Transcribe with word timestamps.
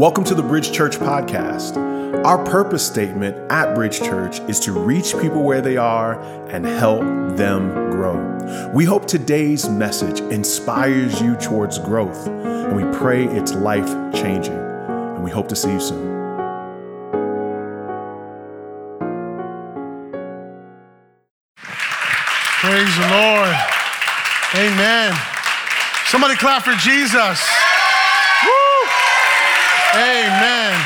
Welcome 0.00 0.24
to 0.24 0.34
the 0.34 0.42
Bridge 0.42 0.72
Church 0.72 0.96
podcast. 0.96 1.76
Our 2.24 2.42
purpose 2.42 2.86
statement 2.86 3.36
at 3.52 3.74
Bridge 3.74 3.98
Church 3.98 4.40
is 4.48 4.58
to 4.60 4.72
reach 4.72 5.12
people 5.20 5.42
where 5.42 5.60
they 5.60 5.76
are 5.76 6.18
and 6.48 6.64
help 6.64 7.02
them 7.36 7.90
grow. 7.90 8.70
We 8.72 8.86
hope 8.86 9.04
today's 9.04 9.68
message 9.68 10.20
inspires 10.32 11.20
you 11.20 11.36
towards 11.36 11.78
growth, 11.78 12.26
and 12.28 12.74
we 12.74 12.98
pray 12.98 13.26
it's 13.26 13.52
life 13.52 13.90
changing. 14.14 14.54
And 14.54 15.22
we 15.22 15.30
hope 15.30 15.48
to 15.48 15.54
see 15.54 15.70
you 15.70 15.80
soon. 15.80 16.08
Praise 21.58 22.96
the 22.96 23.08
Lord. 23.10 23.54
Amen. 24.54 25.14
Somebody 26.06 26.36
clap 26.36 26.62
for 26.62 26.72
Jesus. 26.76 27.59
Amen. 29.94 30.80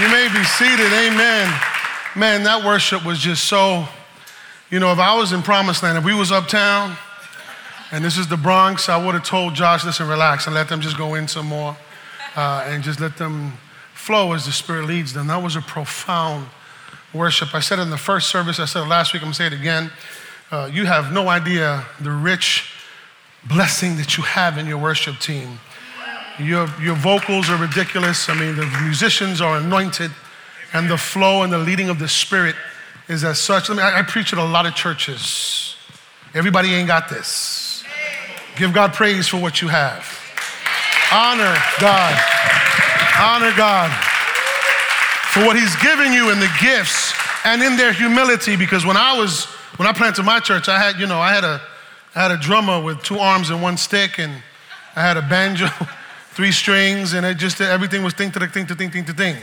You 0.00 0.08
may 0.08 0.28
be 0.32 0.42
seated. 0.44 0.90
Amen. 0.90 1.52
Man, 2.14 2.44
that 2.44 2.64
worship 2.64 3.04
was 3.04 3.18
just 3.18 3.44
so, 3.44 3.86
you 4.70 4.80
know, 4.80 4.90
if 4.90 4.98
I 4.98 5.14
was 5.14 5.32
in 5.32 5.42
Promised 5.42 5.82
Land, 5.82 5.98
if 5.98 6.04
we 6.04 6.14
was 6.14 6.32
uptown 6.32 6.96
and 7.92 8.02
this 8.02 8.16
is 8.16 8.26
the 8.26 8.38
Bronx, 8.38 8.88
I 8.88 8.96
would 8.96 9.14
have 9.14 9.24
told 9.24 9.54
Josh, 9.54 9.84
listen, 9.84 10.08
relax 10.08 10.46
and 10.46 10.54
let 10.54 10.70
them 10.70 10.80
just 10.80 10.96
go 10.96 11.14
in 11.14 11.28
some 11.28 11.46
more 11.46 11.76
uh, 12.36 12.64
and 12.66 12.82
just 12.82 13.00
let 13.00 13.18
them 13.18 13.52
flow 13.92 14.32
as 14.32 14.46
the 14.46 14.52
Spirit 14.52 14.86
leads 14.86 15.12
them. 15.12 15.26
That 15.26 15.42
was 15.42 15.54
a 15.54 15.60
profound 15.60 16.46
worship. 17.12 17.54
I 17.54 17.60
said 17.60 17.78
in 17.78 17.90
the 17.90 17.98
first 17.98 18.28
service, 18.28 18.58
I 18.58 18.64
said 18.64 18.84
it 18.84 18.88
last 18.88 19.12
week, 19.12 19.22
I'm 19.22 19.26
gonna 19.26 19.34
say 19.34 19.46
it 19.46 19.52
again. 19.52 19.90
Uh, 20.50 20.70
you 20.72 20.86
have 20.86 21.12
no 21.12 21.28
idea 21.28 21.84
the 22.00 22.12
rich 22.12 22.70
blessing 23.46 23.96
that 23.96 24.16
you 24.16 24.22
have 24.22 24.56
in 24.56 24.66
your 24.66 24.78
worship 24.78 25.18
team. 25.18 25.58
Your, 26.38 26.68
your 26.80 26.94
vocals 26.96 27.48
are 27.48 27.56
ridiculous. 27.56 28.28
I 28.28 28.34
mean, 28.34 28.56
the 28.56 28.66
musicians 28.82 29.40
are 29.40 29.56
anointed, 29.58 30.10
and 30.72 30.90
the 30.90 30.98
flow 30.98 31.42
and 31.42 31.52
the 31.52 31.58
leading 31.58 31.88
of 31.88 31.98
the 31.98 32.08
Spirit 32.08 32.54
is 33.08 33.24
as 33.24 33.40
such. 33.40 33.70
I, 33.70 33.74
mean, 33.74 33.82
I, 33.82 34.00
I 34.00 34.02
preach 34.02 34.32
at 34.32 34.38
a 34.38 34.44
lot 34.44 34.66
of 34.66 34.74
churches. 34.74 35.76
Everybody 36.34 36.74
ain't 36.74 36.88
got 36.88 37.08
this. 37.08 37.84
Give 38.56 38.72
God 38.72 38.92
praise 38.92 39.28
for 39.28 39.38
what 39.38 39.62
you 39.62 39.68
have. 39.68 40.04
Honor 41.12 41.56
God. 41.80 42.20
Honor 43.18 43.52
God 43.56 43.90
for 45.32 45.46
what 45.46 45.56
He's 45.56 45.76
given 45.76 46.12
you 46.12 46.30
in 46.30 46.40
the 46.40 46.50
gifts 46.60 47.14
and 47.44 47.62
in 47.62 47.76
their 47.76 47.92
humility. 47.92 48.56
Because 48.56 48.84
when 48.84 48.96
I 48.96 49.18
was 49.18 49.46
when 49.76 49.86
I 49.86 49.92
planted 49.92 50.22
my 50.22 50.40
church, 50.40 50.68
I 50.68 50.78
had, 50.78 50.98
you 50.98 51.06
know, 51.06 51.18
I 51.18 51.34
had 51.34 51.44
a, 51.44 51.60
I 52.14 52.22
had 52.22 52.30
a 52.30 52.38
drummer 52.38 52.80
with 52.80 53.02
two 53.02 53.18
arms 53.18 53.50
and 53.50 53.62
one 53.62 53.76
stick, 53.76 54.18
and 54.18 54.42
I 54.94 55.02
had 55.02 55.18
a 55.18 55.22
banjo, 55.22 55.68
three 56.36 56.52
strings, 56.52 57.14
and 57.14 57.26
it 57.26 57.36
just, 57.36 57.60
everything 57.60 58.04
was 58.04 58.14
thing 58.14 58.30
to 58.30 58.46
thing, 58.46 58.66
thing 58.66 59.04
to 59.04 59.12
thing. 59.12 59.36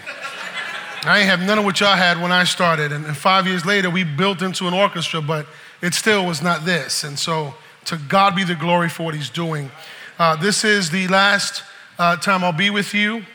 I 1.03 1.19
ain't 1.19 1.30
have 1.30 1.41
none 1.41 1.58
of 1.58 1.66
what 1.66 1.81
y'all 1.81 1.97
had 1.97 2.22
when 2.22 2.31
I 2.31 2.45
started. 2.45 2.94
And, 2.94 3.05
and 3.05 3.17
five 3.17 3.45
years 3.45 3.66
later, 3.66 3.89
we 3.89 4.05
built 4.05 4.41
into 4.41 4.67
an 4.67 4.73
orchestra, 4.73 5.21
but 5.21 5.45
it 5.81 5.94
still 5.94 6.25
was 6.25 6.41
not 6.41 6.64
this. 6.64 7.03
And 7.03 7.19
so, 7.19 7.55
to 7.86 7.97
God 7.97 8.36
be 8.36 8.45
the 8.45 8.55
glory 8.55 8.88
for 8.88 9.03
what 9.03 9.14
He's 9.14 9.30
doing. 9.30 9.69
Uh, 10.17 10.38
this 10.38 10.64
is 10.64 10.89
the 10.89 11.09
last 11.09 11.64
uh, 11.99 12.16
time 12.16 12.45
I'll 12.45 12.53
be 12.53 12.69
with 12.69 12.94
you. 12.94 13.25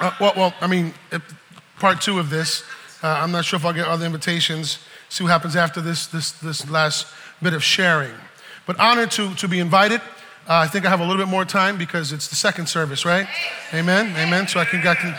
Uh, 0.00 0.12
well, 0.18 0.32
well, 0.34 0.54
I 0.62 0.66
mean, 0.66 0.94
part 1.78 2.00
two 2.00 2.18
of 2.18 2.30
this. 2.30 2.62
Uh, 3.02 3.08
I'm 3.08 3.32
not 3.32 3.44
sure 3.44 3.58
if 3.58 3.66
I'll 3.66 3.74
get 3.74 3.86
other 3.86 4.06
invitations 4.06 4.78
see 5.14 5.22
what 5.22 5.30
happens 5.30 5.54
after 5.54 5.80
this, 5.80 6.06
this, 6.08 6.32
this 6.32 6.68
last 6.68 7.06
bit 7.40 7.54
of 7.54 7.62
sharing. 7.62 8.10
But 8.66 8.80
honored 8.80 9.12
to, 9.12 9.32
to 9.36 9.46
be 9.46 9.60
invited. 9.60 10.00
Uh, 10.46 10.56
I 10.56 10.66
think 10.66 10.84
I 10.84 10.90
have 10.90 11.00
a 11.00 11.04
little 11.06 11.22
bit 11.22 11.30
more 11.30 11.46
time 11.46 11.78
because 11.78 12.12
it's 12.12 12.28
the 12.28 12.36
second 12.36 12.68
service, 12.68 13.06
right? 13.06 13.26
Amen. 13.72 14.14
Amen. 14.18 14.46
So 14.46 14.60
I 14.60 14.66
can, 14.66 14.86
I 14.86 14.94
can, 14.94 15.14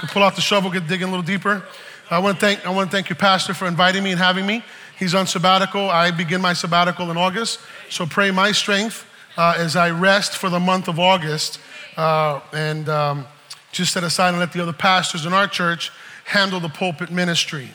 can 0.00 0.08
pull 0.08 0.24
out 0.24 0.34
the 0.34 0.40
shovel, 0.40 0.68
get 0.68 0.88
digging 0.88 1.06
a 1.06 1.10
little 1.10 1.24
deeper. 1.24 1.62
I 2.10 2.18
want 2.18 2.40
to 2.40 2.46
thank 2.46 2.66
I 2.66 2.70
want 2.70 2.90
to 2.90 2.96
thank 2.96 3.08
your 3.08 3.16
pastor 3.16 3.54
for 3.54 3.66
inviting 3.66 4.02
me 4.02 4.10
and 4.10 4.18
having 4.18 4.44
me. 4.44 4.64
He's 4.98 5.14
on 5.14 5.28
sabbatical. 5.28 5.90
I 5.90 6.10
begin 6.10 6.40
my 6.40 6.54
sabbatical 6.54 7.10
in 7.12 7.16
August. 7.16 7.60
So 7.88 8.04
pray 8.04 8.32
my 8.32 8.50
strength 8.50 9.06
uh, 9.36 9.54
as 9.56 9.76
I 9.76 9.90
rest 9.90 10.36
for 10.36 10.50
the 10.50 10.60
month 10.60 10.88
of 10.88 10.98
August, 10.98 11.60
uh, 11.96 12.40
and 12.52 12.88
um, 12.88 13.26
just 13.70 13.92
set 13.92 14.02
aside 14.02 14.30
and 14.30 14.38
let 14.38 14.52
the 14.52 14.60
other 14.60 14.72
pastors 14.72 15.24
in 15.24 15.32
our 15.32 15.46
church 15.46 15.92
handle 16.24 16.58
the 16.58 16.68
pulpit 16.68 17.10
ministry. 17.10 17.70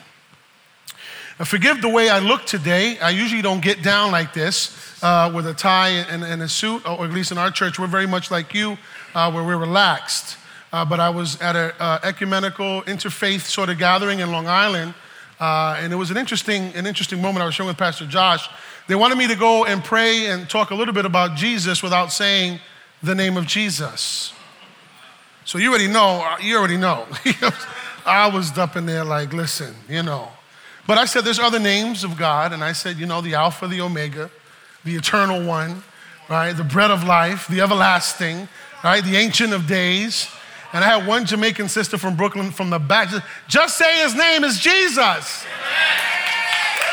Forgive 1.44 1.80
the 1.80 1.88
way 1.88 2.10
I 2.10 2.18
look 2.18 2.44
today. 2.44 2.98
I 2.98 3.10
usually 3.10 3.40
don't 3.40 3.62
get 3.62 3.82
down 3.82 4.12
like 4.12 4.34
this 4.34 4.76
uh, 5.02 5.32
with 5.34 5.46
a 5.46 5.54
tie 5.54 5.88
and, 5.88 6.22
and, 6.22 6.42
a 6.42 6.48
suit, 6.48 6.86
or 6.86 7.02
at 7.02 7.12
least 7.12 7.32
in 7.32 7.38
our 7.38 7.50
church, 7.50 7.78
we're 7.78 7.86
very 7.86 8.06
much 8.06 8.30
like 8.30 8.52
you, 8.52 8.76
uh, 9.14 9.32
where 9.32 9.42
we're 9.42 9.56
relaxed. 9.56 10.36
Uh, 10.70 10.84
but 10.84 11.00
I 11.00 11.08
was 11.08 11.40
at 11.40 11.56
an 11.56 11.72
uh, 11.80 11.98
ecumenical 12.02 12.82
interfaith 12.82 13.40
sort 13.40 13.70
of 13.70 13.78
gathering 13.78 14.20
in 14.20 14.30
Long 14.30 14.46
Island, 14.46 14.92
uh, 15.40 15.78
and 15.78 15.94
it 15.94 15.96
was 15.96 16.10
an 16.10 16.18
interesting, 16.18 16.74
an 16.74 16.86
interesting 16.86 17.22
moment. 17.22 17.42
I 17.42 17.46
was 17.46 17.54
sharing 17.54 17.68
with 17.68 17.78
Pastor 17.78 18.06
Josh. 18.06 18.46
They 18.86 18.94
wanted 18.94 19.16
me 19.16 19.26
to 19.28 19.36
go 19.36 19.64
and 19.64 19.82
pray 19.82 20.26
and 20.26 20.48
talk 20.48 20.70
a 20.70 20.74
little 20.74 20.94
bit 20.94 21.06
about 21.06 21.36
Jesus 21.36 21.82
without 21.82 22.12
saying 22.12 22.60
the 23.02 23.14
name 23.14 23.38
of 23.38 23.46
Jesus. 23.46 24.34
So 25.46 25.56
you 25.56 25.70
already 25.70 25.88
know, 25.88 26.22
uh, 26.22 26.36
you 26.42 26.58
already 26.58 26.76
know. 26.76 27.06
I 28.06 28.28
was 28.28 28.56
up 28.58 28.76
in 28.76 28.84
there 28.84 29.04
like, 29.04 29.32
listen, 29.32 29.74
you 29.88 30.02
know. 30.02 30.28
But 30.90 30.98
I 30.98 31.04
said, 31.04 31.24
there's 31.24 31.38
other 31.38 31.60
names 31.60 32.02
of 32.02 32.16
God, 32.16 32.52
and 32.52 32.64
I 32.64 32.72
said, 32.72 32.96
you 32.96 33.06
know, 33.06 33.20
the 33.20 33.36
Alpha, 33.36 33.68
the 33.68 33.80
Omega, 33.80 34.28
the 34.84 34.96
Eternal 34.96 35.46
One, 35.46 35.84
right? 36.28 36.52
The 36.52 36.64
bread 36.64 36.90
of 36.90 37.04
life, 37.04 37.46
the 37.46 37.60
everlasting, 37.60 38.48
right? 38.82 39.00
The 39.04 39.14
Ancient 39.14 39.52
of 39.52 39.68
Days. 39.68 40.28
And 40.72 40.82
I 40.82 40.88
had 40.88 41.06
one 41.06 41.26
Jamaican 41.26 41.68
sister 41.68 41.96
from 41.96 42.16
Brooklyn 42.16 42.50
from 42.50 42.70
the 42.70 42.80
back, 42.80 43.08
just, 43.46 43.78
say 43.78 44.02
his 44.02 44.16
name 44.16 44.42
is 44.42 44.58
Jesus. 44.58 45.44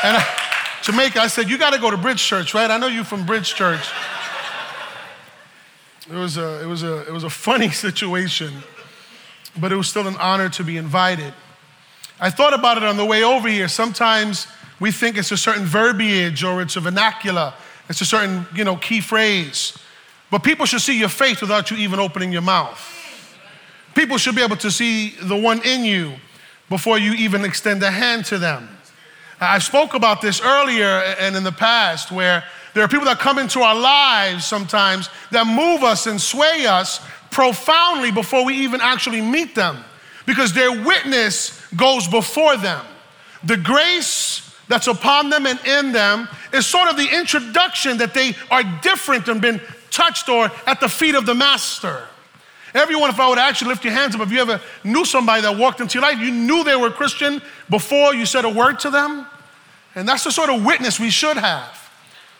And 0.04 0.16
I, 0.16 0.24
Jamaica, 0.84 1.20
I 1.20 1.26
said, 1.26 1.50
you 1.50 1.58
got 1.58 1.72
to 1.72 1.80
go 1.80 1.90
to 1.90 1.96
Bridge 1.96 2.24
Church, 2.24 2.54
right? 2.54 2.70
I 2.70 2.78
know 2.78 2.86
you 2.86 3.02
from 3.02 3.26
Bridge 3.26 3.52
Church. 3.52 3.90
It 6.08 6.14
was 6.14 6.36
a, 6.36 6.62
it 6.62 6.66
was 6.66 6.84
a, 6.84 7.04
it 7.08 7.12
was 7.12 7.24
a 7.24 7.30
funny 7.30 7.70
situation, 7.86 8.62
but 9.60 9.72
it 9.72 9.76
was 9.76 9.88
still 9.88 10.06
an 10.06 10.16
honor 10.18 10.48
to 10.50 10.62
be 10.62 10.76
invited. 10.76 11.34
I 12.20 12.30
thought 12.30 12.52
about 12.52 12.76
it 12.76 12.82
on 12.82 12.96
the 12.96 13.04
way 13.04 13.22
over 13.22 13.48
here. 13.48 13.68
Sometimes 13.68 14.48
we 14.80 14.90
think 14.90 15.16
it's 15.16 15.30
a 15.30 15.36
certain 15.36 15.64
verbiage 15.64 16.42
or 16.42 16.60
it's 16.62 16.76
a 16.76 16.80
vernacular, 16.80 17.54
it's 17.88 18.00
a 18.00 18.04
certain, 18.04 18.46
you 18.54 18.64
know, 18.64 18.76
key 18.76 19.00
phrase. 19.00 19.78
But 20.30 20.42
people 20.42 20.66
should 20.66 20.80
see 20.80 20.98
your 20.98 21.08
faith 21.08 21.40
without 21.40 21.70
you 21.70 21.76
even 21.76 22.00
opening 22.00 22.32
your 22.32 22.42
mouth. 22.42 22.94
People 23.94 24.18
should 24.18 24.34
be 24.34 24.42
able 24.42 24.56
to 24.56 24.70
see 24.70 25.10
the 25.22 25.36
one 25.36 25.62
in 25.64 25.84
you 25.84 26.14
before 26.68 26.98
you 26.98 27.12
even 27.12 27.44
extend 27.44 27.82
a 27.82 27.90
hand 27.90 28.24
to 28.26 28.38
them. 28.38 28.68
I 29.40 29.60
spoke 29.60 29.94
about 29.94 30.20
this 30.20 30.40
earlier 30.40 31.02
and 31.20 31.36
in 31.36 31.44
the 31.44 31.52
past 31.52 32.10
where 32.10 32.42
there 32.74 32.84
are 32.84 32.88
people 32.88 33.06
that 33.06 33.20
come 33.20 33.38
into 33.38 33.60
our 33.60 33.74
lives 33.74 34.44
sometimes 34.44 35.08
that 35.30 35.46
move 35.46 35.84
us 35.84 36.06
and 36.06 36.20
sway 36.20 36.66
us 36.66 37.00
profoundly 37.30 38.10
before 38.10 38.44
we 38.44 38.54
even 38.54 38.80
actually 38.80 39.20
meet 39.20 39.54
them 39.54 39.84
because 40.26 40.52
their 40.52 40.72
witness 40.84 41.57
goes 41.76 42.08
before 42.08 42.56
them. 42.56 42.84
The 43.44 43.56
grace 43.56 44.54
that's 44.68 44.86
upon 44.86 45.30
them 45.30 45.46
and 45.46 45.58
in 45.66 45.92
them 45.92 46.28
is 46.52 46.66
sort 46.66 46.88
of 46.88 46.96
the 46.96 47.08
introduction 47.16 47.98
that 47.98 48.14
they 48.14 48.34
are 48.50 48.62
different 48.82 49.28
and 49.28 49.40
been 49.40 49.60
touched 49.90 50.28
or 50.28 50.50
at 50.66 50.80
the 50.80 50.88
feet 50.88 51.14
of 51.14 51.26
the 51.26 51.34
master. 51.34 52.02
Everyone, 52.74 53.08
if 53.08 53.18
I 53.18 53.28
would 53.28 53.38
actually 53.38 53.68
lift 53.68 53.84
your 53.84 53.94
hands 53.94 54.14
up, 54.14 54.20
if 54.20 54.30
you 54.30 54.40
ever 54.40 54.60
knew 54.84 55.04
somebody 55.04 55.42
that 55.42 55.56
walked 55.56 55.80
into 55.80 55.98
your 55.98 56.02
life, 56.02 56.18
you 56.18 56.30
knew 56.30 56.64
they 56.64 56.76
were 56.76 56.90
Christian 56.90 57.40
before 57.70 58.14
you 58.14 58.26
said 58.26 58.44
a 58.44 58.48
word 58.48 58.78
to 58.80 58.90
them. 58.90 59.26
And 59.94 60.06
that's 60.06 60.24
the 60.24 60.30
sort 60.30 60.50
of 60.50 60.64
witness 60.64 61.00
we 61.00 61.10
should 61.10 61.38
have. 61.38 61.76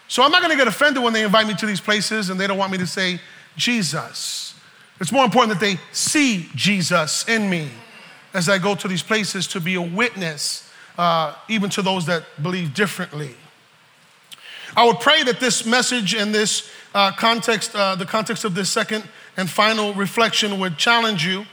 So 0.06 0.22
I'm 0.22 0.30
not 0.30 0.42
gonna 0.42 0.56
get 0.56 0.68
offended 0.68 1.02
when 1.02 1.12
they 1.12 1.24
invite 1.24 1.46
me 1.46 1.54
to 1.54 1.66
these 1.66 1.80
places 1.80 2.28
and 2.28 2.38
they 2.38 2.46
don't 2.46 2.58
want 2.58 2.72
me 2.72 2.78
to 2.78 2.86
say 2.86 3.20
Jesus. 3.56 4.54
It's 5.00 5.12
more 5.12 5.24
important 5.24 5.58
that 5.58 5.64
they 5.64 5.78
see 5.92 6.48
Jesus 6.54 7.26
in 7.28 7.48
me 7.48 7.70
as 8.38 8.48
I 8.48 8.58
go 8.58 8.76
to 8.76 8.86
these 8.86 9.02
places 9.02 9.48
to 9.48 9.60
be 9.60 9.74
a 9.74 9.82
witness, 9.82 10.70
uh, 10.96 11.34
even 11.48 11.68
to 11.70 11.82
those 11.82 12.06
that 12.06 12.22
believe 12.40 12.72
differently. 12.72 13.34
I 14.76 14.86
would 14.86 15.00
pray 15.00 15.24
that 15.24 15.40
this 15.40 15.66
message 15.66 16.14
and 16.14 16.32
this 16.32 16.70
uh, 16.94 17.10
context, 17.10 17.74
uh, 17.74 17.96
the 17.96 18.06
context 18.06 18.44
of 18.44 18.54
this 18.54 18.70
second 18.70 19.02
and 19.36 19.50
final 19.50 19.92
reflection, 19.92 20.60
would 20.60 20.78
challenge 20.78 21.26
you. 21.26 21.46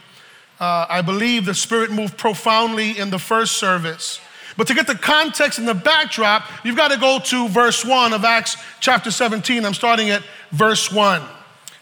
Uh, 0.60 0.86
I 0.88 1.02
believe 1.02 1.44
the 1.44 1.54
Spirit 1.54 1.90
moved 1.90 2.16
profoundly 2.16 2.96
in 2.96 3.10
the 3.10 3.18
first 3.18 3.56
service. 3.56 4.20
But 4.56 4.68
to 4.68 4.74
get 4.74 4.86
the 4.86 4.94
context 4.94 5.58
and 5.58 5.66
the 5.66 5.74
backdrop, 5.74 6.44
you've 6.64 6.76
got 6.76 6.92
to 6.92 6.98
go 6.98 7.18
to 7.18 7.48
verse 7.48 7.84
1 7.84 8.12
of 8.12 8.24
Acts 8.24 8.56
chapter 8.78 9.10
17. 9.10 9.66
I'm 9.66 9.74
starting 9.74 10.10
at 10.10 10.22
verse 10.52 10.92
1. 10.92 11.20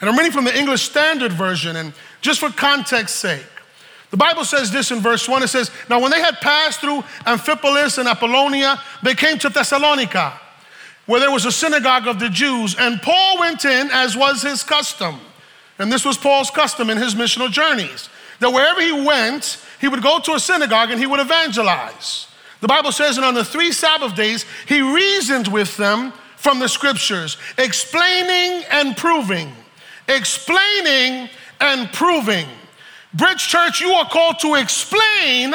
And 0.00 0.09
I'm 0.09 0.17
reading 0.17 0.33
from 0.33 0.47
the 0.47 0.59
English 0.59 0.81
Standard 0.81 1.33
Version, 1.33 1.77
and 1.77 1.93
just 2.23 2.41
for 2.41 2.49
context 2.49 3.17
sake, 3.17 3.45
the 4.14 4.19
Bible 4.19 4.44
says 4.44 4.70
this 4.70 4.93
in 4.93 5.00
verse 5.00 5.28
1 5.28 5.43
it 5.43 5.49
says, 5.49 5.72
Now 5.90 5.99
when 5.99 6.12
they 6.12 6.20
had 6.20 6.37
passed 6.37 6.81
through 6.81 7.02
Amphipolis 7.26 7.99
and 7.99 8.06
Apollonia, 8.06 8.81
they 9.02 9.16
came 9.16 9.40
to 9.40 9.49
Thessalonica, 9.49 10.40
where 11.06 11.19
there 11.19 11.32
was 11.32 11.46
a 11.46 11.50
synagogue 11.50 12.06
of 12.06 12.20
the 12.20 12.28
Jews, 12.28 12.76
and 12.78 13.02
Paul 13.02 13.40
went 13.40 13.64
in 13.64 13.90
as 13.90 14.16
was 14.16 14.40
his 14.40 14.62
custom. 14.62 15.19
And 15.81 15.90
this 15.90 16.05
was 16.05 16.16
Paul's 16.16 16.49
custom 16.49 16.90
in 16.90 16.96
his 16.96 17.16
missional 17.16 17.50
journeys. 17.50 18.08
that 18.38 18.50
wherever 18.50 18.81
he 18.81 18.93
went, 18.93 19.58
he 19.81 19.88
would 19.88 20.00
go 20.00 20.20
to 20.20 20.34
a 20.34 20.38
synagogue 20.38 20.93
and 20.93 21.00
he 21.00 21.08
would 21.08 21.19
evangelize. 21.19 22.28
The 22.61 22.69
Bible 22.69 22.93
says, 22.93 23.16
and 23.16 23.26
on 23.26 23.34
the 23.34 23.44
three 23.44 23.72
Sabbath 23.72 24.14
days, 24.14 24.46
he 24.69 24.81
reasoned 24.81 25.49
with 25.49 25.76
them 25.76 26.12
from 26.37 26.61
the 26.61 26.69
scriptures, 26.69 27.37
explaining 27.58 28.64
and 28.70 28.96
proving, 28.96 29.52
explaining 30.06 31.28
and 31.61 31.93
proving. 31.93 32.46
Bridge 33.14 33.46
Church, 33.46 33.81
you 33.81 33.93
are 33.93 34.08
called 34.08 34.40
to 34.40 34.56
explain 34.56 35.55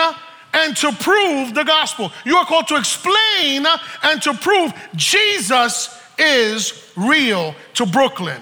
and 0.54 0.76
to 0.78 0.92
prove 0.94 1.54
the 1.54 1.64
gospel. 1.64 2.12
You 2.26 2.38
are 2.38 2.46
called 2.46 2.68
to 2.70 2.78
explain 2.78 3.66
and 4.04 4.22
to 4.24 4.34
prove 4.34 4.74
Jesus 4.96 5.96
is 6.18 6.92
real 6.96 7.54
to 7.76 7.86
Brooklyn. 7.86 8.42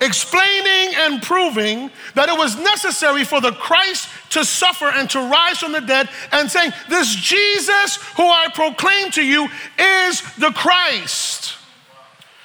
Explaining 0.00 0.94
and 0.96 1.20
proving 1.20 1.90
that 2.14 2.28
it 2.28 2.38
was 2.38 2.56
necessary 2.56 3.24
for 3.24 3.40
the 3.40 3.50
Christ 3.52 4.08
to 4.30 4.44
suffer 4.44 4.86
and 4.86 5.10
to 5.10 5.18
rise 5.18 5.58
from 5.58 5.72
the 5.72 5.80
dead, 5.80 6.08
and 6.30 6.48
saying, 6.48 6.72
This 6.88 7.12
Jesus 7.16 7.96
who 8.16 8.22
I 8.22 8.46
proclaim 8.54 9.10
to 9.12 9.24
you 9.24 9.48
is 9.78 10.22
the 10.36 10.52
Christ. 10.52 11.54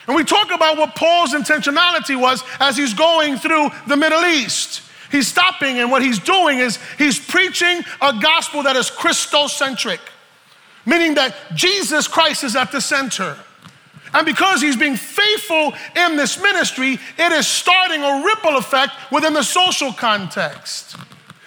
And 0.07 0.15
we 0.15 0.23
talk 0.23 0.51
about 0.51 0.77
what 0.77 0.95
Paul's 0.95 1.33
intentionality 1.33 2.19
was 2.19 2.43
as 2.59 2.75
he's 2.75 2.93
going 2.93 3.37
through 3.37 3.69
the 3.87 3.95
Middle 3.95 4.25
East. 4.25 4.81
He's 5.13 5.27
stopping, 5.27 5.77
and 5.77 5.91
what 5.91 6.01
he's 6.01 6.17
doing 6.17 6.57
is 6.57 6.79
he's 6.97 7.19
preaching 7.19 7.83
a 8.01 8.19
gospel 8.19 8.63
that 8.63 8.75
is 8.75 8.89
Christocentric, 8.89 9.99
meaning 10.87 11.13
that 11.13 11.35
Jesus 11.53 12.07
Christ 12.07 12.43
is 12.43 12.55
at 12.55 12.71
the 12.71 12.81
center. 12.81 13.37
And 14.15 14.25
because 14.25 14.59
he's 14.59 14.75
being 14.75 14.95
faithful 14.95 15.75
in 15.95 16.17
this 16.17 16.41
ministry, 16.41 16.97
it 17.19 17.31
is 17.31 17.45
starting 17.45 18.01
a 18.01 18.23
ripple 18.25 18.57
effect 18.57 18.93
within 19.11 19.33
the 19.33 19.43
social 19.43 19.93
context. 19.93 20.95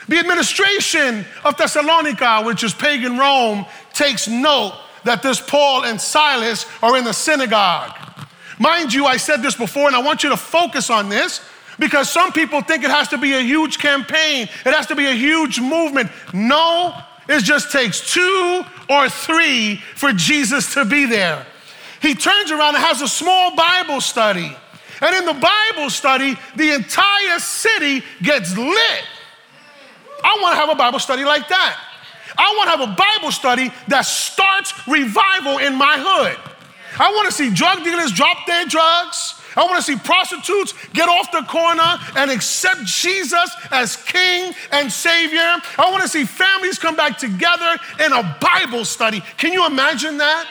The 0.07 0.21
administration 0.21 1.25
of 1.45 1.57
Thessalonica, 1.57 2.45
which 2.45 2.63
is 2.63 2.73
pagan 2.73 3.19
Rome, 3.19 3.67
takes 3.93 4.29
note 4.29 4.79
that 5.03 5.25
this 5.25 5.41
Paul 5.41 5.87
and 5.87 6.01
Silas 6.01 6.67
are 6.85 6.97
in 6.97 7.03
the 7.03 7.13
synagogue. 7.13 7.91
Mind 8.61 8.95
you, 8.95 9.07
I 9.07 9.17
said 9.17 9.43
this 9.43 9.57
before, 9.57 9.89
and 9.89 9.97
I 9.97 10.03
want 10.03 10.23
you 10.23 10.29
to 10.29 10.37
focus 10.37 10.89
on 10.89 11.09
this 11.09 11.41
because 11.79 12.11
some 12.11 12.33
people 12.33 12.61
think 12.63 12.85
it 12.85 12.91
has 12.91 13.09
to 13.09 13.19
be 13.19 13.35
a 13.35 13.41
huge 13.41 13.79
campaign, 13.79 14.49
it 14.65 14.75
has 14.75 14.87
to 14.87 14.97
be 14.97 15.07
a 15.07 15.13
huge 15.13 15.61
movement. 15.61 16.11
No, 16.33 16.97
it 17.29 17.43
just 17.43 17.73
takes 17.73 18.13
two 18.13 18.65
or 18.89 19.09
three 19.09 19.77
for 19.95 20.13
Jesus 20.13 20.75
to 20.75 20.85
be 20.85 21.07
there. 21.07 21.47
He 22.01 22.15
turns 22.15 22.51
around 22.51 22.77
and 22.77 22.85
has 22.85 23.03
a 23.03 23.09
small 23.09 23.55
Bible 23.57 24.01
study. 24.01 24.57
And 25.01 25.15
in 25.17 25.27
the 25.27 25.35
Bible 25.35 25.91
study, 25.91 26.39
the 26.55 26.73
entire 26.73 27.39
city 27.39 28.03
gets 28.23 28.57
lit. 28.57 29.05
I 30.23 30.39
want 30.41 30.55
to 30.55 30.61
have 30.61 30.71
a 30.71 30.75
Bible 30.75 30.99
study 30.99 31.25
like 31.25 31.49
that. 31.49 31.79
I 32.39 32.55
want 32.57 32.71
to 32.71 32.77
have 32.77 32.91
a 32.91 32.97
Bible 32.97 33.33
study 33.33 33.71
that 33.89 34.03
starts 34.03 34.73
revival 34.87 35.59
in 35.59 35.75
my 35.77 35.97
hood. 35.99 36.39
I 36.99 37.11
want 37.11 37.27
to 37.27 37.33
see 37.33 37.51
drug 37.53 37.85
dealers 37.85 38.13
drop 38.13 38.47
their 38.47 38.65
drugs. 38.67 39.41
I 39.57 39.65
want 39.65 39.77
to 39.77 39.83
see 39.83 39.97
prostitutes 39.97 40.75
get 40.93 41.09
off 41.09 41.33
the 41.33 41.43
corner 41.43 41.97
and 42.17 42.31
accept 42.31 42.85
Jesus 42.85 43.51
as 43.71 43.97
King 43.97 44.55
and 44.71 44.93
Savior. 44.93 45.41
I 45.79 45.91
want 45.91 46.03
to 46.03 46.09
see 46.09 46.25
families 46.25 46.79
come 46.79 46.95
back 46.95 47.17
together 47.17 47.79
in 48.05 48.13
a 48.13 48.37
Bible 48.41 48.85
study. 48.85 49.23
Can 49.39 49.55
you 49.55 49.67
imagine 49.67 50.19
that? 50.19 50.47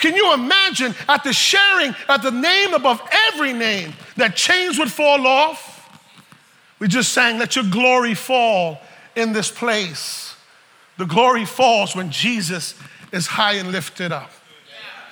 Can 0.00 0.16
you 0.16 0.34
imagine 0.34 0.96
at 1.08 1.22
the 1.22 1.32
sharing, 1.32 1.94
at 2.08 2.22
the 2.22 2.32
name 2.32 2.74
above 2.74 3.00
every 3.28 3.52
name, 3.52 3.92
that 4.16 4.34
chains 4.34 4.76
would 4.76 4.90
fall 4.90 5.24
off? 5.24 5.72
We 6.80 6.88
just 6.88 7.12
sang, 7.12 7.38
Let 7.38 7.54
your 7.54 7.64
glory 7.70 8.14
fall 8.14 8.80
in 9.14 9.32
this 9.32 9.52
place. 9.52 10.34
The 10.98 11.06
glory 11.06 11.44
falls 11.44 11.94
when 11.94 12.10
Jesus 12.10 12.74
is 13.12 13.28
high 13.28 13.54
and 13.54 13.70
lifted 13.70 14.10
up. 14.10 14.32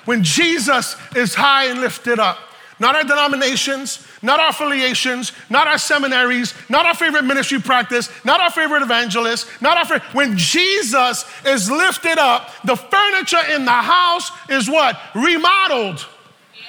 When 0.05 0.25
Jesus 0.25 0.97
is 1.15 1.37
high 1.37 1.67
and 1.67 1.81
lifted 1.81 2.19
up 2.19 2.39
not 2.81 2.97
our 2.97 3.05
denominations, 3.05 4.05
not 4.23 4.41
our 4.41 4.49
affiliations, 4.49 5.33
not 5.51 5.69
our 5.69 5.79
seminaries, 5.79 6.55
not 6.71 6.87
our 6.87 6.95
favorite 6.95 7.25
ministry 7.25 7.61
practice, 7.61 8.09
not 8.25 8.41
our 8.41 8.51
favorite 8.51 8.83
evangelist, 8.83 9.47
not 9.61 9.77
our 9.77 9.85
favorite. 9.85 10.15
When 10.15 10.37
Jesus 10.37 11.25
is 11.45 11.71
lifted 11.71 12.19
up, 12.19 12.51
the 12.65 12.77
furniture 12.77 13.55
in 13.55 13.67
the 13.67 13.71
house 13.71 14.33
is 14.49 14.69
what? 14.69 14.99
Remodeled. 15.15 16.07
Yeah. 16.55 16.63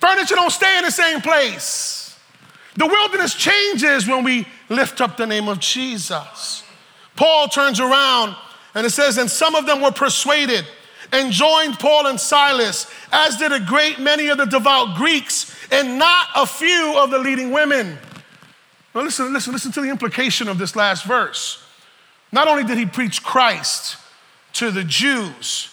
Furniture 0.00 0.34
don't 0.34 0.50
stay 0.50 0.76
in 0.76 0.84
the 0.84 0.90
same 0.90 1.20
place. 1.20 2.18
The 2.74 2.86
wilderness 2.86 3.34
changes 3.34 4.06
when 4.06 4.24
we 4.24 4.46
lift 4.68 5.00
up 5.00 5.16
the 5.16 5.26
name 5.26 5.48
of 5.48 5.60
Jesus. 5.60 6.64
Paul 7.14 7.48
turns 7.48 7.80
around 7.80 8.36
and 8.74 8.84
it 8.84 8.90
says, 8.90 9.16
and 9.18 9.30
some 9.30 9.54
of 9.54 9.66
them 9.66 9.80
were 9.80 9.92
persuaded 9.92 10.66
and 11.12 11.32
joined 11.32 11.78
Paul 11.78 12.06
and 12.06 12.18
Silas, 12.18 12.90
as 13.12 13.36
did 13.36 13.52
a 13.52 13.60
great 13.60 13.98
many 13.98 14.28
of 14.28 14.38
the 14.38 14.44
devout 14.44 14.96
Greeks 14.96 15.54
and 15.70 15.98
not 15.98 16.28
a 16.34 16.46
few 16.46 16.94
of 16.98 17.10
the 17.10 17.18
leading 17.18 17.50
women. 17.50 17.98
Now, 18.94 19.02
listen, 19.02 19.32
listen, 19.32 19.52
listen 19.52 19.72
to 19.72 19.80
the 19.80 19.90
implication 19.90 20.48
of 20.48 20.58
this 20.58 20.74
last 20.74 21.04
verse. 21.04 21.62
Not 22.32 22.48
only 22.48 22.64
did 22.64 22.78
he 22.78 22.86
preach 22.86 23.22
Christ 23.22 23.98
to 24.54 24.70
the 24.70 24.84
Jews, 24.84 25.70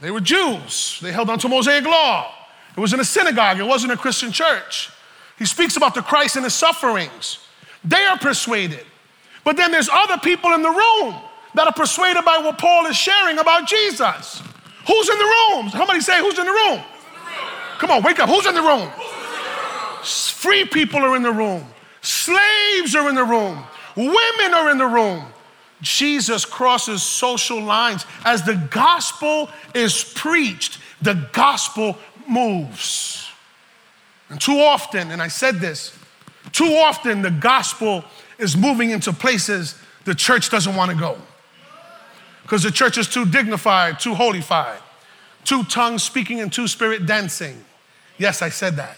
they 0.00 0.10
were 0.10 0.20
Jews, 0.20 0.98
they 1.02 1.12
held 1.12 1.30
onto 1.30 1.48
Mosaic 1.48 1.84
law. 1.84 2.32
It 2.76 2.80
was 2.80 2.92
in 2.92 3.00
a 3.00 3.04
synagogue, 3.04 3.58
it 3.58 3.66
wasn't 3.66 3.92
a 3.92 3.96
Christian 3.96 4.32
church. 4.32 4.90
He 5.38 5.44
speaks 5.44 5.76
about 5.76 5.94
the 5.94 6.02
Christ 6.02 6.36
and 6.36 6.44
his 6.44 6.54
sufferings. 6.54 7.38
They 7.84 8.04
are 8.04 8.18
persuaded. 8.18 8.84
But 9.44 9.56
then 9.56 9.70
there's 9.70 9.88
other 9.90 10.18
people 10.18 10.52
in 10.52 10.62
the 10.62 10.70
room 10.70 11.14
that 11.54 11.66
are 11.66 11.72
persuaded 11.72 12.24
by 12.24 12.38
what 12.38 12.58
Paul 12.58 12.86
is 12.86 12.96
sharing 12.96 13.38
about 13.38 13.66
Jesus. 13.66 14.42
Who's 14.86 15.08
in 15.08 15.18
the 15.18 15.36
room? 15.52 15.68
Somebody 15.70 16.00
say, 16.00 16.18
Who's 16.20 16.38
in 16.38 16.46
the 16.46 16.52
room? 16.52 16.80
Come 17.78 17.90
on, 17.90 18.02
wake 18.02 18.18
up. 18.18 18.28
Who's 18.28 18.46
in 18.46 18.54
the 18.54 18.62
room? 18.62 18.90
Free 20.02 20.64
people 20.64 21.00
are 21.00 21.16
in 21.16 21.22
the 21.22 21.32
room, 21.32 21.64
slaves 22.00 22.94
are 22.94 23.08
in 23.08 23.14
the 23.14 23.24
room, 23.24 23.62
women 23.96 24.54
are 24.54 24.70
in 24.70 24.78
the 24.78 24.86
room. 24.86 25.24
Jesus 25.80 26.44
crosses 26.44 27.02
social 27.02 27.60
lines. 27.62 28.04
As 28.24 28.42
the 28.42 28.56
gospel 28.70 29.48
is 29.74 30.02
preached, 30.02 30.78
the 31.02 31.28
gospel 31.32 31.96
moves. 32.26 33.30
And 34.28 34.40
too 34.40 34.58
often, 34.58 35.12
and 35.12 35.22
I 35.22 35.28
said 35.28 35.56
this, 35.60 35.96
too 36.50 36.74
often 36.82 37.22
the 37.22 37.30
gospel 37.30 38.04
is 38.38 38.56
moving 38.56 38.90
into 38.90 39.12
places 39.12 39.76
the 40.04 40.16
church 40.16 40.50
doesn't 40.50 40.74
want 40.74 40.90
to 40.90 40.96
go 40.96 41.16
because 42.48 42.62
the 42.62 42.70
church 42.70 42.96
is 42.96 43.06
too 43.06 43.26
dignified, 43.26 44.00
too 44.00 44.14
holified, 44.14 44.78
too 45.44 45.62
tongues 45.64 46.02
speaking 46.02 46.40
and 46.40 46.50
too 46.50 46.66
spirit 46.66 47.04
dancing. 47.04 47.62
Yes, 48.16 48.40
I 48.40 48.48
said 48.48 48.76
that. 48.76 48.96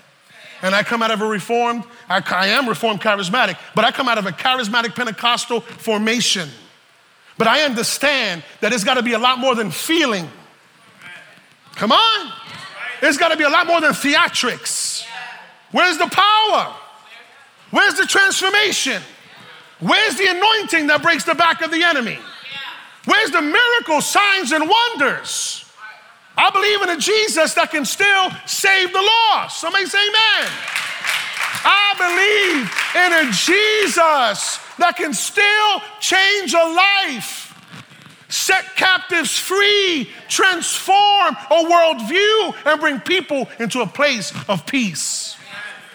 And 0.62 0.72
I 0.72 0.84
come 0.84 1.02
out 1.02 1.10
of 1.10 1.20
a 1.20 1.26
reformed, 1.26 1.82
I, 2.08 2.22
I 2.30 2.46
am 2.46 2.68
reformed 2.68 3.00
charismatic, 3.00 3.58
but 3.74 3.84
I 3.84 3.90
come 3.90 4.08
out 4.08 4.18
of 4.18 4.26
a 4.26 4.30
charismatic 4.30 4.94
Pentecostal 4.94 5.62
formation. 5.62 6.48
But 7.38 7.48
I 7.48 7.62
understand 7.62 8.44
that 8.60 8.72
it's 8.72 8.84
got 8.84 8.94
to 8.94 9.02
be 9.02 9.14
a 9.14 9.18
lot 9.18 9.40
more 9.40 9.56
than 9.56 9.72
feeling. 9.72 10.28
Come 11.74 11.90
on. 11.90 12.32
It's 13.02 13.18
got 13.18 13.30
to 13.30 13.36
be 13.36 13.44
a 13.44 13.50
lot 13.50 13.66
more 13.66 13.80
than 13.80 13.90
theatrics. 13.90 15.04
Where's 15.72 15.98
the 15.98 16.06
power? 16.06 16.72
Where's 17.72 17.94
the 17.94 18.06
transformation? 18.06 19.02
Where's 19.80 20.14
the 20.14 20.28
anointing 20.28 20.86
that 20.86 21.02
breaks 21.02 21.24
the 21.24 21.34
back 21.34 21.62
of 21.62 21.72
the 21.72 21.82
enemy? 21.82 22.20
Where's 23.04 23.30
the 23.30 23.40
miracles, 23.40 24.06
signs, 24.06 24.52
and 24.52 24.68
wonders? 24.68 25.64
I 26.36 26.50
believe 26.50 26.82
in 26.82 26.90
a 26.90 27.00
Jesus 27.00 27.54
that 27.54 27.70
can 27.70 27.84
still 27.84 28.30
save 28.46 28.92
the 28.92 29.02
lost. 29.02 29.60
Somebody 29.60 29.86
say 29.86 29.98
amen. 29.98 30.50
I 31.62 31.92
believe 31.98 32.70
in 32.94 33.28
a 33.28 33.32
Jesus 33.32 34.58
that 34.78 34.96
can 34.96 35.12
still 35.12 35.82
change 36.00 36.54
a 36.54 36.56
life, 36.56 37.54
set 38.28 38.64
captives 38.76 39.38
free, 39.38 40.10
transform 40.28 41.36
a 41.50 41.64
worldview, 41.64 42.54
and 42.64 42.80
bring 42.80 43.00
people 43.00 43.48
into 43.58 43.82
a 43.82 43.86
place 43.86 44.32
of 44.48 44.64
peace. 44.66 45.36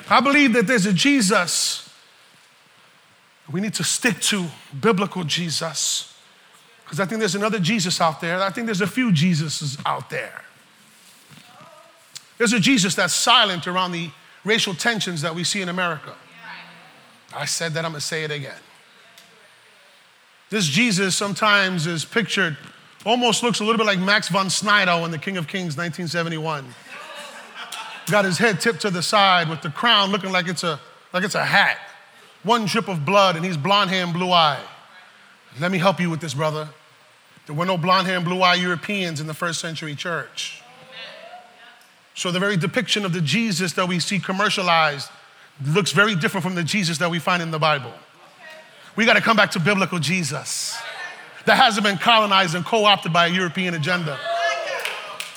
I 0.10 0.22
believe 0.22 0.54
that 0.54 0.68
there's 0.68 0.86
a 0.86 0.94
Jesus. 0.94 1.90
We 3.52 3.62
need 3.62 3.74
to 3.76 3.84
stick 3.84 4.20
to 4.22 4.46
biblical 4.80 5.24
Jesus. 5.24 6.15
Because 6.96 7.08
I 7.08 7.10
think 7.10 7.20
there's 7.20 7.36
another 7.36 7.60
Jesus 7.60 8.00
out 8.00 8.22
there. 8.22 8.42
I 8.42 8.50
think 8.50 8.68
there's 8.68 8.80
a 8.80 8.88
few 8.88 9.12
Jesuses 9.12 9.78
out 9.86 10.10
there. 10.10 10.42
There's 12.38 12.54
a 12.54 12.60
Jesus 12.60 12.96
that's 12.96 13.14
silent 13.14 13.68
around 13.68 13.92
the 13.92 14.12
racial 14.46 14.74
tensions 14.74 15.22
that 15.22 15.36
we 15.36 15.44
see 15.44 15.62
in 15.62 15.68
America. 15.68 16.16
I 17.36 17.44
said 17.44 17.74
that, 17.74 17.84
I'm 17.84 17.92
gonna 17.92 18.00
say 18.00 18.24
it 18.24 18.32
again. 18.32 18.62
This 20.50 20.68
Jesus 20.68 21.18
sometimes 21.18 21.86
is 21.86 22.06
pictured, 22.06 22.56
almost 23.06 23.44
looks 23.44 23.60
a 23.60 23.66
little 23.66 23.78
bit 23.78 23.88
like 23.88 24.00
Max 24.00 24.30
von 24.30 24.50
Sydow 24.50 25.04
in 25.04 25.12
The 25.12 25.18
King 25.18 25.36
of 25.36 25.48
Kings, 25.50 25.76
1971. 25.76 26.66
Got 28.10 28.24
his 28.24 28.38
head 28.38 28.62
tipped 28.62 28.80
to 28.84 28.90
the 28.90 29.04
side 29.04 29.50
with 29.50 29.62
the 29.62 29.70
crown 29.70 30.14
looking 30.14 30.32
like 30.32 30.48
it's 30.48 30.64
a, 30.64 30.80
like 31.12 31.26
it's 31.26 31.36
a 31.36 31.44
hat. 31.44 31.78
one 32.44 32.64
drip 32.64 32.88
of 32.88 33.04
blood 33.06 33.36
and 33.36 33.44
he's 33.44 33.58
blonde 33.58 33.90
hair 33.90 34.06
and 34.06 34.14
blue 34.14 34.32
eye. 34.32 34.64
Let 35.60 35.74
me 35.74 35.78
help 35.78 36.00
you 36.00 36.10
with 36.10 36.22
this, 36.22 36.34
brother. 36.34 36.70
There 37.46 37.56
were 37.56 37.66
no 37.66 37.78
blonde 37.78 38.08
hair 38.08 38.16
and 38.16 38.26
blue 38.26 38.42
eyed 38.42 38.60
Europeans 38.60 39.20
in 39.20 39.28
the 39.28 39.34
first 39.34 39.60
century 39.60 39.96
church. 39.96 40.62
So 42.16 42.32
the 42.32 42.40
very 42.40 42.58
depiction 42.58 43.06
of 43.06 43.14
the 43.14 43.22
Jesus 43.22 43.74
that 43.74 43.88
we 43.88 44.00
see 44.00 44.20
commercialized 44.20 45.10
looks 45.66 45.92
very 45.92 46.16
different 46.16 46.44
from 46.44 46.56
the 46.56 46.64
Jesus 46.64 46.98
that 47.00 47.12
we 47.12 47.20
find 47.20 47.44
in 47.44 47.52
the 47.52 47.60
Bible. 47.60 47.92
We 48.96 49.06
got 49.06 49.16
to 49.16 49.22
come 49.22 49.36
back 49.36 49.52
to 49.52 49.60
biblical 49.60 50.00
Jesus 50.00 50.78
that 51.46 51.58
hasn't 51.58 51.86
been 51.86 51.98
colonized 51.98 52.56
and 52.56 52.66
co 52.66 52.86
opted 52.86 53.14
by 53.14 53.28
a 53.28 53.30
European 53.30 53.74
agenda. 53.74 54.18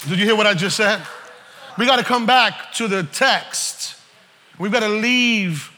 Did 0.09 0.19
you 0.19 0.25
hear 0.25 0.37
what 0.37 0.47
I 0.47 0.55
just 0.55 0.77
said? 0.77 1.03
We 1.77 1.87
got 1.87 1.97
to 1.97 2.05
come 2.05 2.25
back 2.25 2.73
to 2.75 2.89
the 2.89 3.03
text. 3.03 3.97
We've 4.59 4.73
got 4.73 4.81
to 4.81 4.89
leave 4.89 5.71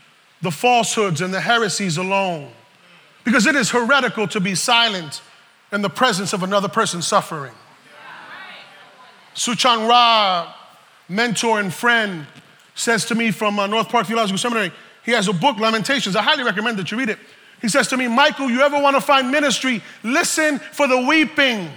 the 0.42 0.50
falsehoods 0.50 1.20
and 1.20 1.32
the 1.32 1.40
heresies 1.40 1.96
alone 1.96 2.50
because 3.24 3.46
it 3.46 3.54
is 3.54 3.70
heretical 3.70 4.26
to 4.28 4.40
be 4.40 4.54
silent 4.54 5.20
in 5.72 5.82
the 5.82 5.90
presence 5.90 6.32
of 6.32 6.42
another 6.42 6.68
person 6.68 7.02
suffering. 7.02 7.52
Soong-Chan 9.34 9.86
Rah, 9.86 10.52
mentor 11.08 11.60
and 11.60 11.72
friend, 11.72 12.26
says 12.74 13.04
to 13.06 13.14
me 13.14 13.30
from 13.30 13.58
uh, 13.58 13.66
North 13.66 13.88
Park 13.88 14.06
Theological 14.06 14.38
Seminary, 14.38 14.72
he 15.04 15.12
has 15.12 15.28
a 15.28 15.32
book, 15.32 15.58
Lamentations. 15.58 16.16
I 16.16 16.22
highly 16.22 16.44
recommend 16.44 16.78
that 16.78 16.90
you 16.90 16.98
read 16.98 17.08
it. 17.08 17.18
He 17.60 17.68
says 17.68 17.88
to 17.88 17.96
me, 17.96 18.08
Michael, 18.08 18.50
you 18.50 18.60
ever 18.62 18.80
want 18.80 18.96
to 18.96 19.00
find 19.00 19.30
ministry? 19.30 19.82
Listen 20.02 20.58
for 20.58 20.88
the 20.88 20.98
weeping, 21.06 21.70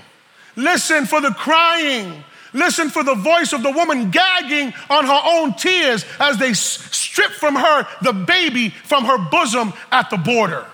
listen 0.56 1.06
for 1.06 1.20
the 1.20 1.32
crying, 1.32 2.24
listen 2.54 2.90
for 2.90 3.04
the 3.04 3.16
voice 3.16 3.54
of 3.54 3.64
the 3.64 3.72
woman 3.72 4.10
gagging 4.10 4.74
on 4.90 5.06
her 5.06 5.22
own 5.26 5.54
tears 5.56 6.06
as 6.20 6.38
they 6.38 6.54
strip 6.54 7.32
from 7.32 7.56
her 7.56 7.88
the 8.02 8.14
baby 8.14 8.70
from 8.70 9.06
her 9.06 9.18
bosom 9.30 9.74
at 9.92 10.10
the 10.10 10.18
border. 10.18 10.66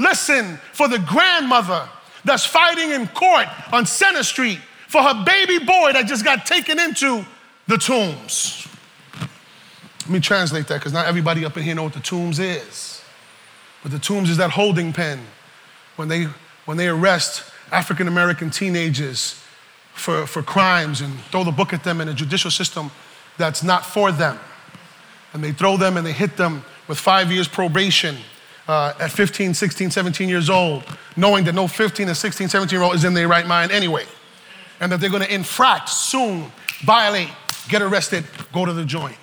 Listen 0.00 0.58
for 0.72 0.88
the 0.88 0.98
grandmother 0.98 1.86
that's 2.24 2.44
fighting 2.44 2.90
in 2.90 3.06
court 3.08 3.46
on 3.70 3.84
Center 3.84 4.22
Street 4.22 4.58
for 4.88 5.02
her 5.02 5.24
baby 5.24 5.58
boy 5.62 5.92
that 5.92 6.06
just 6.06 6.24
got 6.24 6.46
taken 6.46 6.80
into 6.80 7.24
the 7.68 7.76
tombs. 7.76 8.66
Let 10.00 10.08
me 10.08 10.20
translate 10.20 10.68
that 10.68 10.78
because 10.78 10.94
not 10.94 11.06
everybody 11.06 11.44
up 11.44 11.56
in 11.58 11.62
here 11.62 11.74
know 11.74 11.82
what 11.82 11.92
the 11.92 12.00
tombs 12.00 12.38
is. 12.38 13.02
But 13.82 13.92
the 13.92 13.98
tombs 13.98 14.30
is 14.30 14.38
that 14.38 14.50
holding 14.50 14.94
pen 14.94 15.20
when 15.96 16.08
they, 16.08 16.28
when 16.64 16.78
they 16.78 16.88
arrest 16.88 17.44
African 17.70 18.08
American 18.08 18.50
teenagers 18.50 19.40
for, 19.92 20.26
for 20.26 20.42
crimes 20.42 21.02
and 21.02 21.20
throw 21.24 21.44
the 21.44 21.52
book 21.52 21.74
at 21.74 21.84
them 21.84 22.00
in 22.00 22.08
a 22.08 22.14
judicial 22.14 22.50
system 22.50 22.90
that's 23.36 23.62
not 23.62 23.84
for 23.84 24.12
them. 24.12 24.38
And 25.34 25.44
they 25.44 25.52
throw 25.52 25.76
them 25.76 25.98
and 25.98 26.06
they 26.06 26.12
hit 26.12 26.38
them 26.38 26.64
with 26.88 26.98
five 26.98 27.30
years 27.30 27.46
probation 27.46 28.16
uh, 28.70 28.94
at 29.00 29.10
15, 29.10 29.52
16, 29.52 29.90
17 29.90 30.28
years 30.28 30.48
old, 30.48 30.84
knowing 31.16 31.44
that 31.44 31.54
no 31.54 31.66
15 31.66 32.06
and 32.06 32.16
16, 32.16 32.48
17 32.48 32.76
year 32.76 32.84
old 32.84 32.94
is 32.94 33.04
in 33.04 33.14
their 33.14 33.26
right 33.26 33.46
mind 33.46 33.72
anyway. 33.72 34.06
And 34.78 34.92
that 34.92 35.00
they're 35.00 35.10
gonna 35.10 35.24
infract 35.24 35.88
soon, 35.88 36.52
violate, 36.82 37.30
get 37.68 37.82
arrested, 37.82 38.24
go 38.52 38.64
to 38.64 38.72
the 38.72 38.84
joint. 38.84 39.16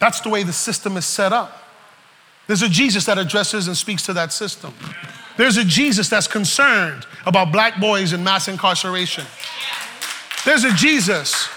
That's 0.00 0.20
the 0.20 0.28
way 0.28 0.42
the 0.42 0.52
system 0.52 0.96
is 0.96 1.06
set 1.06 1.32
up. 1.32 1.56
There's 2.48 2.62
a 2.62 2.68
Jesus 2.68 3.04
that 3.04 3.16
addresses 3.16 3.68
and 3.68 3.76
speaks 3.76 4.02
to 4.06 4.12
that 4.14 4.32
system. 4.32 4.74
There's 5.36 5.56
a 5.56 5.64
Jesus 5.64 6.08
that's 6.08 6.26
concerned 6.26 7.06
about 7.26 7.52
black 7.52 7.80
boys 7.80 8.12
in 8.12 8.24
mass 8.24 8.48
incarceration. 8.48 9.24
There's 10.44 10.64
a 10.64 10.72
Jesus 10.72 11.48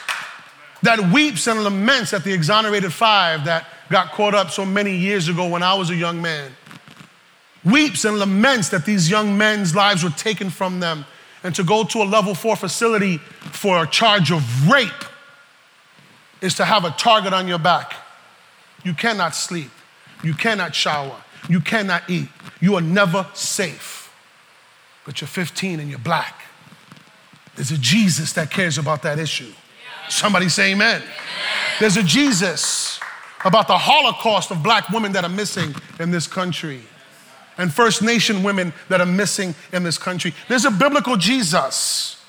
that 0.83 1.11
weeps 1.11 1.47
and 1.47 1.63
laments 1.63 2.13
at 2.13 2.23
the 2.23 2.31
exonerated 2.31 2.93
five 2.93 3.45
that 3.45 3.65
got 3.89 4.11
caught 4.11 4.33
up 4.33 4.51
so 4.51 4.65
many 4.65 4.95
years 4.95 5.27
ago 5.27 5.47
when 5.47 5.63
I 5.63 5.73
was 5.73 5.89
a 5.89 5.95
young 5.95 6.21
man. 6.21 6.51
Weeps 7.63 8.05
and 8.05 8.19
laments 8.19 8.69
that 8.69 8.85
these 8.85 9.09
young 9.09 9.37
men's 9.37 9.75
lives 9.75 10.03
were 10.03 10.09
taken 10.11 10.49
from 10.49 10.79
them 10.79 11.05
and 11.43 11.53
to 11.55 11.63
go 11.63 11.83
to 11.83 12.01
a 12.01 12.05
level 12.05 12.35
four 12.35 12.55
facility 12.55 13.17
for 13.17 13.83
a 13.83 13.87
charge 13.87 14.31
of 14.31 14.69
rape 14.69 14.89
is 16.41 16.55
to 16.55 16.65
have 16.65 16.83
a 16.83 16.91
target 16.91 17.33
on 17.33 17.47
your 17.47 17.59
back. 17.59 17.93
You 18.83 18.93
cannot 18.93 19.35
sleep. 19.35 19.71
You 20.23 20.33
cannot 20.33 20.75
shower. 20.75 21.15
You 21.49 21.59
cannot 21.59 22.09
eat. 22.09 22.27
You 22.59 22.75
are 22.75 22.81
never 22.81 23.27
safe. 23.33 24.13
But 25.05 25.21
you're 25.21 25.27
15 25.27 25.79
and 25.79 25.89
you're 25.89 25.99
black. 25.99 26.41
There's 27.55 27.71
a 27.71 27.77
Jesus 27.77 28.33
that 28.33 28.51
cares 28.51 28.77
about 28.77 29.03
that 29.03 29.19
issue. 29.19 29.51
Somebody 30.09 30.49
say 30.49 30.71
amen. 30.71 31.01
amen. 31.01 31.09
There's 31.79 31.97
a 31.97 32.03
Jesus 32.03 32.92
about 33.43 33.67
the 33.67 33.77
Holocaust 33.77 34.51
of 34.51 34.63
black 34.63 34.89
women 34.89 35.11
that 35.13 35.23
are 35.23 35.29
missing 35.29 35.75
in 35.99 36.11
this 36.11 36.27
country 36.27 36.81
and 37.57 37.73
First 37.73 38.01
Nation 38.01 38.43
women 38.43 38.73
that 38.89 39.01
are 39.01 39.05
missing 39.05 39.55
in 39.71 39.83
this 39.83 39.97
country. 39.97 40.33
There's 40.47 40.65
a 40.65 40.71
biblical 40.71 41.17
Jesus. 41.17 42.21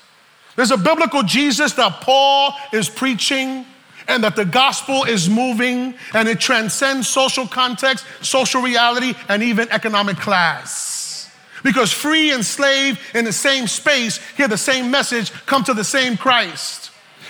There's 0.55 0.71
a 0.71 0.77
biblical 0.77 1.23
Jesus 1.23 1.73
that 1.73 2.01
Paul 2.01 2.53
is 2.71 2.89
preaching 2.89 3.65
and 4.07 4.23
that 4.23 4.35
the 4.35 4.45
gospel 4.45 5.03
is 5.03 5.29
moving 5.29 5.95
and 6.13 6.27
it 6.27 6.39
transcends 6.39 7.07
social 7.07 7.47
context, 7.47 8.05
social 8.21 8.61
reality, 8.61 9.13
and 9.27 9.41
even 9.41 9.67
economic 9.71 10.17
class. 10.17 11.31
Because 11.63 11.91
free 11.91 12.31
and 12.31 12.45
slave 12.45 12.99
in 13.15 13.25
the 13.25 13.33
same 13.33 13.67
space 13.67 14.19
hear 14.37 14.47
the 14.47 14.57
same 14.57 14.91
message, 14.91 15.31
come 15.47 15.63
to 15.63 15.73
the 15.73 15.83
same 15.83 16.15
Christ. 16.15 16.84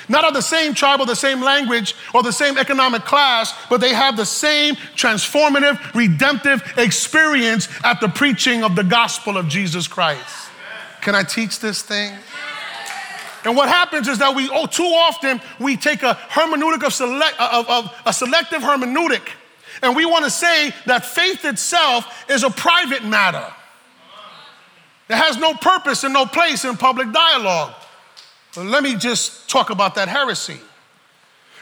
Not 0.08 0.24
of 0.24 0.34
the 0.34 0.42
same 0.42 0.74
tribe 0.74 1.00
or 1.00 1.06
the 1.06 1.16
same 1.16 1.42
language 1.42 1.96
or 2.14 2.22
the 2.22 2.32
same 2.32 2.58
economic 2.58 3.04
class, 3.06 3.54
but 3.70 3.82
they 3.82 3.94
have 3.94 4.18
the 4.18 4.26
same 4.26 4.76
transformative, 4.96 5.94
redemptive 5.94 6.62
experience 6.78 7.68
at 7.84 8.00
the 8.02 8.10
preaching 8.10 8.64
of 8.64 8.76
the 8.76 8.84
gospel 8.84 9.38
of 9.38 9.48
Jesus 9.48 9.88
Christ. 9.88 10.50
Can 11.02 11.16
I 11.16 11.24
teach 11.24 11.60
this 11.60 11.82
thing? 11.82 12.14
And 13.46 13.56
what 13.56 13.70
happens 13.70 14.08
is 14.08 14.18
that 14.20 14.36
we, 14.36 14.50
oh, 14.50 14.66
too 14.66 14.84
often, 14.84 15.40
we 15.60 15.78
take 15.78 16.02
a 16.02 16.16
hermeneutic 16.30 16.84
of, 16.84 16.94
select, 16.94 17.40
of, 17.40 17.70
of 17.70 17.96
a 18.06 18.12
selective 18.12 18.62
hermeneutic, 18.64 19.22
and 19.84 19.96
we 19.96 20.06
want 20.06 20.26
to 20.26 20.32
say 20.32 20.74
that 20.88 21.06
faith 21.06 21.46
itself 21.46 22.26
is 22.30 22.44
a 22.44 22.50
private 22.50 23.04
matter. 23.04 23.46
It 25.10 25.16
has 25.16 25.38
no 25.38 25.54
purpose 25.54 26.04
and 26.04 26.14
no 26.14 26.26
place 26.26 26.66
in 26.66 26.76
public 26.78 27.12
dialogue. 27.12 27.74
Let 28.58 28.84
me 28.84 28.96
just 28.96 29.50
talk 29.50 29.70
about 29.70 29.96
that 29.96 30.08
heresy. 30.08 30.60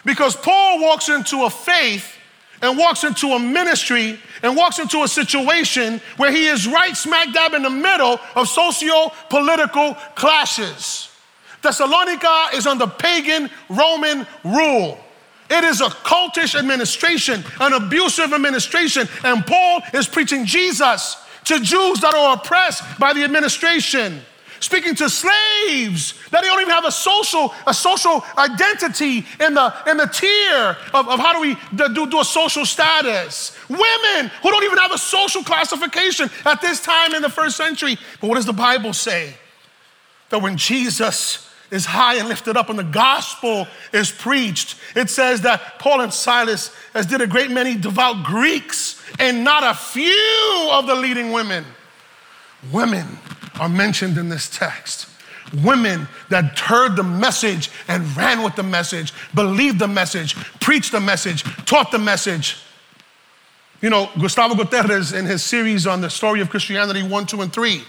Because 0.05 0.35
Paul 0.35 0.81
walks 0.81 1.09
into 1.09 1.43
a 1.43 1.49
faith 1.49 2.17
and 2.61 2.77
walks 2.77 3.03
into 3.03 3.27
a 3.29 3.39
ministry 3.39 4.19
and 4.41 4.55
walks 4.55 4.79
into 4.79 5.03
a 5.03 5.07
situation 5.07 6.01
where 6.17 6.31
he 6.31 6.47
is 6.47 6.67
right 6.67 6.95
smack 6.95 7.33
dab 7.33 7.53
in 7.53 7.63
the 7.63 7.69
middle 7.69 8.19
of 8.35 8.47
socio 8.47 9.11
political 9.29 9.95
clashes. 10.15 11.09
Thessalonica 11.61 12.47
is 12.53 12.67
under 12.67 12.87
pagan 12.87 13.49
Roman 13.69 14.27
rule. 14.43 14.97
It 15.49 15.63
is 15.63 15.81
a 15.81 15.87
cultish 15.87 16.57
administration, 16.57 17.43
an 17.59 17.73
abusive 17.73 18.33
administration, 18.33 19.07
and 19.23 19.45
Paul 19.45 19.81
is 19.93 20.07
preaching 20.07 20.45
Jesus 20.45 21.17
to 21.45 21.59
Jews 21.59 21.99
that 21.99 22.15
are 22.15 22.35
oppressed 22.35 22.83
by 22.99 23.13
the 23.13 23.23
administration. 23.23 24.21
Speaking 24.63 24.95
to 24.95 25.09
slaves 25.09 26.13
that 26.29 26.41
they 26.41 26.47
don't 26.47 26.61
even 26.61 26.73
have 26.73 26.85
a 26.85 26.91
social, 26.91 27.53
a 27.67 27.73
social 27.73 28.23
identity 28.37 29.25
in 29.41 29.55
the, 29.55 29.73
in 29.85 29.97
the 29.97 30.05
tier 30.05 30.77
of, 30.93 31.09
of 31.09 31.19
how 31.19 31.33
do 31.33 31.41
we 31.41 31.57
do, 31.75 32.07
do 32.09 32.21
a 32.21 32.23
social 32.23 32.65
status. 32.65 33.57
Women 33.67 34.31
who 34.41 34.51
don't 34.51 34.63
even 34.63 34.77
have 34.77 34.93
a 34.93 34.97
social 34.97 35.43
classification 35.43 36.29
at 36.45 36.61
this 36.61 36.81
time 36.81 37.13
in 37.13 37.21
the 37.21 37.29
first 37.29 37.57
century. 37.57 37.97
But 38.21 38.29
what 38.29 38.35
does 38.35 38.45
the 38.45 38.53
Bible 38.53 38.93
say? 38.93 39.33
That 40.29 40.41
when 40.41 40.55
Jesus 40.55 41.49
is 41.69 41.85
high 41.85 42.15
and 42.15 42.29
lifted 42.29 42.55
up 42.55 42.69
and 42.69 42.79
the 42.79 42.83
gospel 42.83 43.67
is 43.91 44.11
preached. 44.11 44.77
It 44.95 45.09
says 45.09 45.41
that 45.41 45.77
Paul 45.77 45.99
and 45.99 46.13
Silas, 46.13 46.73
as 46.93 47.05
did 47.05 47.19
a 47.19 47.27
great 47.27 47.51
many 47.51 47.75
devout 47.75 48.23
Greeks, 48.23 49.03
and 49.19 49.43
not 49.43 49.65
a 49.65 49.73
few 49.73 50.69
of 50.71 50.87
the 50.87 50.95
leading 50.95 51.33
women. 51.33 51.65
Women 52.71 53.19
are 53.59 53.69
mentioned 53.69 54.17
in 54.17 54.29
this 54.29 54.49
text. 54.49 55.07
Women 55.63 56.07
that 56.29 56.57
heard 56.57 56.95
the 56.95 57.03
message 57.03 57.69
and 57.87 58.15
ran 58.15 58.43
with 58.43 58.55
the 58.55 58.63
message, 58.63 59.13
believed 59.35 59.79
the 59.79 59.87
message, 59.87 60.35
preached 60.59 60.91
the 60.91 60.99
message, 60.99 61.43
taught 61.65 61.91
the 61.91 61.99
message. 61.99 62.57
You 63.81 63.89
know, 63.89 64.09
Gustavo 64.19 64.55
Gutierrez, 64.55 65.11
in 65.11 65.25
his 65.25 65.43
series 65.43 65.85
on 65.85 66.01
the 66.01 66.09
story 66.09 66.39
of 66.41 66.49
Christianity 66.49 67.03
1, 67.03 67.25
2, 67.25 67.41
and 67.41 67.53
3, 67.53 67.83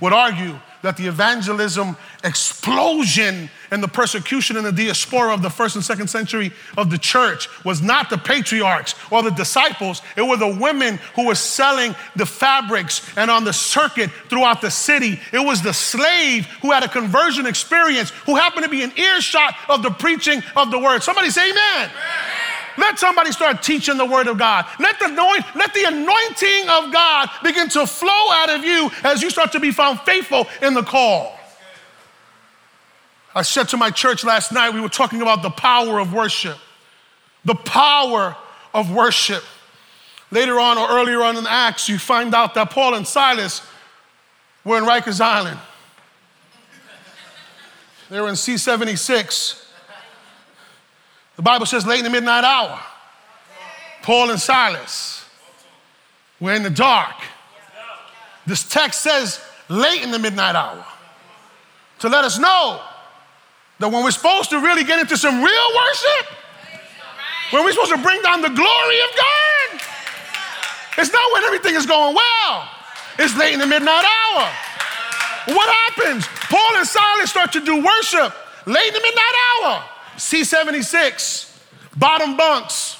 would 0.00 0.12
argue 0.12 0.58
that 0.84 0.98
the 0.98 1.06
evangelism 1.06 1.96
explosion 2.24 3.48
and 3.70 3.82
the 3.82 3.88
persecution 3.88 4.58
in 4.58 4.64
the 4.64 4.70
diaspora 4.70 5.32
of 5.32 5.40
the 5.40 5.48
first 5.48 5.76
and 5.76 5.84
second 5.84 6.08
century 6.08 6.52
of 6.76 6.90
the 6.90 6.98
church 6.98 7.48
was 7.64 7.80
not 7.80 8.10
the 8.10 8.18
patriarchs 8.18 8.94
or 9.10 9.22
the 9.22 9.30
disciples, 9.30 10.02
it 10.14 10.20
were 10.20 10.36
the 10.36 10.46
women 10.60 10.98
who 11.14 11.26
were 11.26 11.34
selling 11.34 11.94
the 12.16 12.26
fabrics 12.26 13.00
and 13.16 13.30
on 13.30 13.44
the 13.44 13.52
circuit 13.52 14.10
throughout 14.28 14.60
the 14.60 14.70
city. 14.70 15.18
It 15.32 15.38
was 15.38 15.62
the 15.62 15.72
slave 15.72 16.44
who 16.60 16.70
had 16.70 16.82
a 16.82 16.88
conversion 16.88 17.46
experience 17.46 18.10
who 18.26 18.36
happened 18.36 18.64
to 18.64 18.70
be 18.70 18.82
in 18.82 18.92
earshot 18.98 19.54
of 19.70 19.82
the 19.82 19.90
preaching 19.90 20.42
of 20.54 20.70
the 20.70 20.78
word. 20.78 21.02
Somebody 21.02 21.30
say 21.30 21.50
amen. 21.50 21.90
amen. 21.90 22.33
Let 22.76 22.98
somebody 22.98 23.32
start 23.32 23.62
teaching 23.62 23.96
the 23.96 24.04
word 24.04 24.26
of 24.26 24.38
God. 24.38 24.66
Let 24.78 24.98
the, 24.98 25.08
let 25.54 25.74
the 25.74 25.84
anointing 25.84 26.68
of 26.68 26.92
God 26.92 27.30
begin 27.42 27.68
to 27.70 27.86
flow 27.86 28.30
out 28.32 28.50
of 28.50 28.64
you 28.64 28.90
as 29.02 29.22
you 29.22 29.30
start 29.30 29.52
to 29.52 29.60
be 29.60 29.70
found 29.70 30.00
faithful 30.00 30.46
in 30.62 30.74
the 30.74 30.82
call. 30.82 31.38
I 33.34 33.42
said 33.42 33.68
to 33.70 33.76
my 33.76 33.90
church 33.90 34.24
last 34.24 34.52
night, 34.52 34.72
we 34.72 34.80
were 34.80 34.88
talking 34.88 35.22
about 35.22 35.42
the 35.42 35.50
power 35.50 35.98
of 35.98 36.12
worship. 36.12 36.56
The 37.44 37.54
power 37.54 38.36
of 38.72 38.92
worship. 38.92 39.42
Later 40.30 40.58
on, 40.58 40.78
or 40.78 40.88
earlier 40.88 41.22
on 41.22 41.36
in 41.36 41.46
Acts, 41.46 41.88
you 41.88 41.98
find 41.98 42.34
out 42.34 42.54
that 42.54 42.70
Paul 42.70 42.94
and 42.94 43.06
Silas 43.06 43.62
were 44.64 44.78
in 44.78 44.84
Rikers 44.84 45.20
Island. 45.20 45.58
They 48.08 48.20
were 48.20 48.28
in 48.28 48.34
C76. 48.34 49.63
The 51.36 51.42
Bible 51.42 51.66
says 51.66 51.86
late 51.86 51.98
in 51.98 52.04
the 52.04 52.10
midnight 52.10 52.44
hour, 52.44 52.78
Paul 54.02 54.30
and 54.30 54.40
Silas 54.40 55.24
were 56.40 56.54
in 56.54 56.62
the 56.62 56.70
dark. 56.70 57.16
This 58.46 58.62
text 58.62 59.00
says 59.00 59.40
late 59.68 60.02
in 60.02 60.10
the 60.10 60.18
midnight 60.18 60.54
hour 60.54 60.84
to 62.00 62.08
let 62.08 62.24
us 62.24 62.38
know 62.38 62.80
that 63.78 63.88
when 63.88 64.04
we're 64.04 64.10
supposed 64.10 64.50
to 64.50 64.60
really 64.60 64.84
get 64.84 65.00
into 65.00 65.16
some 65.16 65.42
real 65.42 65.68
worship, 65.74 66.26
when 67.50 67.64
we're 67.64 67.72
supposed 67.72 67.92
to 67.92 68.02
bring 68.02 68.20
down 68.22 68.42
the 68.42 68.48
glory 68.48 68.98
of 69.00 69.10
God, 69.16 69.80
it's 70.98 71.12
not 71.12 71.32
when 71.32 71.44
everything 71.44 71.74
is 71.74 71.86
going 71.86 72.14
well, 72.14 72.68
it's 73.18 73.36
late 73.36 73.54
in 73.54 73.60
the 73.60 73.66
midnight 73.66 74.04
hour. 74.04 74.52
What 75.46 75.68
happens? 75.68 76.26
Paul 76.48 76.76
and 76.76 76.86
Silas 76.86 77.30
start 77.30 77.52
to 77.52 77.60
do 77.60 77.82
worship 77.82 78.34
late 78.66 78.88
in 78.88 78.94
the 78.94 79.00
midnight 79.00 79.34
hour. 79.62 79.84
C76, 80.16 81.58
bottom 81.96 82.36
bunks. 82.36 82.98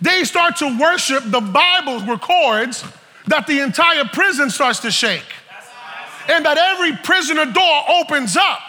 They 0.00 0.24
start 0.24 0.56
to 0.56 0.78
worship, 0.78 1.24
the 1.26 1.40
Bible 1.40 2.00
records 2.00 2.84
that 3.26 3.46
the 3.46 3.60
entire 3.60 4.04
prison 4.04 4.50
starts 4.50 4.78
to 4.80 4.90
shake 4.90 5.24
and 6.28 6.44
that 6.44 6.58
every 6.58 6.96
prisoner 6.98 7.46
door 7.46 7.82
opens 7.88 8.36
up. 8.36 8.60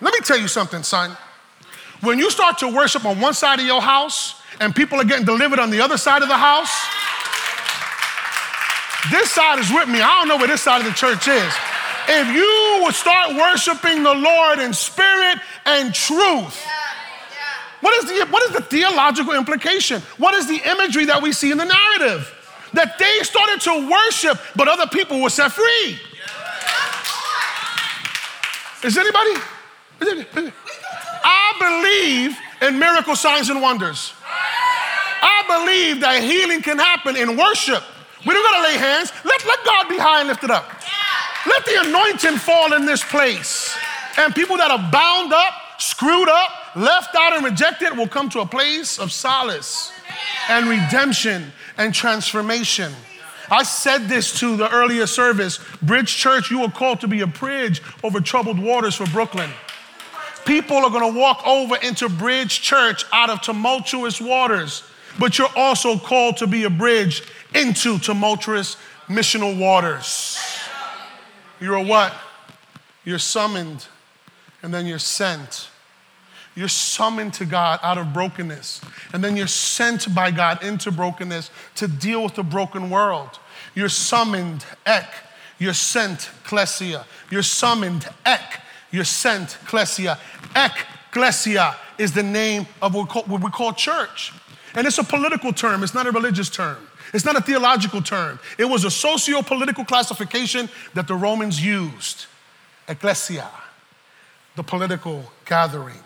Let 0.00 0.14
me 0.14 0.20
tell 0.20 0.38
you 0.38 0.48
something, 0.48 0.82
son. 0.82 1.16
When 2.00 2.18
you 2.18 2.30
start 2.30 2.58
to 2.58 2.68
worship 2.68 3.04
on 3.04 3.20
one 3.20 3.34
side 3.34 3.58
of 3.58 3.66
your 3.66 3.82
house 3.82 4.40
and 4.60 4.74
people 4.74 5.00
are 5.00 5.04
getting 5.04 5.26
delivered 5.26 5.58
on 5.58 5.70
the 5.70 5.80
other 5.80 5.98
side 5.98 6.22
of 6.22 6.28
the 6.28 6.36
house, 6.36 6.70
this 9.10 9.30
side 9.30 9.58
is 9.58 9.70
with 9.72 9.88
me. 9.88 10.00
I 10.00 10.20
don't 10.20 10.28
know 10.28 10.36
where 10.36 10.46
this 10.46 10.62
side 10.62 10.80
of 10.80 10.86
the 10.86 10.92
church 10.92 11.26
is. 11.26 11.52
If 12.10 12.34
you 12.34 12.84
would 12.84 12.94
start 12.94 13.36
worshiping 13.36 14.02
the 14.02 14.14
Lord 14.14 14.58
in 14.60 14.72
spirit 14.72 15.38
and 15.66 15.94
truth, 15.94 16.58
what 17.80 17.94
is, 18.02 18.10
the, 18.10 18.26
what 18.30 18.42
is 18.44 18.56
the 18.56 18.62
theological 18.62 19.34
implication? 19.34 20.00
What 20.16 20.34
is 20.34 20.48
the 20.48 20.60
imagery 20.68 21.04
that 21.04 21.22
we 21.22 21.32
see 21.32 21.52
in 21.52 21.58
the 21.58 21.66
narrative? 21.66 22.34
That 22.72 22.98
they 22.98 23.20
started 23.22 23.60
to 23.62 23.90
worship, 23.90 24.38
but 24.56 24.68
other 24.68 24.86
people 24.86 25.22
were 25.22 25.30
set 25.30 25.52
free. 25.52 25.98
Is 28.82 28.96
anybody? 28.96 29.40
I 31.24 31.52
believe 31.60 32.38
in 32.62 32.78
miracle 32.78 33.16
signs 33.16 33.50
and 33.50 33.60
wonders. 33.60 34.12
I 35.20 35.42
believe 35.46 36.00
that 36.00 36.22
healing 36.22 36.62
can 36.62 36.78
happen 36.78 37.16
in 37.16 37.36
worship. 37.36 37.82
We 38.26 38.32
don't 38.34 38.44
gotta 38.44 38.62
lay 38.62 38.78
hands. 38.78 39.12
Let, 39.24 39.44
let 39.46 39.64
God 39.64 39.88
be 39.88 39.98
high 39.98 40.20
and 40.20 40.28
lifted 40.28 40.50
up. 40.50 40.70
Let 41.48 41.64
the 41.64 41.88
anointing 41.88 42.38
fall 42.38 42.74
in 42.74 42.84
this 42.84 43.02
place. 43.02 43.74
And 44.18 44.34
people 44.34 44.56
that 44.58 44.70
are 44.70 44.90
bound 44.90 45.32
up, 45.32 45.54
screwed 45.78 46.28
up, 46.28 46.76
left 46.76 47.14
out, 47.14 47.32
and 47.32 47.44
rejected 47.44 47.96
will 47.96 48.08
come 48.08 48.28
to 48.30 48.40
a 48.40 48.46
place 48.46 48.98
of 48.98 49.12
solace 49.12 49.92
and 50.48 50.68
redemption 50.68 51.52
and 51.78 51.94
transformation. 51.94 52.92
I 53.50 53.62
said 53.62 54.08
this 54.08 54.38
to 54.40 54.56
the 54.56 54.70
earlier 54.70 55.06
service 55.06 55.58
Bridge 55.80 56.14
Church, 56.14 56.50
you 56.50 56.62
are 56.62 56.70
called 56.70 57.00
to 57.00 57.08
be 57.08 57.20
a 57.22 57.26
bridge 57.26 57.80
over 58.02 58.20
troubled 58.20 58.58
waters 58.58 58.96
for 58.96 59.06
Brooklyn. 59.06 59.50
People 60.44 60.76
are 60.78 60.90
gonna 60.90 61.18
walk 61.18 61.46
over 61.46 61.76
into 61.76 62.08
Bridge 62.08 62.60
Church 62.60 63.04
out 63.12 63.30
of 63.30 63.40
tumultuous 63.40 64.20
waters, 64.20 64.82
but 65.18 65.38
you're 65.38 65.54
also 65.56 65.98
called 65.98 66.36
to 66.38 66.46
be 66.46 66.64
a 66.64 66.70
bridge 66.70 67.22
into 67.54 67.98
tumultuous 67.98 68.76
missional 69.08 69.58
waters. 69.58 70.38
You're 71.60 71.76
a 71.76 71.82
what? 71.82 72.14
You're 73.04 73.18
summoned 73.18 73.86
and 74.62 74.72
then 74.72 74.86
you're 74.86 74.98
sent. 74.98 75.70
You're 76.54 76.68
summoned 76.68 77.34
to 77.34 77.44
God 77.44 77.78
out 77.84 77.98
of 77.98 78.12
brokenness, 78.12 78.80
and 79.12 79.22
then 79.22 79.36
you're 79.36 79.46
sent 79.46 80.12
by 80.12 80.32
God 80.32 80.60
into 80.64 80.90
brokenness 80.90 81.52
to 81.76 81.86
deal 81.86 82.24
with 82.24 82.34
the 82.34 82.42
broken 82.42 82.90
world. 82.90 83.38
You're 83.76 83.88
summoned, 83.88 84.66
ek. 84.84 85.08
You're 85.60 85.72
sent, 85.72 86.30
klesia. 86.42 87.04
You're 87.30 87.44
summoned, 87.44 88.08
ek. 88.26 88.60
You're 88.90 89.04
sent, 89.04 89.50
klesia. 89.66 90.18
Ekklesia 90.54 91.76
is 91.96 92.12
the 92.12 92.24
name 92.24 92.66
of 92.82 92.92
what 92.92 93.28
we 93.28 93.50
call 93.50 93.72
church. 93.72 94.32
And 94.74 94.84
it's 94.84 94.98
a 94.98 95.04
political 95.04 95.52
term, 95.52 95.84
it's 95.84 95.94
not 95.94 96.08
a 96.08 96.10
religious 96.10 96.50
term. 96.50 96.78
It's 97.12 97.24
not 97.24 97.36
a 97.36 97.40
theological 97.40 98.02
term. 98.02 98.38
It 98.58 98.64
was 98.64 98.84
a 98.84 98.90
socio 98.90 99.42
political 99.42 99.84
classification 99.84 100.68
that 100.94 101.08
the 101.08 101.14
Romans 101.14 101.64
used. 101.64 102.26
Ecclesia, 102.88 103.48
the 104.56 104.62
political 104.62 105.30
gathering. 105.44 106.02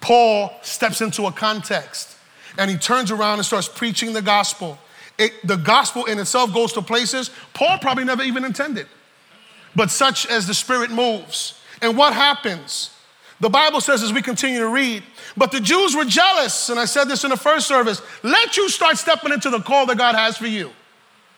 Paul 0.00 0.52
steps 0.62 1.00
into 1.00 1.26
a 1.26 1.32
context 1.32 2.16
and 2.58 2.70
he 2.70 2.76
turns 2.76 3.10
around 3.10 3.38
and 3.38 3.46
starts 3.46 3.68
preaching 3.68 4.12
the 4.12 4.22
gospel. 4.22 4.78
It, 5.18 5.32
the 5.46 5.56
gospel 5.56 6.04
in 6.06 6.18
itself 6.18 6.52
goes 6.52 6.72
to 6.74 6.82
places 6.82 7.30
Paul 7.52 7.78
probably 7.78 8.04
never 8.04 8.22
even 8.22 8.44
intended, 8.44 8.86
but 9.74 9.90
such 9.90 10.26
as 10.26 10.46
the 10.46 10.54
Spirit 10.54 10.90
moves. 10.90 11.60
And 11.80 11.96
what 11.96 12.12
happens? 12.12 12.90
The 13.44 13.50
Bible 13.50 13.82
says 13.82 14.02
as 14.02 14.10
we 14.10 14.22
continue 14.22 14.60
to 14.60 14.68
read, 14.68 15.02
but 15.36 15.52
the 15.52 15.60
Jews 15.60 15.94
were 15.94 16.06
jealous, 16.06 16.70
and 16.70 16.80
I 16.80 16.86
said 16.86 17.08
this 17.08 17.24
in 17.24 17.30
the 17.30 17.36
first 17.36 17.68
service 17.68 18.00
let 18.22 18.56
you 18.56 18.70
start 18.70 18.96
stepping 18.96 19.34
into 19.34 19.50
the 19.50 19.60
call 19.60 19.84
that 19.84 19.98
God 19.98 20.14
has 20.14 20.38
for 20.38 20.46
you. 20.46 20.70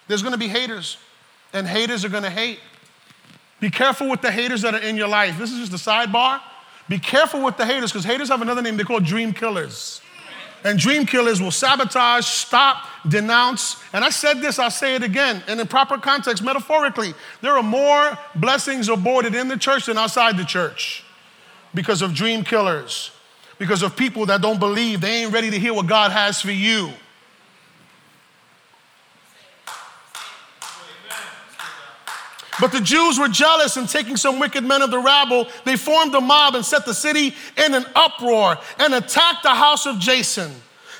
There's 0.06 0.22
gonna 0.22 0.38
be 0.38 0.46
haters, 0.46 0.98
and 1.52 1.66
haters 1.66 2.04
are 2.04 2.08
gonna 2.08 2.30
hate. 2.30 2.60
Be 3.58 3.70
careful 3.70 4.08
with 4.08 4.22
the 4.22 4.30
haters 4.30 4.62
that 4.62 4.72
are 4.72 4.82
in 4.82 4.96
your 4.96 5.08
life. 5.08 5.36
This 5.36 5.50
is 5.50 5.68
just 5.68 5.84
a 5.84 5.90
sidebar. 5.90 6.40
Be 6.88 7.00
careful 7.00 7.42
with 7.42 7.56
the 7.56 7.66
haters, 7.66 7.90
because 7.90 8.04
haters 8.04 8.28
have 8.28 8.40
another 8.40 8.62
name, 8.62 8.76
they 8.76 8.84
call 8.84 9.00
dream 9.00 9.32
killers. 9.32 10.00
And 10.62 10.78
dream 10.78 11.06
killers 11.06 11.42
will 11.42 11.50
sabotage, 11.50 12.24
stop, 12.24 12.86
denounce. 13.08 13.82
And 13.92 14.04
I 14.04 14.10
said 14.10 14.40
this, 14.40 14.60
I'll 14.60 14.70
say 14.70 14.94
it 14.94 15.02
again. 15.02 15.42
And 15.48 15.60
in 15.60 15.66
proper 15.66 15.98
context, 15.98 16.40
metaphorically, 16.44 17.14
there 17.40 17.56
are 17.56 17.64
more 17.64 18.16
blessings 18.36 18.88
aborted 18.88 19.34
in 19.34 19.48
the 19.48 19.56
church 19.56 19.86
than 19.86 19.98
outside 19.98 20.36
the 20.36 20.44
church 20.44 21.02
because 21.74 22.02
of 22.02 22.14
dream 22.14 22.44
killers 22.44 23.10
because 23.58 23.82
of 23.82 23.96
people 23.96 24.26
that 24.26 24.42
don't 24.42 24.60
believe. 24.60 25.00
They 25.00 25.22
ain't 25.22 25.32
ready 25.32 25.50
to 25.50 25.58
hear 25.58 25.74
what 25.74 25.86
God 25.86 26.12
has 26.12 26.40
for 26.40 26.50
you. 26.50 26.90
But 32.58 32.72
the 32.72 32.80
Jews 32.80 33.18
were 33.18 33.28
jealous 33.28 33.76
and 33.76 33.86
taking 33.86 34.16
some 34.16 34.38
wicked 34.38 34.64
men 34.64 34.80
of 34.80 34.90
the 34.90 34.98
rabble, 34.98 35.46
they 35.66 35.76
formed 35.76 36.14
a 36.14 36.22
mob 36.22 36.54
and 36.54 36.64
set 36.64 36.86
the 36.86 36.94
city 36.94 37.34
in 37.54 37.74
an 37.74 37.84
uproar 37.94 38.56
and 38.78 38.94
attacked 38.94 39.42
the 39.42 39.50
house 39.50 39.84
of 39.84 39.98
Jason, 39.98 40.50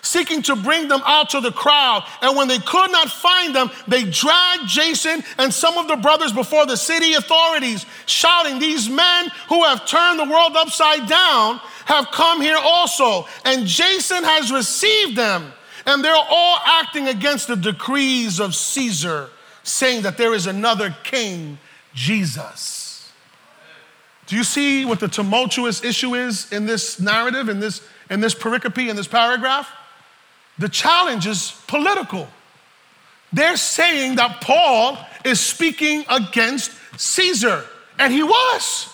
seeking 0.06 0.42
to 0.42 0.56
bring 0.56 0.88
them 0.88 1.02
out 1.04 1.30
to 1.30 1.40
the 1.40 1.52
crowd. 1.52 2.04
And 2.22 2.36
when 2.36 2.48
they 2.48 2.58
could 2.58 2.90
not 2.92 3.10
find 3.10 3.54
them, 3.54 3.70
they 3.88 4.04
dragged 4.04 4.68
Jason 4.68 5.22
and 5.38 5.52
some 5.52 5.76
of 5.76 5.88
the 5.88 5.96
brothers 5.96 6.32
before 6.32 6.66
the 6.66 6.76
city 6.76 7.14
authorities, 7.14 7.84
shouting, 8.06 8.58
These 8.58 8.88
men 8.88 9.28
who 9.48 9.64
have 9.64 9.86
turned 9.86 10.18
the 10.18 10.30
world 10.30 10.56
upside 10.56 11.08
down 11.08 11.60
have 11.86 12.10
come 12.10 12.40
here 12.40 12.58
also, 12.60 13.26
and 13.44 13.66
Jason 13.66 14.24
has 14.24 14.50
received 14.50 15.16
them, 15.16 15.52
and 15.86 16.04
they're 16.04 16.14
all 16.14 16.58
acting 16.64 17.08
against 17.08 17.46
the 17.46 17.56
decrees 17.56 18.40
of 18.40 18.54
Caesar, 18.54 19.30
saying 19.62 20.02
that 20.02 20.16
there 20.16 20.34
is 20.34 20.46
another 20.46 20.94
king, 21.04 21.58
Jesus. 21.94 23.12
Do 24.26 24.36
you 24.36 24.42
see 24.42 24.84
what 24.84 24.98
the 24.98 25.08
tumultuous 25.08 25.84
issue 25.84 26.14
is 26.14 26.52
in 26.52 26.66
this 26.66 26.98
narrative, 26.98 27.48
in 27.48 27.60
this, 27.60 27.80
in 28.10 28.20
this 28.20 28.34
pericope, 28.34 28.88
in 28.88 28.96
this 28.96 29.06
paragraph? 29.06 29.68
The 30.58 30.68
challenge 30.68 31.26
is 31.26 31.60
political. 31.66 32.28
They're 33.32 33.56
saying 33.56 34.16
that 34.16 34.40
Paul 34.40 34.98
is 35.24 35.40
speaking 35.40 36.04
against 36.08 36.72
Caesar, 36.96 37.64
and 37.98 38.12
he 38.12 38.22
was. 38.22 38.88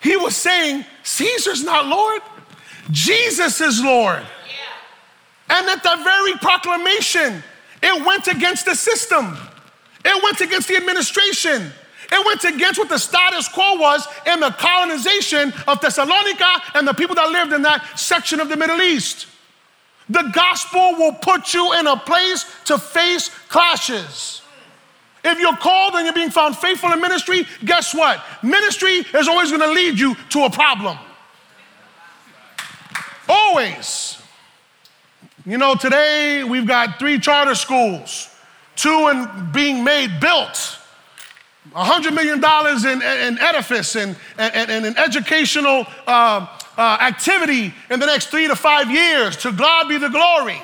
He 0.00 0.16
was 0.16 0.36
saying, 0.36 0.84
Caesar's 1.02 1.62
not 1.62 1.86
Lord, 1.86 2.22
Jesus 2.90 3.60
is 3.60 3.82
Lord. 3.82 4.20
Yeah. 4.20 5.58
And 5.58 5.68
at 5.68 5.82
that 5.82 6.02
very 6.02 6.32
proclamation, 6.38 7.42
it 7.82 8.06
went 8.06 8.26
against 8.26 8.64
the 8.64 8.74
system, 8.74 9.36
it 10.04 10.22
went 10.22 10.40
against 10.40 10.68
the 10.68 10.76
administration. 10.76 11.72
It 12.10 12.24
went 12.24 12.42
against 12.44 12.78
what 12.78 12.88
the 12.88 12.98
status 12.98 13.48
quo 13.48 13.76
was 13.76 14.06
in 14.26 14.40
the 14.40 14.48
colonization 14.52 15.52
of 15.66 15.78
Thessalonica 15.82 16.62
and 16.74 16.88
the 16.88 16.94
people 16.94 17.14
that 17.16 17.30
lived 17.30 17.52
in 17.52 17.60
that 17.62 17.98
section 17.98 18.40
of 18.40 18.48
the 18.48 18.56
Middle 18.56 18.80
East. 18.80 19.26
The 20.10 20.30
gospel 20.34 20.94
will 20.96 21.12
put 21.12 21.52
you 21.52 21.74
in 21.74 21.86
a 21.86 21.96
place 21.96 22.44
to 22.66 22.78
face 22.78 23.30
clashes. 23.48 24.42
If 25.24 25.38
you're 25.38 25.56
called 25.56 25.94
and 25.94 26.04
you're 26.04 26.14
being 26.14 26.30
found 26.30 26.56
faithful 26.56 26.92
in 26.92 27.00
ministry, 27.00 27.46
guess 27.64 27.94
what? 27.94 28.22
Ministry 28.42 29.04
is 29.14 29.28
always 29.28 29.50
going 29.50 29.62
to 29.62 29.70
lead 29.70 29.98
you 29.98 30.14
to 30.30 30.44
a 30.44 30.50
problem. 30.50 30.96
Always. 33.28 34.22
You 35.44 35.58
know, 35.58 35.74
today 35.74 36.44
we've 36.44 36.66
got 36.66 36.98
three 36.98 37.18
charter 37.18 37.54
schools, 37.54 38.30
two 38.76 39.08
in 39.08 39.50
being 39.52 39.84
made, 39.84 40.20
built. 40.20 40.78
$100 41.74 42.14
million 42.14 42.38
in, 42.38 43.02
in 43.02 43.38
edifice 43.38 43.94
and 43.96 44.16
an 44.38 44.96
educational 44.96 45.86
uh, 46.06 46.46
uh, 46.78 46.96
activity 47.00 47.74
in 47.90 47.98
the 48.00 48.06
next 48.06 48.28
three 48.28 48.46
to 48.46 48.56
five 48.56 48.90
years. 48.90 49.36
To 49.38 49.52
God 49.52 49.88
be 49.88 49.98
the 49.98 50.08
glory. 50.08 50.62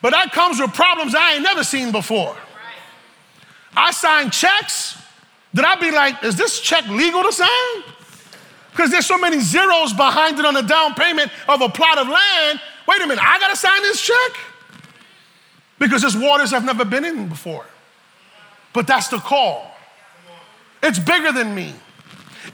But 0.00 0.10
that 0.10 0.32
comes 0.32 0.58
with 0.58 0.72
problems 0.72 1.14
I 1.14 1.34
ain't 1.34 1.42
never 1.42 1.62
seen 1.62 1.92
before. 1.92 2.36
I 3.76 3.90
sign 3.90 4.30
checks 4.30 4.96
that 5.54 5.64
I'd 5.64 5.80
be 5.80 5.90
like, 5.90 6.24
is 6.24 6.36
this 6.36 6.60
check 6.60 6.86
legal 6.88 7.22
to 7.22 7.32
sign? 7.32 7.84
Because 8.70 8.90
there's 8.90 9.06
so 9.06 9.18
many 9.18 9.40
zeros 9.40 9.92
behind 9.92 10.38
it 10.38 10.46
on 10.46 10.54
the 10.54 10.62
down 10.62 10.94
payment 10.94 11.30
of 11.48 11.60
a 11.60 11.68
plot 11.68 11.98
of 11.98 12.08
land. 12.08 12.60
Wait 12.86 13.02
a 13.02 13.06
minute, 13.06 13.22
I 13.22 13.38
gotta 13.38 13.56
sign 13.56 13.82
this 13.82 14.00
check? 14.00 14.36
Because 15.78 16.00
there's 16.00 16.16
waters 16.16 16.52
I've 16.52 16.64
never 16.64 16.84
been 16.84 17.04
in 17.04 17.28
before. 17.28 17.66
But 18.72 18.86
that's 18.86 19.08
the 19.08 19.18
call. 19.18 19.74
It's 20.82 20.98
bigger 20.98 21.32
than 21.32 21.54
me. 21.54 21.74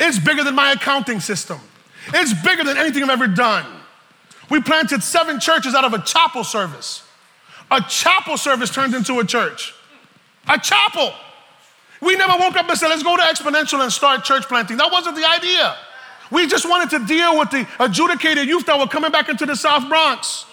It's 0.01 0.19
bigger 0.19 0.43
than 0.43 0.55
my 0.55 0.73
accounting 0.73 1.21
system. 1.21 1.61
It's 2.09 2.35
bigger 2.43 2.65
than 2.65 2.77
anything 2.77 3.03
I've 3.03 3.11
ever 3.11 3.27
done. 3.27 3.65
We 4.51 4.61
planted 4.61 5.03
seven 5.03 5.41
churches 5.41 5.75
out 5.75 5.85
of 5.85 5.95
a 5.95 6.03
chapel 6.03 6.45
service. 6.45 7.03
A 7.71 7.81
chapel 7.81 8.37
service 8.37 8.71
turned 8.71 8.95
into 8.95 9.19
a 9.21 9.25
church. 9.25 9.75
A 10.49 10.59
chapel. 10.59 11.13
We 12.01 12.17
never 12.17 12.35
woke 12.39 12.57
up 12.57 12.69
and 12.69 12.79
said, 12.79 12.89
let's 12.89 13.03
go 13.03 13.17
to 13.17 13.23
Exponential 13.23 13.83
and 13.83 13.91
start 13.91 14.25
church 14.25 14.45
planting. 14.45 14.77
That 14.77 14.93
wasn't 14.93 15.17
the 15.17 15.29
idea. 15.29 15.77
We 16.31 16.47
just 16.47 16.69
wanted 16.69 16.91
to 16.99 17.07
deal 17.07 17.39
with 17.39 17.51
the 17.51 17.67
adjudicated 17.81 18.47
youth 18.47 18.67
that 18.67 18.79
were 18.79 18.87
coming 18.87 19.11
back 19.11 19.29
into 19.29 19.47
the 19.47 19.57
South 19.57 19.89
Bronx. 19.89 20.45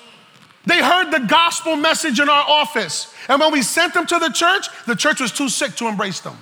They 0.66 0.82
heard 0.82 1.12
the 1.12 1.26
gospel 1.28 1.76
message 1.76 2.20
in 2.20 2.30
our 2.30 2.46
office. 2.48 3.14
And 3.28 3.40
when 3.42 3.52
we 3.52 3.62
sent 3.62 3.94
them 3.94 4.06
to 4.06 4.20
the 4.20 4.30
church, 4.30 4.68
the 4.86 4.96
church 4.96 5.20
was 5.20 5.32
too 5.32 5.50
sick 5.50 5.76
to 5.78 5.88
embrace 5.88 6.20
them. 6.20 6.38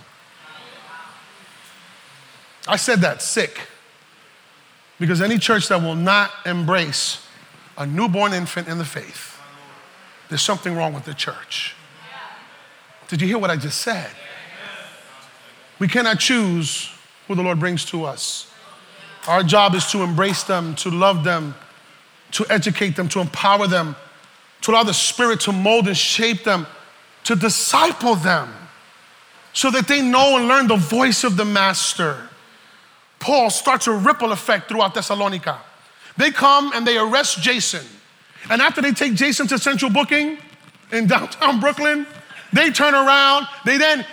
I 2.67 2.75
said 2.75 2.99
that 3.01 3.21
sick. 3.21 3.59
Because 4.99 5.21
any 5.21 5.37
church 5.37 5.69
that 5.69 5.81
will 5.81 5.95
not 5.95 6.31
embrace 6.45 7.25
a 7.77 7.85
newborn 7.85 8.33
infant 8.33 8.67
in 8.67 8.77
the 8.77 8.85
faith, 8.85 9.39
there's 10.27 10.41
something 10.41 10.75
wrong 10.75 10.93
with 10.93 11.05
the 11.05 11.13
church. 11.13 11.75
Did 13.07 13.21
you 13.21 13.27
hear 13.27 13.37
what 13.37 13.49
I 13.49 13.55
just 13.55 13.81
said? 13.81 14.09
We 15.79 15.87
cannot 15.87 16.19
choose 16.19 16.91
who 17.27 17.35
the 17.35 17.41
Lord 17.41 17.59
brings 17.59 17.85
to 17.85 18.03
us. 18.03 18.51
Our 19.27 19.43
job 19.43 19.73
is 19.75 19.85
to 19.91 20.03
embrace 20.03 20.43
them, 20.43 20.75
to 20.75 20.89
love 20.89 21.23
them, 21.23 21.55
to 22.31 22.45
educate 22.49 22.95
them, 22.95 23.07
to 23.09 23.19
empower 23.19 23.67
them, 23.67 23.95
to 24.61 24.71
allow 24.71 24.83
the 24.83 24.93
Spirit 24.93 25.39
to 25.41 25.51
mold 25.51 25.87
and 25.87 25.97
shape 25.97 26.43
them, 26.43 26.67
to 27.23 27.35
disciple 27.35 28.15
them, 28.15 28.53
so 29.53 29.71
that 29.71 29.87
they 29.87 30.01
know 30.01 30.37
and 30.37 30.47
learn 30.47 30.67
the 30.67 30.75
voice 30.75 31.23
of 31.23 31.37
the 31.37 31.45
Master. 31.45 32.28
Paul 33.19 33.49
starts 33.49 33.87
a 33.87 33.91
ripple 33.91 34.31
effect 34.31 34.69
throughout 34.69 34.93
Thessalonica. 34.93 35.59
They 36.17 36.31
come 36.31 36.71
and 36.73 36.85
they 36.85 36.97
arrest 36.97 37.41
Jason. 37.41 37.85
And 38.49 38.61
after 38.61 38.81
they 38.81 38.91
take 38.91 39.13
Jason 39.15 39.47
to 39.47 39.59
central 39.59 39.91
booking 39.91 40.37
in 40.91 41.07
downtown 41.07 41.59
Brooklyn, 41.59 42.07
they 42.53 42.71
turn 42.71 42.93
around, 42.93 43.47
they 43.65 43.77
then 43.77 44.05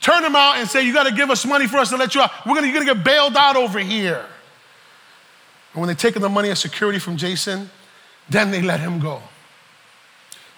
turn 0.00 0.22
him 0.22 0.36
out 0.36 0.58
and 0.58 0.68
say, 0.68 0.82
You 0.82 0.92
got 0.92 1.04
to 1.04 1.14
give 1.14 1.30
us 1.30 1.44
money 1.44 1.66
for 1.66 1.78
us 1.78 1.90
to 1.90 1.96
let 1.96 2.14
you 2.14 2.20
out. 2.20 2.30
We're 2.46 2.54
gonna, 2.54 2.66
you're 2.66 2.74
going 2.74 2.86
to 2.86 2.94
get 2.94 3.04
bailed 3.04 3.36
out 3.36 3.56
over 3.56 3.78
here. 3.78 4.24
And 5.72 5.80
when 5.80 5.88
they 5.88 5.94
take 5.94 6.14
the 6.14 6.28
money 6.28 6.50
as 6.50 6.60
security 6.60 6.98
from 6.98 7.16
Jason, 7.16 7.70
then 8.28 8.50
they 8.50 8.62
let 8.62 8.80
him 8.80 9.00
go. 9.00 9.22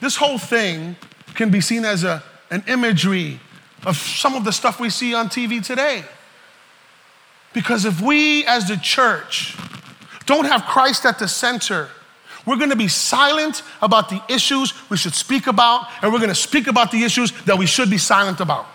This 0.00 0.16
whole 0.16 0.38
thing 0.38 0.96
can 1.35 1.50
be 1.50 1.61
seen 1.61 1.85
as 1.85 2.04
a, 2.04 2.22
an 2.50 2.64
imagery 2.66 3.40
of 3.87 3.96
some 3.96 4.35
of 4.35 4.44
the 4.44 4.52
stuff 4.52 4.80
we 4.80 4.90
see 4.90 5.14
on 5.14 5.28
TV 5.28 5.64
today. 5.64 6.04
Because 7.54 7.86
if 7.86 8.00
we 8.02 8.44
as 8.44 8.68
the 8.68 8.76
church 8.76 9.56
don't 10.26 10.44
have 10.44 10.64
Christ 10.64 11.06
at 11.06 11.18
the 11.18 11.28
center, 11.28 11.88
we're 12.44 12.56
gonna 12.56 12.76
be 12.76 12.88
silent 12.88 13.62
about 13.80 14.10
the 14.10 14.20
issues 14.28 14.74
we 14.90 14.98
should 14.98 15.14
speak 15.14 15.46
about, 15.46 15.86
and 16.02 16.12
we're 16.12 16.18
gonna 16.18 16.34
speak 16.34 16.66
about 16.66 16.90
the 16.90 17.04
issues 17.04 17.32
that 17.44 17.56
we 17.56 17.64
should 17.64 17.88
be 17.88 17.96
silent 17.96 18.40
about. 18.40 18.66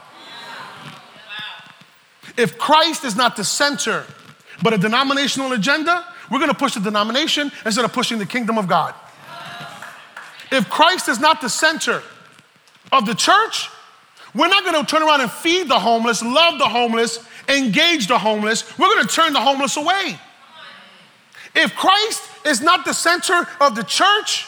If 2.37 2.57
Christ 2.57 3.03
is 3.03 3.15
not 3.15 3.35
the 3.35 3.43
center, 3.43 4.05
but 4.63 4.73
a 4.73 4.77
denominational 4.77 5.51
agenda, 5.51 6.05
we're 6.31 6.39
gonna 6.39 6.53
push 6.53 6.73
the 6.73 6.79
denomination 6.79 7.51
instead 7.65 7.83
of 7.83 7.91
pushing 7.91 8.17
the 8.17 8.25
kingdom 8.25 8.57
of 8.57 8.67
God. 8.67 8.93
If 10.51 10.69
Christ 10.69 11.09
is 11.09 11.19
not 11.19 11.41
the 11.41 11.49
center 11.49 12.01
of 12.91 13.05
the 13.05 13.13
church, 13.13 13.69
we're 14.33 14.47
not 14.47 14.63
gonna 14.63 14.85
turn 14.85 15.03
around 15.03 15.21
and 15.21 15.31
feed 15.31 15.67
the 15.67 15.79
homeless, 15.79 16.23
love 16.23 16.59
the 16.59 16.67
homeless, 16.67 17.19
engage 17.49 18.07
the 18.07 18.17
homeless. 18.17 18.77
We're 18.77 18.93
gonna 18.95 19.07
turn 19.07 19.33
the 19.33 19.41
homeless 19.41 19.75
away. 19.75 20.19
If 21.55 21.75
Christ 21.75 22.21
is 22.45 22.61
not 22.61 22.85
the 22.85 22.93
center 22.93 23.47
of 23.59 23.75
the 23.75 23.83
church, 23.83 24.45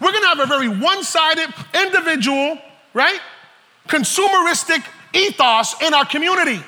we're 0.00 0.12
gonna 0.12 0.28
have 0.28 0.40
a 0.40 0.46
very 0.46 0.68
one 0.68 1.02
sided, 1.02 1.52
individual, 1.74 2.58
right? 2.94 3.20
Consumeristic 3.88 4.84
ethos 5.12 5.80
in 5.82 5.92
our 5.92 6.04
community. 6.04 6.62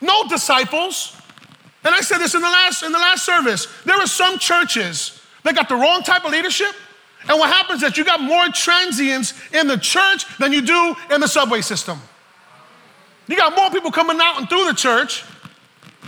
No 0.00 0.26
disciples. 0.28 1.16
And 1.84 1.94
I 1.94 2.00
said 2.00 2.18
this 2.18 2.34
in 2.34 2.40
the 2.40 2.48
last, 2.48 2.82
in 2.82 2.92
the 2.92 2.98
last 2.98 3.24
service. 3.24 3.66
There 3.84 3.96
are 3.96 4.06
some 4.06 4.38
churches 4.38 5.20
that 5.44 5.54
got 5.54 5.68
the 5.68 5.76
wrong 5.76 6.02
type 6.02 6.24
of 6.24 6.32
leadership. 6.32 6.74
And 7.28 7.38
what 7.38 7.50
happens 7.50 7.82
is 7.82 7.96
you 7.96 8.04
got 8.04 8.20
more 8.20 8.46
transients 8.48 9.34
in 9.52 9.66
the 9.66 9.76
church 9.76 10.24
than 10.38 10.52
you 10.52 10.62
do 10.62 10.94
in 11.10 11.20
the 11.20 11.28
subway 11.28 11.60
system. 11.60 12.00
You 13.28 13.36
got 13.36 13.54
more 13.54 13.70
people 13.70 13.92
coming 13.92 14.18
out 14.20 14.38
and 14.38 14.48
through 14.48 14.64
the 14.64 14.74
church 14.74 15.24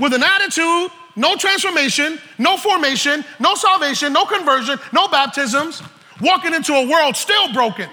with 0.00 0.14
an 0.14 0.22
attitude, 0.22 0.90
no 1.16 1.37
transformation, 1.37 2.18
no 2.38 2.56
formation, 2.56 3.24
no 3.38 3.54
salvation, 3.54 4.12
no 4.12 4.24
conversion, 4.24 4.78
no 4.92 5.06
baptisms, 5.09 5.83
walking 6.20 6.54
into 6.54 6.72
a 6.72 6.88
world 6.88 7.16
still 7.16 7.52
broken. 7.52 7.88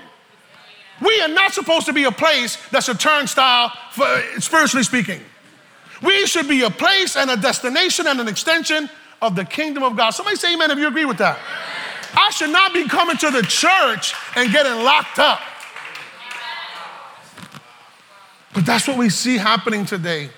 We 1.01 1.21
are 1.21 1.27
not 1.27 1.53
supposed 1.53 1.85
to 1.87 1.93
be 1.93 2.05
a 2.05 2.11
place 2.11 2.57
that's 2.71 2.89
a 2.89 2.95
turnstile, 2.95 3.71
for, 3.91 4.23
spiritually 4.39 4.83
speaking. 4.83 5.21
We 6.01 6.25
should 6.25 6.47
be 6.47 6.63
a 6.63 6.69
place 6.69 7.15
and 7.15 7.29
a 7.29 7.37
destination 7.37 8.07
and 8.07 8.19
an 8.19 8.27
extension 8.27 8.89
of 9.21 9.35
the 9.35 9.45
kingdom 9.45 9.83
of 9.83 9.97
God. 9.97 10.11
Somebody 10.11 10.37
say 10.37 10.53
amen 10.53 10.71
if 10.71 10.77
you 10.77 10.87
agree 10.87 11.05
with 11.05 11.17
that. 11.17 11.37
I 12.13 12.29
should 12.31 12.49
not 12.49 12.73
be 12.73 12.87
coming 12.87 13.17
to 13.17 13.31
the 13.31 13.41
church 13.43 14.15
and 14.35 14.51
getting 14.51 14.83
locked 14.83 15.19
up. 15.19 15.39
But 18.57 18.65
that's 18.65 18.87
what 18.87 18.97
we 18.97 19.09
see 19.09 19.37
happening 19.37 19.85
today 19.85 20.31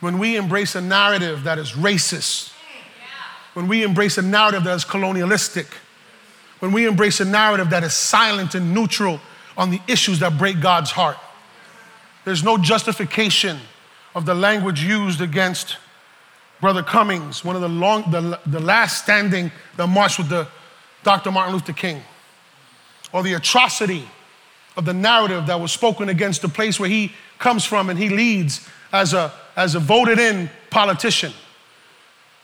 when 0.00 0.18
we 0.18 0.34
embrace 0.34 0.74
a 0.74 0.80
narrative 0.80 1.44
that 1.44 1.56
is 1.56 1.70
racist, 1.70 2.52
when 3.54 3.68
we 3.68 3.84
embrace 3.84 4.18
a 4.18 4.22
narrative 4.22 4.64
that 4.64 4.74
is 4.74 4.84
colonialistic, 4.84 5.68
when 6.58 6.72
we 6.72 6.84
embrace 6.84 7.20
a 7.20 7.24
narrative 7.24 7.70
that 7.70 7.84
is 7.84 7.94
silent 7.94 8.56
and 8.56 8.74
neutral 8.74 9.20
on 9.56 9.70
the 9.70 9.80
issues 9.86 10.18
that 10.18 10.36
break 10.36 10.60
God's 10.60 10.90
heart. 10.90 11.16
There's 12.24 12.42
no 12.42 12.58
justification 12.58 13.60
of 14.16 14.26
the 14.26 14.34
language 14.34 14.82
used 14.82 15.20
against 15.20 15.76
Brother 16.60 16.82
Cummings, 16.82 17.44
one 17.44 17.54
of 17.54 17.62
the, 17.62 17.68
long, 17.68 18.10
the, 18.10 18.40
the 18.46 18.58
last 18.58 19.04
standing 19.04 19.52
that 19.76 19.86
marched 19.86 20.18
with 20.18 20.28
the 20.28 20.48
Dr. 21.04 21.30
Martin 21.30 21.54
Luther 21.54 21.72
King, 21.72 22.02
or 23.12 23.22
the 23.22 23.34
atrocity 23.34 24.08
of 24.76 24.84
the 24.84 24.94
narrative 24.94 25.46
that 25.46 25.60
was 25.60 25.72
spoken 25.72 26.08
against 26.08 26.42
the 26.42 26.48
place 26.48 26.78
where 26.78 26.88
he 26.88 27.12
comes 27.38 27.64
from 27.64 27.90
and 27.90 27.98
he 27.98 28.08
leads 28.08 28.68
as 28.92 29.14
a, 29.14 29.32
as 29.56 29.74
a 29.74 29.80
voted 29.80 30.18
in 30.18 30.50
politician. 30.70 31.32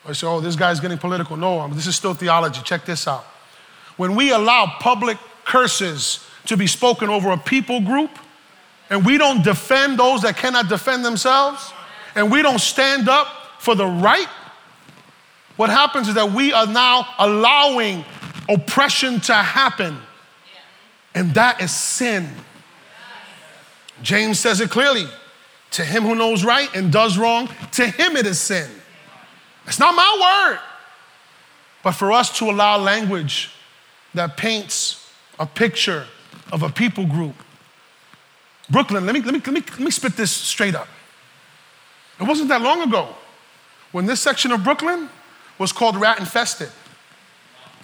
I 0.04 0.12
say, 0.12 0.26
oh, 0.26 0.40
this 0.40 0.56
guy's 0.56 0.80
getting 0.80 0.98
political. 0.98 1.36
No, 1.36 1.60
um, 1.60 1.74
this 1.74 1.86
is 1.86 1.94
still 1.94 2.14
theology. 2.14 2.60
Check 2.64 2.84
this 2.84 3.06
out. 3.06 3.24
When 3.96 4.16
we 4.16 4.32
allow 4.32 4.66
public 4.80 5.18
curses 5.44 6.26
to 6.46 6.56
be 6.56 6.66
spoken 6.66 7.08
over 7.08 7.30
a 7.30 7.38
people 7.38 7.80
group, 7.80 8.10
and 8.90 9.06
we 9.06 9.16
don't 9.16 9.44
defend 9.44 9.98
those 9.98 10.22
that 10.22 10.36
cannot 10.36 10.68
defend 10.68 11.04
themselves, 11.04 11.72
and 12.14 12.30
we 12.30 12.42
don't 12.42 12.60
stand 12.60 13.08
up 13.08 13.26
for 13.58 13.74
the 13.74 13.86
right, 13.86 14.28
what 15.56 15.70
happens 15.70 16.08
is 16.08 16.14
that 16.14 16.32
we 16.32 16.52
are 16.52 16.66
now 16.66 17.06
allowing 17.18 18.04
oppression 18.48 19.20
to 19.20 19.34
happen. 19.34 19.96
And 21.14 21.34
that 21.34 21.60
is 21.60 21.74
sin. 21.74 22.28
James 24.02 24.38
says 24.38 24.60
it 24.60 24.70
clearly. 24.70 25.06
To 25.72 25.84
him 25.84 26.02
who 26.02 26.14
knows 26.14 26.44
right 26.44 26.74
and 26.74 26.92
does 26.92 27.16
wrong, 27.16 27.48
to 27.72 27.86
him 27.86 28.16
it 28.16 28.26
is 28.26 28.38
sin. 28.38 28.70
It's 29.66 29.78
not 29.78 29.94
my 29.94 30.50
word. 30.50 30.60
But 31.82 31.92
for 31.92 32.12
us 32.12 32.36
to 32.38 32.50
allow 32.50 32.78
language 32.78 33.50
that 34.14 34.36
paints 34.36 35.10
a 35.38 35.46
picture 35.46 36.06
of 36.52 36.62
a 36.62 36.68
people 36.68 37.06
group. 37.06 37.34
Brooklyn, 38.68 39.06
let 39.06 39.14
me, 39.14 39.22
let 39.22 39.34
me, 39.34 39.40
let 39.40 39.54
me, 39.54 39.60
let 39.60 39.80
me 39.80 39.90
spit 39.90 40.16
this 40.16 40.30
straight 40.30 40.74
up. 40.74 40.88
It 42.20 42.24
wasn't 42.24 42.48
that 42.50 42.62
long 42.62 42.82
ago 42.82 43.08
when 43.92 44.06
this 44.06 44.20
section 44.20 44.52
of 44.52 44.62
Brooklyn 44.62 45.08
was 45.58 45.72
called 45.72 45.96
rat 45.96 46.18
infested, 46.20 46.70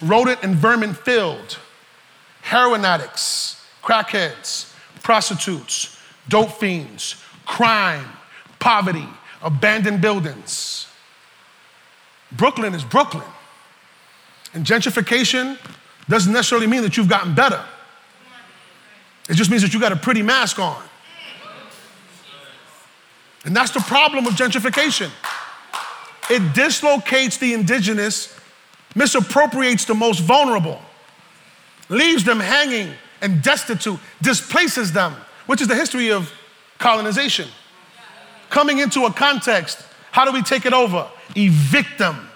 rodent 0.01 0.39
and 0.43 0.55
vermin 0.55 0.93
filled, 0.93 1.57
heroin 2.49 2.83
addicts, 2.83 3.63
crackheads, 3.83 4.73
prostitutes, 5.03 5.99
dope 6.27 6.51
fiends, 6.53 7.23
crime, 7.45 8.07
poverty, 8.57 9.07
abandoned 9.43 10.01
buildings. 10.01 10.87
Brooklyn 12.31 12.73
is 12.73 12.83
Brooklyn. 12.83 13.27
And 14.55 14.65
gentrification 14.65 15.59
doesn't 16.07 16.33
necessarily 16.33 16.65
mean 16.65 16.81
that 16.81 16.97
you've 16.97 17.07
gotten 17.07 17.35
better. 17.35 17.63
It 19.29 19.35
just 19.35 19.51
means 19.51 19.61
that 19.61 19.71
you 19.71 19.79
got 19.79 19.91
a 19.91 19.95
pretty 19.95 20.23
mask 20.23 20.57
on. 20.57 20.81
And 23.45 23.55
that's 23.55 23.71
the 23.71 23.81
problem 23.81 24.25
with 24.25 24.33
gentrification. 24.33 25.11
It 26.31 26.55
dislocates 26.55 27.37
the 27.37 27.53
indigenous, 27.53 28.35
misappropriates 28.95 29.85
the 29.85 29.93
most 29.93 30.21
vulnerable, 30.21 30.81
leaves 31.89 32.23
them 32.23 32.39
hanging 32.39 32.93
and 33.21 33.41
destitute, 33.41 33.99
displaces 34.21 34.91
them, 34.91 35.13
which 35.47 35.61
is 35.61 35.67
the 35.67 35.75
history 35.75 36.11
of 36.11 36.31
colonization. 36.77 37.47
Coming 38.49 38.79
into 38.79 39.05
a 39.05 39.13
context, 39.13 39.83
how 40.11 40.25
do 40.25 40.31
we 40.31 40.41
take 40.41 40.65
it 40.65 40.73
over? 40.73 41.07
Evict 41.35 41.97
them, 41.99 42.29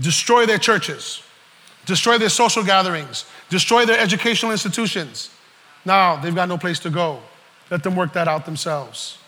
destroy 0.00 0.44
their 0.46 0.58
churches, 0.58 1.22
destroy 1.86 2.18
their 2.18 2.28
social 2.28 2.64
gatherings, 2.64 3.24
destroy 3.48 3.86
their 3.86 3.98
educational 3.98 4.52
institutions. 4.52 5.30
Now 5.84 6.16
they've 6.16 6.34
got 6.34 6.48
no 6.48 6.58
place 6.58 6.78
to 6.80 6.90
go. 6.90 7.20
Let 7.70 7.82
them 7.82 7.96
work 7.96 8.12
that 8.14 8.28
out 8.28 8.44
themselves. 8.44 9.18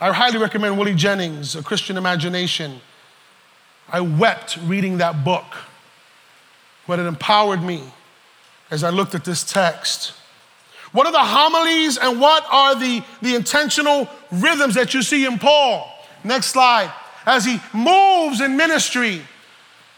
I 0.00 0.12
highly 0.12 0.38
recommend 0.38 0.78
Willie 0.78 0.94
Jennings, 0.94 1.56
A 1.56 1.62
Christian 1.62 1.96
Imagination. 1.96 2.80
I 3.90 4.00
wept 4.00 4.58
reading 4.64 4.98
that 4.98 5.24
book, 5.24 5.44
but 6.88 6.98
it 6.98 7.06
empowered 7.06 7.62
me 7.62 7.82
as 8.70 8.82
I 8.82 8.90
looked 8.90 9.14
at 9.14 9.24
this 9.24 9.44
text. 9.44 10.14
What 10.92 11.06
are 11.06 11.12
the 11.12 11.18
homilies 11.18 11.98
and 11.98 12.18
what 12.18 12.44
are 12.50 12.74
the, 12.74 13.04
the 13.20 13.34
intentional 13.34 14.08
rhythms 14.32 14.74
that 14.74 14.94
you 14.94 15.02
see 15.02 15.26
in 15.26 15.38
Paul? 15.38 15.86
Next 16.24 16.46
slide. 16.46 16.92
As 17.26 17.44
he 17.44 17.60
moves 17.74 18.40
in 18.40 18.56
ministry, 18.56 19.20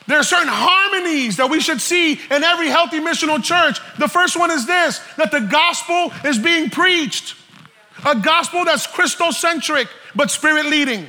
there 0.08 0.18
are 0.18 0.24
certain 0.24 0.48
harmonies 0.50 1.36
that 1.36 1.48
we 1.48 1.60
should 1.60 1.80
see 1.80 2.14
in 2.14 2.42
every 2.42 2.68
healthy 2.68 2.98
missional 2.98 3.42
church. 3.42 3.78
The 3.98 4.08
first 4.08 4.36
one 4.36 4.50
is 4.50 4.66
this 4.66 5.00
that 5.16 5.30
the 5.30 5.40
gospel 5.40 6.12
is 6.24 6.38
being 6.38 6.70
preached, 6.70 7.36
a 8.04 8.16
gospel 8.16 8.64
that's 8.64 8.88
Christocentric 8.88 9.86
but 10.16 10.32
spirit 10.32 10.66
leading, 10.66 11.06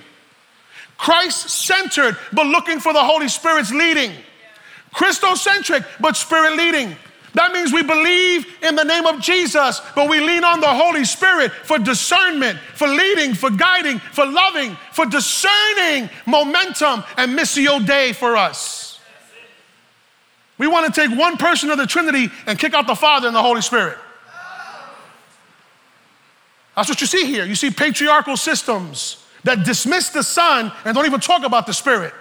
Christ 0.97 1.49
centered 1.49 2.17
but 2.31 2.45
looking 2.45 2.79
for 2.79 2.93
the 2.93 3.03
Holy 3.03 3.27
Spirit's 3.27 3.71
leading, 3.71 4.11
Christocentric 4.93 5.85
but 5.99 6.15
spirit 6.15 6.55
leading. 6.55 6.95
That 7.33 7.53
means 7.53 7.71
we 7.71 7.81
believe 7.81 8.45
in 8.61 8.75
the 8.75 8.83
name 8.83 9.05
of 9.05 9.21
Jesus, 9.21 9.81
but 9.95 10.09
we 10.09 10.19
lean 10.19 10.43
on 10.43 10.59
the 10.59 10.67
Holy 10.67 11.05
Spirit 11.05 11.51
for 11.51 11.79
discernment, 11.79 12.59
for 12.75 12.87
leading, 12.87 13.33
for 13.33 13.49
guiding, 13.49 13.99
for 13.99 14.25
loving, 14.25 14.75
for 14.91 15.05
discerning 15.05 16.09
momentum 16.25 17.03
and 17.15 17.37
missio 17.37 17.85
dei 17.85 18.11
for 18.11 18.35
us. 18.35 18.99
We 20.57 20.67
want 20.67 20.93
to 20.93 21.07
take 21.07 21.17
one 21.17 21.37
person 21.37 21.69
of 21.71 21.77
the 21.77 21.87
Trinity 21.87 22.29
and 22.45 22.59
kick 22.59 22.73
out 22.73 22.85
the 22.85 22.95
Father 22.95 23.27
and 23.27 23.35
the 23.35 23.41
Holy 23.41 23.61
Spirit. 23.61 23.97
That's 26.75 26.89
what 26.89 27.01
you 27.01 27.07
see 27.07 27.25
here. 27.25 27.45
You 27.45 27.55
see 27.55 27.71
patriarchal 27.71 28.37
systems 28.37 29.25
that 29.43 29.65
dismiss 29.65 30.09
the 30.09 30.23
Son 30.23 30.71
and 30.85 30.95
don't 30.95 31.05
even 31.05 31.19
talk 31.19 31.43
about 31.43 31.65
the 31.65 31.73
Spirit. 31.73 32.13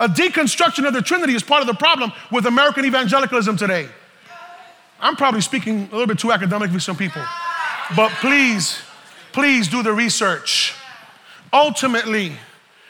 A 0.00 0.08
deconstruction 0.08 0.86
of 0.86 0.94
the 0.94 1.02
Trinity 1.02 1.34
is 1.34 1.42
part 1.42 1.60
of 1.60 1.66
the 1.66 1.74
problem 1.74 2.12
with 2.30 2.46
American 2.46 2.84
evangelicalism 2.84 3.56
today. 3.56 3.88
I'm 5.00 5.16
probably 5.16 5.40
speaking 5.40 5.88
a 5.90 5.92
little 5.92 6.06
bit 6.06 6.18
too 6.18 6.32
academic 6.32 6.70
for 6.70 6.80
some 6.80 6.96
people, 6.96 7.22
but 7.96 8.10
please, 8.12 8.80
please 9.32 9.68
do 9.68 9.82
the 9.82 9.92
research. 9.92 10.74
Ultimately, 11.52 12.32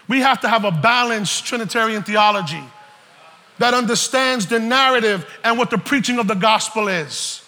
we 0.09 0.21
have 0.21 0.41
to 0.41 0.49
have 0.49 0.65
a 0.65 0.71
balanced 0.71 1.45
Trinitarian 1.45 2.03
theology 2.03 2.63
that 3.59 3.75
understands 3.75 4.47
the 4.47 4.59
narrative 4.59 5.27
and 5.45 5.59
what 5.59 5.71
the 5.71 5.79
preaching 5.79 6.19
of 6.19 6.29
the 6.29 6.35
gospel 6.35 6.89
is. 6.89 7.43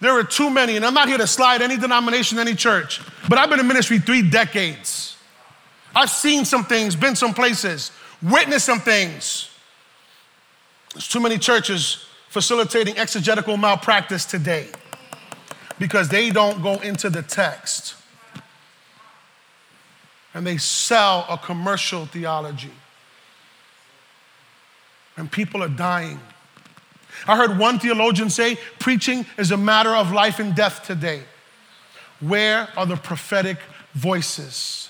There 0.00 0.18
are 0.18 0.24
too 0.24 0.50
many, 0.50 0.76
and 0.76 0.84
I'm 0.84 0.94
not 0.94 1.08
here 1.08 1.18
to 1.18 1.26
slide 1.26 1.62
any 1.62 1.76
denomination, 1.76 2.38
any 2.38 2.54
church, 2.54 3.00
but 3.28 3.38
I've 3.38 3.48
been 3.48 3.60
in 3.60 3.68
ministry 3.68 3.98
three 3.98 4.28
decades. 4.28 5.16
I've 5.94 6.10
seen 6.10 6.44
some 6.44 6.64
things, 6.64 6.96
been 6.96 7.14
some 7.16 7.32
places, 7.32 7.92
witnessed 8.22 8.66
some 8.66 8.80
things. 8.80 9.50
There's 10.94 11.08
too 11.08 11.20
many 11.20 11.38
churches 11.38 12.04
facilitating 12.28 12.98
exegetical 12.98 13.56
malpractice 13.56 14.24
today 14.24 14.68
because 15.78 16.08
they 16.08 16.30
don't 16.30 16.62
go 16.62 16.74
into 16.76 17.10
the 17.10 17.22
text 17.22 17.96
and 20.34 20.46
they 20.46 20.56
sell 20.56 21.26
a 21.28 21.36
commercial 21.36 22.06
theology. 22.06 22.70
And 25.16 25.30
people 25.30 25.62
are 25.62 25.68
dying. 25.68 26.20
I 27.26 27.36
heard 27.36 27.58
one 27.58 27.78
theologian 27.78 28.30
say 28.30 28.56
preaching 28.78 29.26
is 29.36 29.50
a 29.50 29.56
matter 29.56 29.94
of 29.94 30.12
life 30.12 30.38
and 30.38 30.54
death 30.54 30.84
today. 30.84 31.22
Where 32.20 32.68
are 32.76 32.86
the 32.86 32.96
prophetic 32.96 33.58
voices? 33.94 34.88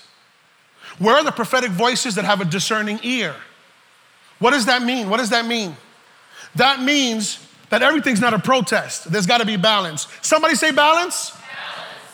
Where 0.99 1.15
are 1.15 1.23
the 1.23 1.31
prophetic 1.31 1.71
voices 1.71 2.15
that 2.15 2.25
have 2.25 2.41
a 2.41 2.45
discerning 2.45 2.99
ear? 3.03 3.35
What 4.39 4.51
does 4.51 4.65
that 4.65 4.83
mean? 4.83 5.09
What 5.09 5.17
does 5.17 5.29
that 5.29 5.45
mean? 5.45 5.75
That 6.55 6.81
means 6.81 7.45
that 7.69 7.81
everything's 7.81 8.21
not 8.21 8.33
a 8.33 8.39
protest. 8.39 9.11
There's 9.11 9.25
got 9.25 9.39
to 9.39 9.45
be 9.45 9.57
balance. 9.57 10.07
Somebody 10.21 10.55
say 10.55 10.71
balance? 10.71 11.33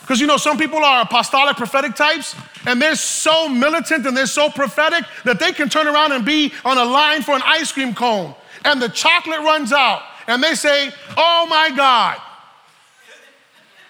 Because 0.00 0.20
you 0.20 0.26
know, 0.26 0.38
some 0.38 0.58
people 0.58 0.78
are 0.78 1.02
apostolic 1.02 1.56
prophetic 1.56 1.94
types, 1.94 2.34
and 2.66 2.80
they're 2.80 2.96
so 2.96 3.48
militant 3.48 4.06
and 4.06 4.16
they're 4.16 4.26
so 4.26 4.48
prophetic 4.50 5.04
that 5.24 5.38
they 5.38 5.52
can 5.52 5.68
turn 5.68 5.86
around 5.86 6.12
and 6.12 6.24
be 6.24 6.52
on 6.64 6.78
a 6.78 6.84
line 6.84 7.22
for 7.22 7.36
an 7.36 7.42
ice 7.44 7.70
cream 7.70 7.94
cone, 7.94 8.34
and 8.64 8.80
the 8.82 8.88
chocolate 8.88 9.40
runs 9.40 9.72
out, 9.72 10.02
and 10.26 10.42
they 10.42 10.54
say, 10.54 10.90
Oh 11.16 11.46
my 11.48 11.70
God, 11.76 12.20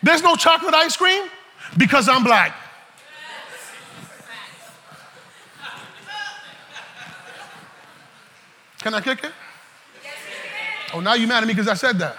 there's 0.03 0.22
no 0.22 0.35
chocolate 0.35 0.74
ice 0.74 0.96
cream 0.96 1.24
because 1.79 2.09
I'm 2.09 2.24
black. 2.24 2.55
Can 8.83 8.95
I 8.95 9.01
kick 9.01 9.25
it? 9.25 9.33
Oh, 10.93 11.01
now 11.01 11.14
you 11.14 11.27
mad 11.27 11.43
at 11.43 11.47
me 11.47 11.53
because 11.53 11.69
I 11.69 11.75
said 11.75 11.99
that. 11.99 12.16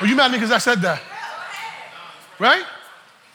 Oh, 0.00 0.04
you 0.04 0.14
mad 0.14 0.26
at 0.26 0.32
me 0.32 0.38
because 0.38 0.52
I 0.52 0.58
said 0.58 0.80
that. 0.82 1.02
Right? 2.38 2.64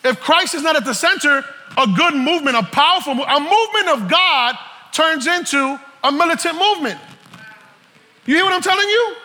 If 0.03 0.19
Christ 0.19 0.55
is 0.55 0.63
not 0.63 0.75
at 0.75 0.85
the 0.85 0.93
center, 0.93 1.43
a 1.77 1.87
good 1.87 2.15
movement, 2.15 2.55
a 2.55 2.63
powerful 2.63 3.13
a 3.13 3.39
movement 3.39 3.87
of 3.89 4.09
God 4.09 4.55
turns 4.91 5.27
into 5.27 5.79
a 6.03 6.11
militant 6.11 6.57
movement. 6.57 6.99
You 8.25 8.35
hear 8.35 8.43
what 8.43 8.53
I'm 8.53 8.61
telling 8.61 8.87
you? 8.87 9.15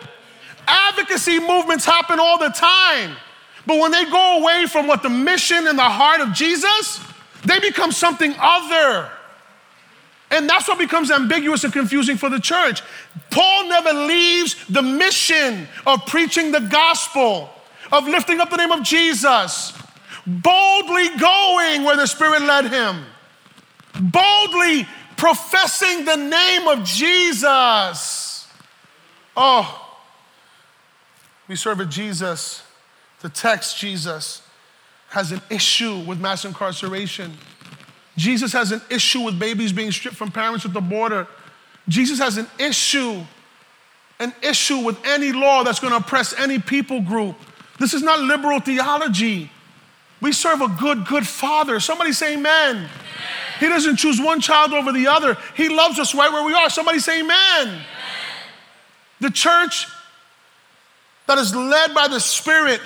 Advocacy 0.67 1.39
movements 1.39 1.85
happen 1.85 2.19
all 2.19 2.37
the 2.37 2.49
time. 2.49 3.15
But 3.65 3.79
when 3.79 3.91
they 3.91 4.05
go 4.05 4.41
away 4.41 4.65
from 4.67 4.87
what 4.87 5.03
the 5.03 5.09
mission 5.09 5.67
and 5.67 5.77
the 5.77 5.83
heart 5.83 6.21
of 6.21 6.33
Jesus, 6.33 6.99
they 7.45 7.59
become 7.59 7.91
something 7.91 8.33
other. 8.39 9.09
And 10.33 10.49
that's 10.49 10.67
what 10.67 10.79
becomes 10.79 11.11
ambiguous 11.11 11.63
and 11.63 11.71
confusing 11.71 12.17
for 12.17 12.27
the 12.27 12.39
church. 12.39 12.81
Paul 13.29 13.69
never 13.69 13.93
leaves 13.93 14.55
the 14.67 14.81
mission 14.81 15.67
of 15.85 16.07
preaching 16.07 16.51
the 16.51 16.59
gospel, 16.59 17.51
of 17.91 18.07
lifting 18.07 18.39
up 18.39 18.49
the 18.49 18.57
name 18.57 18.71
of 18.71 18.81
Jesus, 18.81 19.73
boldly 20.25 21.09
going 21.19 21.83
where 21.83 21.95
the 21.95 22.07
Spirit 22.07 22.41
led 22.41 22.71
him, 22.71 23.05
boldly 24.01 24.87
professing 25.17 26.03
the 26.03 26.15
name 26.15 26.67
of 26.67 26.83
Jesus. 26.83 28.47
Oh, 29.37 29.95
we 31.47 31.55
serve 31.55 31.79
a 31.79 31.85
Jesus. 31.85 32.63
The 33.21 33.29
text, 33.29 33.77
Jesus, 33.77 34.41
has 35.09 35.31
an 35.31 35.41
issue 35.51 35.99
with 35.99 36.19
mass 36.19 36.43
incarceration. 36.43 37.33
Jesus 38.17 38.53
has 38.53 38.71
an 38.71 38.81
issue 38.89 39.21
with 39.21 39.39
babies 39.39 39.73
being 39.73 39.91
stripped 39.91 40.17
from 40.17 40.31
parents 40.31 40.65
at 40.65 40.73
the 40.73 40.81
border. 40.81 41.27
Jesus 41.87 42.19
has 42.19 42.37
an 42.37 42.47
issue, 42.59 43.23
an 44.19 44.33
issue 44.41 44.79
with 44.79 44.97
any 45.05 45.31
law 45.31 45.63
that's 45.63 45.79
going 45.79 45.91
to 45.91 45.97
oppress 45.97 46.37
any 46.37 46.59
people 46.59 47.01
group. 47.01 47.35
This 47.79 47.93
is 47.93 48.03
not 48.03 48.19
liberal 48.19 48.59
theology. 48.59 49.49
We 50.21 50.31
serve 50.31 50.61
a 50.61 50.69
good, 50.79 51.05
good 51.05 51.27
father. 51.27 51.79
Somebody 51.79 52.13
say 52.13 52.35
amen. 52.35 52.75
amen. 52.77 52.89
He 53.59 53.67
doesn't 53.67 53.97
choose 53.97 54.21
one 54.21 54.39
child 54.39 54.71
over 54.71 54.91
the 54.91 55.07
other. 55.07 55.37
He 55.55 55.69
loves 55.69 55.99
us 55.99 56.15
right 56.15 56.31
where 56.31 56.45
we 56.45 56.53
are. 56.53 56.69
Somebody 56.69 56.99
say 56.99 57.19
amen. 57.19 57.67
amen. 57.67 57.81
The 59.19 59.31
church 59.31 59.87
that 61.27 61.37
is 61.37 61.55
led 61.55 61.93
by 61.93 62.07
the 62.07 62.19
Spirit 62.19 62.79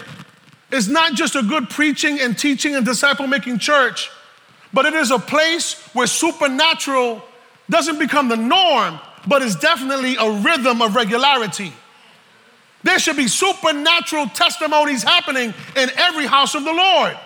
is 0.71 0.89
not 0.89 1.13
just 1.13 1.35
a 1.35 1.43
good 1.43 1.69
preaching 1.69 2.19
and 2.19 2.37
teaching 2.37 2.75
and 2.75 2.85
disciple 2.85 3.27
making 3.27 3.59
church, 3.59 4.09
but 4.73 4.85
it 4.85 4.93
is 4.93 5.11
a 5.11 5.19
place 5.19 5.73
where 5.93 6.07
supernatural 6.07 7.23
doesn't 7.69 7.99
become 7.99 8.29
the 8.29 8.37
norm, 8.37 8.99
but 9.27 9.41
is 9.41 9.55
definitely 9.55 10.15
a 10.15 10.31
rhythm 10.41 10.81
of 10.81 10.95
regularity. 10.95 11.73
There 12.83 12.99
should 12.99 13.17
be 13.17 13.27
supernatural 13.27 14.27
testimonies 14.27 15.03
happening 15.03 15.53
in 15.75 15.89
every 15.97 16.25
house 16.25 16.55
of 16.55 16.63
the 16.63 16.73
Lord. 16.73 17.17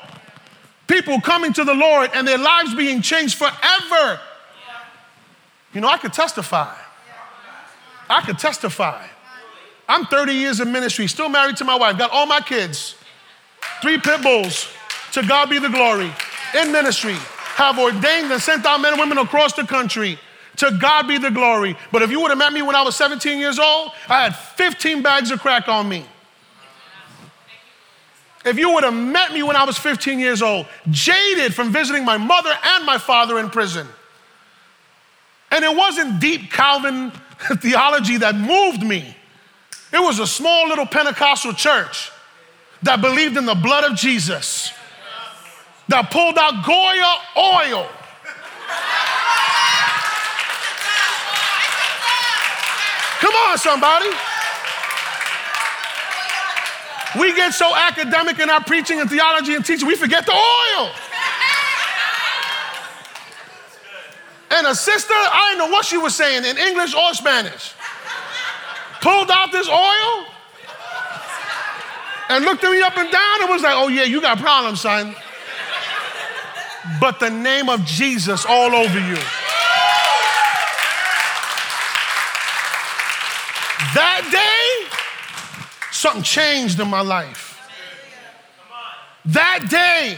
People 0.88 1.21
coming 1.21 1.54
to 1.54 1.63
the 1.63 1.73
Lord 1.73 2.10
and 2.13 2.27
their 2.27 2.38
lives 2.38 2.73
being 2.73 3.01
changed 3.01 3.38
forever. 3.38 4.19
You 5.73 5.82
know, 5.82 5.88
I 5.88 5.97
could 5.97 6.13
testify. 6.13 6.73
I 8.10 8.21
could 8.21 8.39
testify. 8.39 9.06
I'm 9.88 10.06
30 10.06 10.34
years 10.34 10.60
in 10.60 10.71
ministry, 10.71 11.08
still 11.08 11.30
married 11.30 11.58
to 11.58 11.65
my 11.65 11.75
wife, 11.75 11.97
got 11.97 12.12
all 12.12 12.25
my 12.25 12.39
kids, 12.39 12.95
three 13.82 13.97
pit 13.97 14.21
bulls. 14.21 14.67
To 15.13 15.21
God 15.21 15.49
be 15.49 15.60
the 15.60 15.69
glory. 15.69 16.12
In 16.56 16.72
ministry, 16.72 17.16
have 17.56 17.80
ordained 17.80 18.32
and 18.32 18.42
sent 18.42 18.66
out 18.66 18.82
men 18.82 18.94
and 18.94 19.00
women 19.00 19.18
across 19.18 19.54
the 19.54 19.66
country. 19.66 20.20
To 20.58 20.78
God 20.80 21.08
be 21.08 21.18
the 21.18 21.32
glory. 21.32 21.78
But 21.92 22.02
if 22.02 22.12
you 22.12 22.20
would 22.22 22.30
have 22.30 22.38
met 22.38 22.54
me 22.54 22.62
when 22.62 22.76
I 22.76 22.82
was 22.82 22.96
17 22.96 23.40
years 23.40 23.58
old, 23.58 23.92
I 24.08 24.24
had 24.24 24.36
15 24.36 25.02
bags 25.02 25.32
of 25.32 25.40
crack 25.40 25.68
on 25.68 25.88
me. 25.88 26.06
If 28.44 28.58
you 28.58 28.74
would 28.74 28.84
have 28.84 28.94
met 28.94 29.34
me 29.34 29.44
when 29.44 29.56
I 29.56 29.64
was 29.64 29.78
15 29.78 30.20
years 30.20 30.42
old, 30.42 30.66
jaded 30.90 31.54
from 31.54 31.72
visiting 31.72 32.04
my 32.04 32.18
mother 32.18 32.52
and 32.64 32.86
my 32.86 32.98
father 32.98 33.40
in 33.40 33.50
prison. 33.50 33.88
And 35.52 35.64
it 35.64 35.76
wasn't 35.76 36.20
deep 36.20 36.52
Calvin 36.52 37.12
theology 37.58 38.18
that 38.18 38.36
moved 38.36 38.84
me. 38.84 39.16
It 39.94 40.00
was 40.00 40.20
a 40.20 40.28
small 40.28 40.68
little 40.68 40.86
Pentecostal 40.86 41.54
church 41.54 42.12
that 42.84 43.02
believed 43.02 43.38
in 43.38 43.46
the 43.46 43.56
blood 43.56 43.84
of 43.84 43.98
Jesus, 43.98 44.72
that 45.88 46.10
pulled 46.12 46.38
out 46.38 46.65
Goya 46.65 47.13
oil. 47.38 47.88
Come 53.20 53.36
on, 53.36 53.58
somebody. 53.58 54.10
We 57.20 57.36
get 57.36 57.54
so 57.54 57.76
academic 57.76 58.39
in 58.39 58.50
our 58.50 58.63
preaching 58.63 59.02
and 59.02 59.10
theology 59.10 59.54
and 59.54 59.65
teaching, 59.65 59.88
we 59.88 59.96
forget 59.96 60.26
the 60.26 60.32
oil. 60.32 60.91
And 64.52 64.67
a 64.67 64.76
sister, 64.76 65.13
I 65.13 65.52
didn't 65.52 65.67
know 65.67 65.74
what 65.74 65.86
she 65.86 65.98
was 65.98 66.15
saying 66.15 66.46
in 66.46 66.58
English 66.58 66.96
or 66.96 67.13
Spanish 67.13 67.74
pulled 69.02 69.32
out 69.32 69.52
this 69.52 69.67
oil 69.67 70.26
and 72.30 72.46
looked 72.46 72.63
at 72.63 72.72
me 72.72 72.82
up 72.82 72.96
and 72.98 73.12
down 73.12 73.41
and 73.41 73.50
was 73.50 73.63
like, 73.63 73.74
oh, 73.76 73.89
yeah, 73.89 74.04
you 74.04 74.22
got 74.22 74.38
problems, 74.38 74.80
son. 74.82 75.15
But 77.00 77.20
the 77.20 77.30
name 77.30 77.70
of 77.70 77.86
Jesus 77.86 78.46
all 78.46 78.74
over 78.74 79.00
you. 79.00 79.17
That 83.94 84.28
day, 84.32 84.89
something 85.91 86.24
changed 86.24 86.80
in 86.80 86.88
my 86.88 87.02
life. 87.02 87.50
That 89.26 89.67
day, 89.70 90.17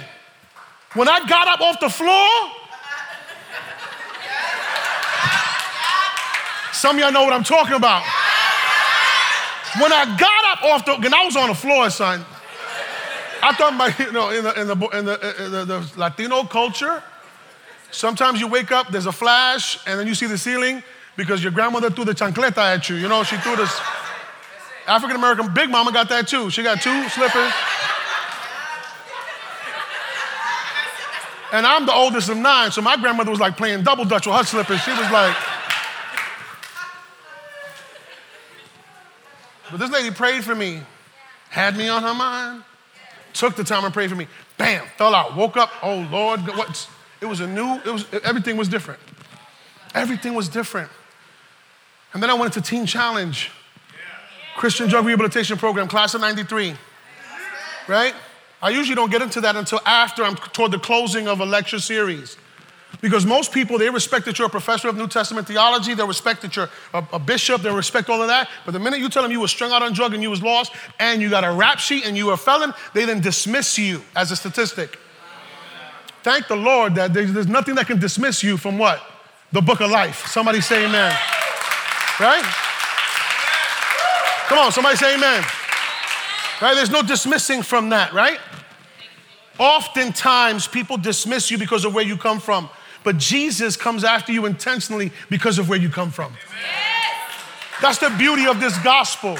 when 0.93 1.09
I 1.09 1.27
got 1.27 1.47
up 1.47 1.59
off 1.59 1.79
the 1.79 1.89
floor, 1.89 2.27
some 6.71 6.95
of 6.95 7.01
y'all 7.01 7.11
know 7.11 7.23
what 7.23 7.33
I'm 7.33 7.43
talking 7.43 7.75
about. 7.75 8.03
When 9.81 9.91
I 9.91 10.05
got 10.17 10.57
up 10.57 10.63
off 10.63 10.85
the, 10.85 10.93
and 10.93 11.15
I 11.15 11.25
was 11.25 11.35
on 11.35 11.49
the 11.49 11.55
floor, 11.55 11.89
son. 11.89 12.23
I 13.43 13.51
thought 13.53 13.73
my, 13.73 13.93
you 13.99 14.11
know, 14.13 14.29
in 14.29 14.43
the, 14.43 14.61
in 14.61 14.67
the, 14.67 14.87
in 14.97 15.05
the, 15.05 15.45
in 15.45 15.51
the, 15.51 15.65
the 15.65 15.91
Latino 15.97 16.43
culture, 16.43 17.03
sometimes 17.91 18.39
you 18.39 18.47
wake 18.47 18.71
up, 18.71 18.87
there's 18.87 19.05
a 19.05 19.11
flash, 19.11 19.85
and 19.85 19.99
then 19.99 20.07
you 20.07 20.15
see 20.15 20.27
the 20.27 20.37
ceiling 20.37 20.81
because 21.17 21.43
your 21.43 21.51
grandmother 21.51 21.89
threw 21.89 22.05
the 22.05 22.13
chancleta 22.13 22.57
at 22.57 22.89
you. 22.89 22.95
You 22.95 23.09
know, 23.09 23.23
she 23.23 23.35
threw 23.37 23.57
this. 23.57 23.81
African 24.87 25.17
American 25.17 25.53
Big 25.53 25.69
Mama 25.69 25.91
got 25.91 26.07
that 26.09 26.27
too. 26.27 26.49
She 26.49 26.63
got 26.63 26.81
two 26.81 27.09
slippers. 27.09 27.51
And 31.51 31.67
I'm 31.67 31.85
the 31.85 31.93
oldest 31.93 32.29
of 32.29 32.37
nine, 32.37 32.71
so 32.71 32.81
my 32.81 32.97
grandmother 32.97 33.29
was 33.29 33.39
like 33.39 33.57
playing 33.57 33.83
double 33.83 34.05
dutch 34.05 34.25
with 34.25 34.35
her 34.35 34.43
slippers. 34.43 34.81
She 34.81 34.91
was 34.91 35.11
like, 35.11 35.35
But 39.69 39.79
this 39.79 39.89
lady 39.89 40.11
prayed 40.11 40.43
for 40.43 40.53
me, 40.53 40.81
had 41.49 41.75
me 41.75 41.89
on 41.89 42.03
her 42.03 42.13
mind, 42.13 42.63
took 43.33 43.55
the 43.55 43.63
time 43.63 43.83
and 43.85 43.93
prayed 43.93 44.09
for 44.09 44.15
me. 44.15 44.27
Bam, 44.57 44.85
fell 44.97 45.15
out, 45.15 45.35
woke 45.35 45.57
up. 45.57 45.71
Oh 45.81 46.07
Lord, 46.11 46.41
what? 46.41 46.89
It 47.21 47.25
was 47.25 47.39
a 47.39 47.47
new. 47.47 47.75
It 47.85 47.91
was 47.91 48.05
everything 48.23 48.57
was 48.57 48.67
different. 48.67 48.99
Everything 49.93 50.33
was 50.33 50.49
different. 50.49 50.89
And 52.13 52.21
then 52.21 52.29
I 52.29 52.33
went 52.33 52.55
into 52.55 52.67
Teen 52.67 52.85
Challenge, 52.85 53.51
Christian 54.55 54.87
Drug 54.87 55.05
Rehabilitation 55.05 55.57
Program, 55.57 55.87
class 55.87 56.13
of 56.13 56.21
'93. 56.21 56.75
Right? 57.87 58.13
I 58.61 58.69
usually 58.69 58.95
don't 58.95 59.11
get 59.11 59.21
into 59.21 59.41
that 59.41 59.55
until 59.55 59.81
after 59.85 60.23
I'm 60.23 60.35
toward 60.35 60.71
the 60.71 60.79
closing 60.79 61.27
of 61.27 61.41
a 61.41 61.45
lecture 61.45 61.79
series. 61.79 62.37
Because 63.01 63.25
most 63.25 63.51
people, 63.51 63.77
they 63.77 63.89
respect 63.89 64.25
that 64.25 64.39
you're 64.39 64.47
a 64.47 64.51
professor 64.51 64.87
of 64.87 64.95
New 64.95 65.07
Testament 65.07 65.47
theology, 65.47 65.93
they 65.93 66.05
respect 66.05 66.41
that 66.41 66.55
you're 66.55 66.69
a, 66.93 67.05
a, 67.13 67.19
bishop, 67.19 67.61
they 67.61 67.71
respect 67.71 68.09
all 68.09 68.21
of 68.21 68.27
that. 68.27 68.49
But 68.65 68.71
the 68.71 68.79
minute 68.79 68.99
you 68.99 69.09
tell 69.09 69.23
them 69.23 69.31
you 69.31 69.41
were 69.41 69.47
strung 69.47 69.71
out 69.71 69.81
on 69.81 69.93
drug 69.93 70.13
and 70.13 70.23
you 70.23 70.29
was 70.29 70.41
lost 70.41 70.71
and 70.99 71.21
you 71.21 71.29
got 71.29 71.43
a 71.43 71.51
rap 71.51 71.79
sheet 71.79 72.05
and 72.05 72.15
you 72.15 72.27
were 72.27 72.33
a 72.33 72.37
felon, 72.37 72.73
they 72.93 73.05
then 73.05 73.19
dismiss 73.19 73.77
you 73.77 74.01
as 74.15 74.31
a 74.31 74.35
statistic. 74.35 74.97
Thank 76.23 76.47
the 76.47 76.55
Lord 76.55 76.95
that 76.95 77.13
there's, 77.13 77.33
there's 77.33 77.47
nothing 77.47 77.75
that 77.75 77.87
can 77.87 77.99
dismiss 77.99 78.43
you 78.43 78.55
from 78.55 78.77
what? 78.77 79.01
The 79.51 79.61
book 79.61 79.81
of 79.81 79.91
life. 79.91 80.25
Somebody 80.27 80.61
say 80.61 80.85
amen. 80.85 81.13
Right? 82.19 82.43
Come 84.47 84.59
on, 84.59 84.71
somebody 84.71 84.95
say 84.95 85.15
amen. 85.15 85.43
Right? 86.61 86.75
There's 86.75 86.89
no 86.89 87.01
dismissing 87.01 87.61
from 87.61 87.89
that, 87.89 88.13
right? 88.13 88.39
Oftentimes, 89.59 90.67
people 90.67 90.97
dismiss 90.97 91.51
you 91.51 91.57
because 91.57 91.85
of 91.85 91.93
where 91.93 92.05
you 92.05 92.17
come 92.17 92.39
from. 92.39 92.69
But 93.03 93.17
Jesus 93.17 93.75
comes 93.75 94.03
after 94.03 94.31
you 94.31 94.45
intentionally 94.45 95.11
because 95.29 95.59
of 95.59 95.69
where 95.69 95.79
you 95.79 95.89
come 95.89 96.11
from. 96.11 96.33
That's 97.81 97.97
the 97.97 98.09
beauty 98.17 98.47
of 98.47 98.59
this 98.59 98.77
gospel. 98.79 99.37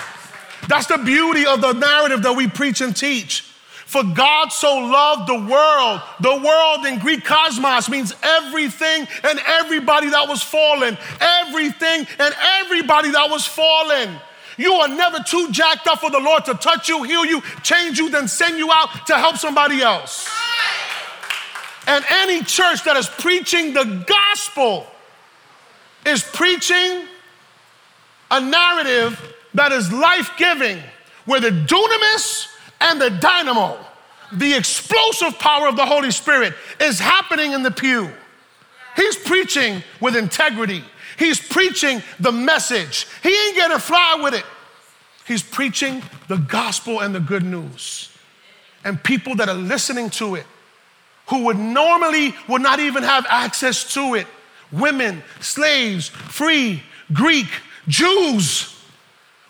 That's 0.68 0.88
the 0.88 0.98
beauty 0.98 1.46
of 1.46 1.62
the 1.62 1.74
narrative 1.74 2.24
that 2.24 2.34
we 2.34 2.48
preach 2.48 2.82
and 2.82 2.96
teach. 2.96 3.42
For 3.86 4.04
God 4.04 4.52
so 4.52 4.76
loved 4.76 5.28
the 5.28 5.36
world. 5.36 6.02
The 6.20 6.42
world 6.44 6.86
in 6.86 7.00
Greek 7.00 7.24
cosmos 7.24 7.90
means 7.90 8.16
everything 8.24 9.08
and 9.24 9.40
everybody 9.46 10.10
that 10.10 10.28
was 10.28 10.42
fallen. 10.42 10.98
Everything 11.22 12.08
and 12.20 12.36
everybody 12.60 13.12
that 13.12 13.30
was 13.30 13.46
fallen. 13.46 14.20
You 14.58 14.74
are 14.74 14.88
never 14.88 15.20
too 15.20 15.52
jacked 15.52 15.88
up 15.88 16.00
for 16.00 16.10
the 16.10 16.20
Lord 16.20 16.46
to 16.46 16.54
touch 16.56 16.90
you, 16.90 17.04
heal 17.04 17.26
you, 17.26 17.42
change 17.62 17.98
you, 17.98 18.10
then 18.10 18.28
send 18.28 18.58
you 18.58 18.72
out 18.72 19.06
to 19.08 19.18
help 19.18 19.38
somebody 19.38 19.82
else. 19.82 20.28
And 21.88 22.06
any 22.10 22.44
church 22.44 22.84
that 22.86 22.96
is 22.96 23.08
preaching 23.08 23.74
the 23.74 24.06
gospel 24.08 24.88
is 26.06 26.24
preaching 26.24 27.06
a 28.32 28.40
narrative 28.40 29.34
that 29.54 29.72
is 29.72 29.92
life 29.92 30.32
giving, 30.38 30.80
where 31.26 31.40
the 31.40 31.50
dunamis 31.50 32.48
and 32.82 33.00
the 33.00 33.10
dynamo, 33.10 33.78
the 34.32 34.56
explosive 34.56 35.38
power 35.40 35.68
of 35.68 35.76
the 35.76 35.86
Holy 35.86 36.12
Spirit, 36.12 36.54
is 36.82 37.00
happening 37.00 37.52
in 37.52 37.64
the 37.64 37.72
pew. 37.72 38.10
He's 38.96 39.16
preaching 39.16 39.84
with 40.00 40.16
integrity, 40.16 40.84
he's 41.18 41.40
preaching 41.40 42.02
the 42.20 42.32
message. 42.32 43.08
He 43.22 43.30
ain't 43.30 43.58
gonna 43.58 43.80
fly 43.80 44.20
with 44.24 44.34
it. 44.34 44.46
He's 45.26 45.44
preaching 45.44 46.02
the 46.28 46.38
gospel 46.38 47.00
and 47.00 47.16
the 47.16 47.20
good 47.20 47.44
news. 47.44 48.10
And 48.84 49.02
people 49.02 49.36
that 49.36 49.48
are 49.48 49.56
listening 49.56 50.10
to 50.12 50.36
it 50.36 50.46
who 51.34 51.46
would 51.46 51.58
normally 51.58 52.36
would 52.48 52.62
not 52.62 52.80
even 52.80 53.02
have 53.02 53.26
access 53.28 53.92
to 53.96 54.14
it 54.14 54.28
women, 54.72 55.24
slaves, 55.40 56.10
free, 56.10 56.84
Greek, 57.12 57.48
Jews 57.88 58.80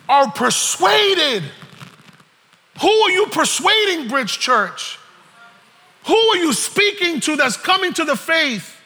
are 0.07 0.31
persuaded. 0.31 1.43
Who 2.81 2.89
are 2.89 3.11
you 3.11 3.27
persuading, 3.27 4.07
Bridge 4.07 4.39
Church? 4.39 4.97
Who 6.05 6.15
are 6.15 6.37
you 6.37 6.53
speaking 6.53 7.19
to 7.21 7.35
that's 7.35 7.57
coming 7.57 7.91
to 7.93 8.05
the 8.05 8.15
faith? 8.15 8.79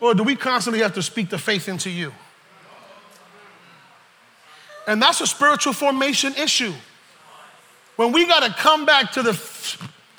Or 0.00 0.14
do 0.14 0.24
we 0.24 0.34
constantly 0.34 0.82
have 0.82 0.94
to 0.94 1.02
speak 1.02 1.30
the 1.30 1.38
faith 1.38 1.68
into 1.68 1.90
you? 1.90 2.12
And 4.88 5.00
that's 5.00 5.20
a 5.20 5.28
spiritual 5.28 5.72
formation 5.72 6.34
issue. 6.34 6.74
When 7.94 8.10
we 8.10 8.26
got 8.26 8.42
to 8.42 8.52
come 8.52 8.84
back 8.84 9.12
to 9.12 9.22
the 9.22 9.32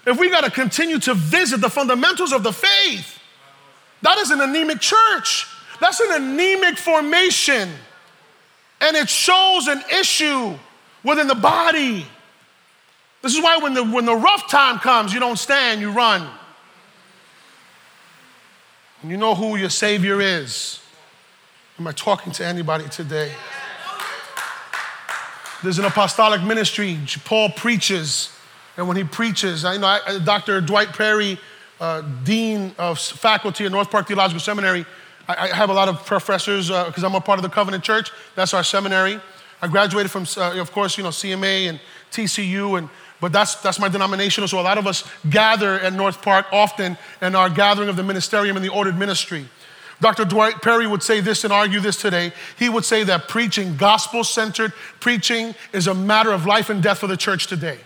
if 0.06 0.20
we 0.20 0.30
got 0.30 0.44
to 0.44 0.52
continue 0.52 1.00
to 1.00 1.14
visit 1.14 1.62
the 1.62 1.70
fundamentals 1.70 2.32
of 2.32 2.44
the 2.44 2.54
faith, 2.54 3.20
That 4.02 4.18
is 4.20 4.30
an 4.30 4.42
anemic 4.42 4.80
church. 4.80 5.48
That's 5.82 6.00
an 6.00 6.22
anemic 6.22 6.78
formation. 6.78 7.70
And 8.82 8.96
it 8.96 9.10
shows 9.10 9.68
an 9.68 9.82
issue 9.92 10.54
within 11.04 11.28
the 11.28 11.36
body. 11.36 12.06
This 13.22 13.36
is 13.36 13.42
why 13.42 13.58
when 13.58 13.74
the, 13.74 13.84
when 13.84 14.06
the 14.06 14.16
rough 14.16 14.48
time 14.50 14.78
comes, 14.78 15.14
you 15.14 15.20
don't 15.20 15.40
stand, 15.40 15.82
you 15.82 15.92
run. 15.92 16.28
And 19.02 19.10
You 19.10 19.18
know 19.18 19.34
who 19.34 19.56
your 19.56 19.72
Savior 19.72 20.22
is. 20.22 20.80
Am 21.80 21.88
I 21.88 21.92
talking 21.92 22.32
to 22.34 22.46
anybody 22.46 22.88
today? 22.90 23.32
There's 25.64 25.80
an 25.80 25.86
apostolic 25.86 26.44
ministry. 26.44 27.00
Paul 27.24 27.50
preaches, 27.50 28.35
and 28.78 28.88
when 28.88 28.98
he 28.98 29.04
preaches, 29.04 29.66
I 29.66 29.78
know 29.78 29.88
I, 29.88 30.20
Dr. 30.20 30.62
Dwight 30.62 30.90
Perry, 30.90 31.38
uh, 31.80 32.02
dean 32.24 32.74
of 32.78 33.00
faculty 33.00 33.66
at 33.66 33.72
North 33.72 33.90
Park 33.90 34.08
Theological 34.08 34.40
Seminary, 34.40 34.86
I, 35.28 35.36
I 35.36 35.56
have 35.56 35.70
a 35.70 35.74
lot 35.74 35.88
of 35.88 36.06
professors 36.06 36.68
because 36.68 37.04
uh, 37.04 37.08
I'm 37.08 37.16
a 37.16 37.22
part 37.22 37.40
of 37.40 37.44
the 37.44 37.50
Covenant 37.50 37.84
Church. 37.84 38.12
That's 38.36 38.54
our 38.54 38.64
seminary. 38.64 39.20
I 39.62 39.68
graduated 39.68 40.12
from, 40.12 40.26
uh, 40.38 40.60
of 40.60 40.72
course, 40.72 40.98
you 40.98 41.04
know, 41.04 41.10
CMA 41.10 41.70
and 41.70 41.80
TCU, 42.12 42.78
and 42.78 42.90
but 43.22 43.32
that's 43.32 43.56
that's 43.56 43.80
my 43.80 43.88
denomination. 43.88 44.48
So 44.48 44.60
a 44.60 44.62
lot 44.62 44.78
of 44.78 44.86
us 44.86 45.10
gather 45.30 45.80
at 45.80 45.94
North 45.94 46.22
Park 46.22 46.46
often 46.52 46.98
in 47.22 47.36
our 47.36 47.50
gathering 47.50 47.90
of 47.90 47.96
the 47.96 48.04
ministerium 48.04 48.56
and 48.56 48.64
the 48.64 48.70
ordered 48.70 48.98
ministry. 48.98 49.48
Dr. 50.02 50.26
Dwight 50.26 50.62
Perry 50.62 50.88
would 50.88 51.02
say 51.02 51.22
this 51.22 51.46
and 51.46 51.54
argue 51.54 51.80
this 51.80 51.96
today. 51.96 52.34
He 52.60 52.68
would 52.68 52.84
say 52.84 53.06
that 53.06 53.30
preaching, 53.30 53.78
gospel 53.78 54.26
centered 54.26 54.74
preaching, 55.00 55.56
is 55.72 55.88
a 55.88 55.94
matter 55.94 56.32
of 56.32 56.46
life 56.46 56.70
and 56.70 56.84
death 56.84 57.00
for 57.00 57.08
the 57.08 57.16
church 57.16 57.48
today. 57.48 57.80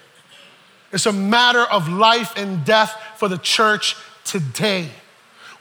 It's 0.92 1.06
a 1.06 1.14
matter 1.14 1.64
of 1.64 1.88
life 1.88 2.34
and 2.36 2.66
death 2.66 3.00
for 3.18 3.28
the 3.28 3.38
church 3.38 3.96
today. 4.24 4.90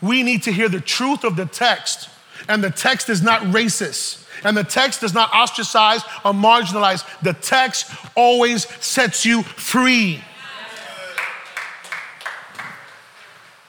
We 0.01 0.23
need 0.23 0.45
to 0.45 0.53
hear 0.53 0.69
the 0.69 0.81
truth 0.81 1.25
of 1.25 1.37
the 1.37 1.47
text, 1.47 2.09
and 2.49 2.63
the 2.63 2.71
text 2.71 3.09
is 3.09 3.23
not 3.23 3.43
racist. 3.43 4.25
And 4.45 4.57
the 4.57 4.65
text 4.65 5.01
does 5.01 5.15
not 5.15 5.33
ostracize 5.33 6.03
or 6.25 6.33
marginalize. 6.33 7.05
The 7.23 7.33
text 7.33 7.91
always 8.15 8.69
sets 8.83 9.27
you 9.27 9.43
free. 9.43 10.23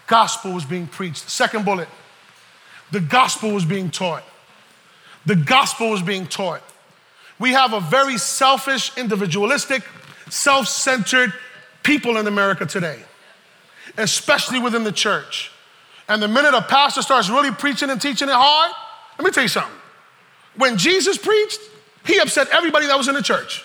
Gospel 0.05 0.53
was 0.53 0.65
being 0.65 0.87
preached. 0.87 1.29
Second 1.29 1.65
bullet 1.65 1.87
the 2.91 2.99
gospel 2.99 3.51
was 3.51 3.65
being 3.65 3.91
taught. 3.91 4.23
The 5.25 5.35
gospel 5.35 5.91
was 5.91 6.01
being 6.01 6.25
taught. 6.25 6.63
We 7.37 7.51
have 7.51 7.73
a 7.73 7.79
very 7.79 8.17
selfish, 8.17 8.97
individualistic, 8.97 9.83
self 10.29 10.67
centered 10.67 11.33
people 11.83 12.17
in 12.17 12.27
America 12.27 12.65
today, 12.65 12.99
especially 13.97 14.59
within 14.59 14.83
the 14.83 14.91
church. 14.91 15.51
And 16.07 16.21
the 16.21 16.27
minute 16.27 16.53
a 16.53 16.61
pastor 16.61 17.01
starts 17.01 17.29
really 17.29 17.51
preaching 17.51 17.89
and 17.89 18.01
teaching 18.01 18.29
it 18.29 18.35
hard, 18.35 18.71
let 19.17 19.25
me 19.25 19.31
tell 19.31 19.43
you 19.43 19.49
something. 19.49 19.71
When 20.55 20.77
Jesus 20.77 21.17
preached, 21.17 21.59
he 22.05 22.17
upset 22.19 22.47
everybody 22.51 22.87
that 22.87 22.97
was 22.97 23.07
in 23.07 23.15
the 23.15 23.21
church. 23.21 23.63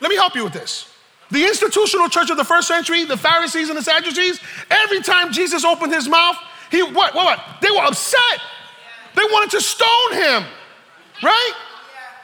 Let 0.00 0.10
me 0.10 0.16
help 0.16 0.34
you 0.34 0.44
with 0.44 0.52
this. 0.52 0.88
The 1.30 1.44
institutional 1.44 2.08
church 2.08 2.28
of 2.30 2.36
the 2.36 2.44
first 2.44 2.68
century, 2.68 3.04
the 3.04 3.16
Pharisees 3.16 3.68
and 3.68 3.78
the 3.78 3.82
Sadducees, 3.82 4.40
every 4.70 5.00
time 5.00 5.32
Jesus 5.32 5.64
opened 5.64 5.92
his 5.92 6.08
mouth, 6.08 6.36
he 6.70 6.82
what, 6.82 7.14
what, 7.14 7.24
what? 7.24 7.40
They 7.60 7.70
were 7.70 7.84
upset. 7.84 8.40
They 9.14 9.22
wanted 9.24 9.50
to 9.52 9.60
stone 9.60 10.12
him, 10.12 10.44
right? 11.22 11.52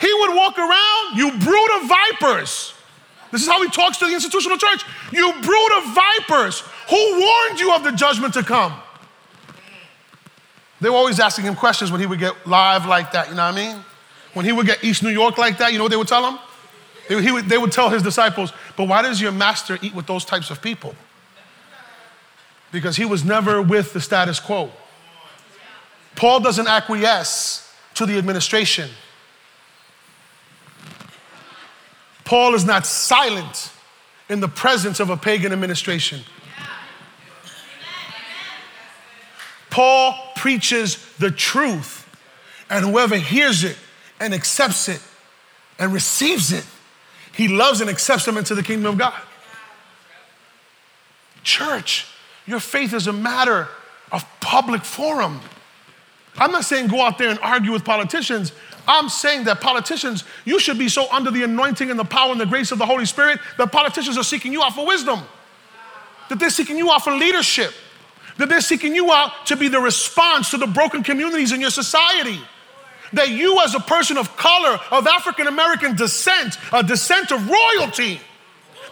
He 0.01 0.12
would 0.12 0.35
walk 0.35 0.59
around, 0.59 1.16
you 1.16 1.31
brood 1.39 1.83
of 1.83 1.89
vipers. 1.89 2.74
This 3.31 3.43
is 3.43 3.49
how 3.49 3.62
he 3.62 3.68
talks 3.68 3.99
to 3.99 4.07
the 4.07 4.14
institutional 4.14 4.57
church. 4.57 4.85
You 5.12 5.33
brood 5.33 5.72
of 5.79 5.95
vipers. 5.95 6.61
Who 6.91 7.20
warned 7.20 7.61
you 7.61 7.74
of 7.74 7.85
the 7.85 7.93
judgment 7.93 8.35
to 8.35 8.43
come? 8.43 8.74
They 10.81 10.89
were 10.89 10.97
always 10.97 11.20
asking 11.20 11.45
him 11.45 11.57
questions 11.57 11.91
when 11.91 12.01
he 12.01 12.07
would 12.07 12.20
get 12.20 12.47
live 12.47 12.87
like 12.87 13.12
that, 13.12 13.29
you 13.29 13.35
know 13.35 13.45
what 13.45 13.55
I 13.55 13.74
mean? 13.74 13.85
When 14.35 14.45
he 14.45 14.53
would 14.53 14.66
get 14.66 14.85
East 14.85 15.03
New 15.03 15.11
York 15.11 15.37
like 15.37 15.59
that, 15.59 15.72
you 15.72 15.79
know 15.79 15.85
what 15.85 15.91
they 15.91 15.97
would 15.97 16.09
tell 16.09 16.31
him? 16.31 16.39
They, 17.09 17.33
would, 17.33 17.47
they 17.47 17.59
would 17.59 17.72
tell 17.72 17.89
his 17.89 18.03
disciples, 18.03 18.53
but 18.76 18.87
why 18.87 19.03
does 19.03 19.20
your 19.20 19.33
master 19.33 19.79
eat 19.83 19.95
with 19.95 20.07
those 20.07 20.24
types 20.24 20.51
of 20.51 20.62
people? 20.62 20.95
because 22.70 22.97
he 22.97 23.05
was 23.05 23.24
never 23.24 23.62
with 23.62 23.93
the 23.93 24.01
status 24.01 24.41
quo. 24.41 24.70
Paul 26.16 26.41
doesn't 26.41 26.66
acquiesce 26.66 27.72
to 27.95 28.07
the 28.07 28.18
administration. 28.18 28.91
Paul 32.29 32.55
is 32.55 32.66
not 32.66 32.85
silent 32.85 33.72
in 34.29 34.41
the 34.41 34.49
presence 34.49 35.01
of 35.01 35.09
a 35.09 35.16
pagan 35.16 35.51
administration. 35.51 36.20
Paul 39.70 40.14
preaches 40.37 41.03
the 41.16 41.31
truth, 41.31 42.07
and 42.68 42.85
whoever 42.85 43.16
hears 43.16 43.64
it 43.64 43.79
and 44.20 44.35
accepts 44.35 44.91
it 44.91 45.01
and 45.79 45.91
receives 45.91 46.53
it, 46.53 46.66
he 47.33 47.49
loves 47.49 47.81
and 47.81 47.89
accepts 47.89 48.26
them 48.26 48.37
into 48.37 48.55
the 48.55 48.62
kingdom 48.62 48.93
of 48.93 48.99
God. 48.99 49.14
Church, 51.45 52.09
your 52.45 52.61
faith 52.61 52.93
is 52.93 53.07
a 53.07 53.12
matter 53.14 53.68
of 54.12 54.26
public 54.41 54.85
forum. 54.85 55.41
I'm 56.37 56.53
not 56.53 56.66
saying 56.66 56.89
go 56.89 57.01
out 57.01 57.16
there 57.16 57.31
and 57.31 57.39
argue 57.39 57.72
with 57.72 57.87
politicians. 57.87 58.53
I'm 58.89 59.09
saying 59.09 59.45
that 59.45 59.61
politicians, 59.61 60.24
you 60.45 60.59
should 60.59 60.78
be 60.78 60.89
so 60.89 61.12
under 61.12 61.30
the 61.30 61.43
anointing 61.43 61.91
and 61.91 61.99
the 61.99 62.05
power 62.05 62.32
and 62.32 62.41
the 62.41 62.47
grace 62.47 62.72
of 62.72 62.78
the 62.78 62.86
Holy 62.86 63.05
Spirit 63.05 63.39
that 63.59 63.70
politicians 63.70 64.16
are 64.16 64.24
seeking 64.24 64.53
you 64.53 64.62
out 64.62 64.74
for 64.74 64.86
wisdom, 64.86 65.20
that 66.30 66.39
they're 66.39 66.51
seeking 66.51 66.78
you 66.78 66.91
out 66.91 67.05
for 67.05 67.12
leadership, 67.12 67.72
that 68.39 68.49
they're 68.49 68.61
seeking 68.61 68.95
you 68.95 69.12
out 69.12 69.47
to 69.47 69.57
be 69.57 69.68
the 69.68 69.78
response 69.78 70.51
to 70.51 70.57
the 70.57 70.66
broken 70.66 71.03
communities 71.03 71.53
in 71.53 71.61
your 71.61 71.70
society. 71.70 72.41
That 73.12 73.30
you, 73.30 73.61
as 73.61 73.74
a 73.74 73.80
person 73.80 74.18
of 74.18 74.36
color, 74.36 74.78
of 74.91 75.07
African 75.07 75.47
American 75.47 75.97
descent, 75.97 76.59
a 76.72 76.82
descent 76.82 77.30
of 77.30 77.49
royalty, 77.49 78.20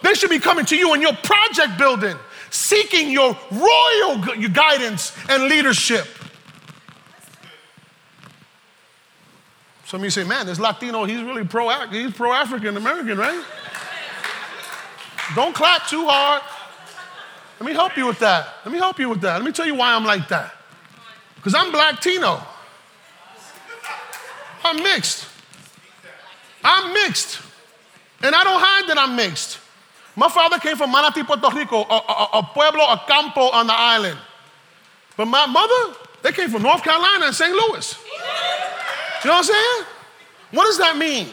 they 0.03 0.13
should 0.13 0.29
be 0.29 0.39
coming 0.39 0.65
to 0.65 0.75
you 0.75 0.93
in 0.93 1.01
your 1.01 1.13
project 1.13 1.77
building 1.77 2.17
seeking 2.49 3.11
your 3.11 3.37
royal 3.51 4.17
guidance 4.49 5.15
and 5.29 5.43
leadership. 5.43 6.07
Some 9.87 10.01
of 10.01 10.03
you 10.03 10.09
say, 10.09 10.25
man, 10.25 10.45
this 10.45 10.59
Latino, 10.59 11.05
he's 11.05 11.23
really 11.23 11.45
pro 11.45 11.69
he's 11.87 12.11
pro 12.11 12.33
African 12.33 12.75
American, 12.75 13.17
right? 13.17 13.41
Don't 15.33 15.55
clap 15.55 15.87
too 15.87 16.05
hard. 16.05 16.41
Let 17.57 17.65
me 17.65 17.71
help 17.71 17.95
you 17.95 18.05
with 18.05 18.19
that. 18.19 18.49
Let 18.65 18.73
me 18.73 18.79
help 18.79 18.99
you 18.99 19.07
with 19.07 19.21
that. 19.21 19.35
Let 19.35 19.45
me 19.45 19.53
tell 19.53 19.65
you 19.65 19.75
why 19.75 19.93
I'm 19.93 20.03
like 20.03 20.27
that. 20.27 20.53
Because 21.37 21.55
I'm 21.55 21.71
black 21.71 22.01
Tino. 22.01 22.41
I'm 24.65 24.83
mixed. 24.83 25.25
I'm 26.65 26.91
mixed. 26.91 27.39
And 28.21 28.35
I 28.35 28.43
don't 28.43 28.59
hide 28.61 28.89
that 28.89 28.97
I'm 28.97 29.15
mixed. 29.15 29.57
My 30.17 30.27
father 30.27 30.59
came 30.59 30.75
from 30.75 30.93
Manatí, 30.93 31.25
Puerto 31.25 31.49
Rico, 31.55 31.77
a, 31.77 31.95
a, 31.95 32.29
a 32.39 32.43
pueblo, 32.43 32.83
a 32.83 33.01
campo 33.07 33.51
on 33.51 33.67
the 33.67 33.73
island. 33.73 34.19
But 35.15 35.27
my 35.27 35.45
mother, 35.45 35.97
they 36.23 36.33
came 36.33 36.49
from 36.49 36.63
North 36.63 36.83
Carolina 36.83 37.27
and 37.27 37.33
St. 37.33 37.53
Louis. 37.53 38.06
You 39.23 39.29
know 39.29 39.37
what 39.37 39.37
I'm 39.37 39.43
saying? 39.43 39.85
What 40.51 40.65
does 40.65 40.77
that 40.77 40.97
mean? 40.97 41.29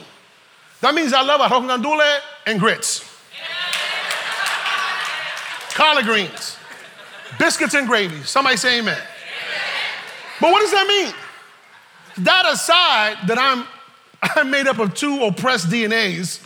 That 0.80 0.94
means 0.94 1.12
I 1.12 1.22
love 1.22 1.40
arroz 1.40 1.68
gandules 1.68 2.20
and 2.46 2.58
grits. 2.60 3.10
Collard 5.70 6.04
greens, 6.04 6.56
biscuits 7.38 7.74
and 7.74 7.88
gravy. 7.88 8.22
Somebody 8.22 8.56
say 8.56 8.78
amen. 8.78 9.00
But 10.40 10.52
what 10.52 10.60
does 10.60 10.70
that 10.70 10.86
mean? 10.86 12.24
That 12.24 12.44
aside, 12.46 13.26
that 13.26 13.38
I'm 13.38 13.66
I'm 14.22 14.50
made 14.50 14.68
up 14.68 14.78
of 14.78 14.94
two 14.94 15.24
oppressed 15.24 15.68
DNAs 15.68 16.40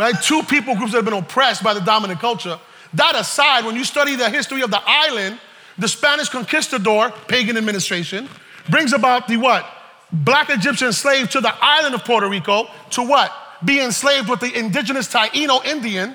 right? 0.00 0.14
Two 0.22 0.42
people 0.42 0.74
groups 0.74 0.92
that 0.92 0.98
have 0.98 1.04
been 1.04 1.14
oppressed 1.14 1.62
by 1.62 1.74
the 1.74 1.80
dominant 1.80 2.20
culture. 2.20 2.58
That 2.94 3.14
aside, 3.14 3.66
when 3.66 3.76
you 3.76 3.84
study 3.84 4.16
the 4.16 4.30
history 4.30 4.62
of 4.62 4.70
the 4.70 4.80
island, 4.84 5.38
the 5.78 5.88
Spanish 5.88 6.30
conquistador, 6.30 7.10
pagan 7.28 7.56
administration, 7.56 8.28
brings 8.70 8.94
about 8.94 9.28
the 9.28 9.36
what? 9.36 9.66
Black 10.12 10.50
Egyptian 10.50 10.92
slave 10.92 11.30
to 11.30 11.40
the 11.40 11.54
island 11.60 11.94
of 11.94 12.04
Puerto 12.04 12.28
Rico 12.28 12.68
to 12.90 13.02
what? 13.02 13.32
Be 13.64 13.80
enslaved 13.80 14.28
with 14.28 14.40
the 14.40 14.56
indigenous 14.58 15.08
Taino 15.12 15.64
Indian. 15.64 16.14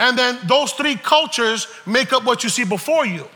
And 0.00 0.16
then 0.16 0.38
those 0.46 0.72
three 0.72 0.96
cultures 0.96 1.66
make 1.86 2.12
up 2.12 2.24
what 2.24 2.42
you 2.42 2.50
see 2.50 2.64
before 2.64 3.06
you. 3.06 3.26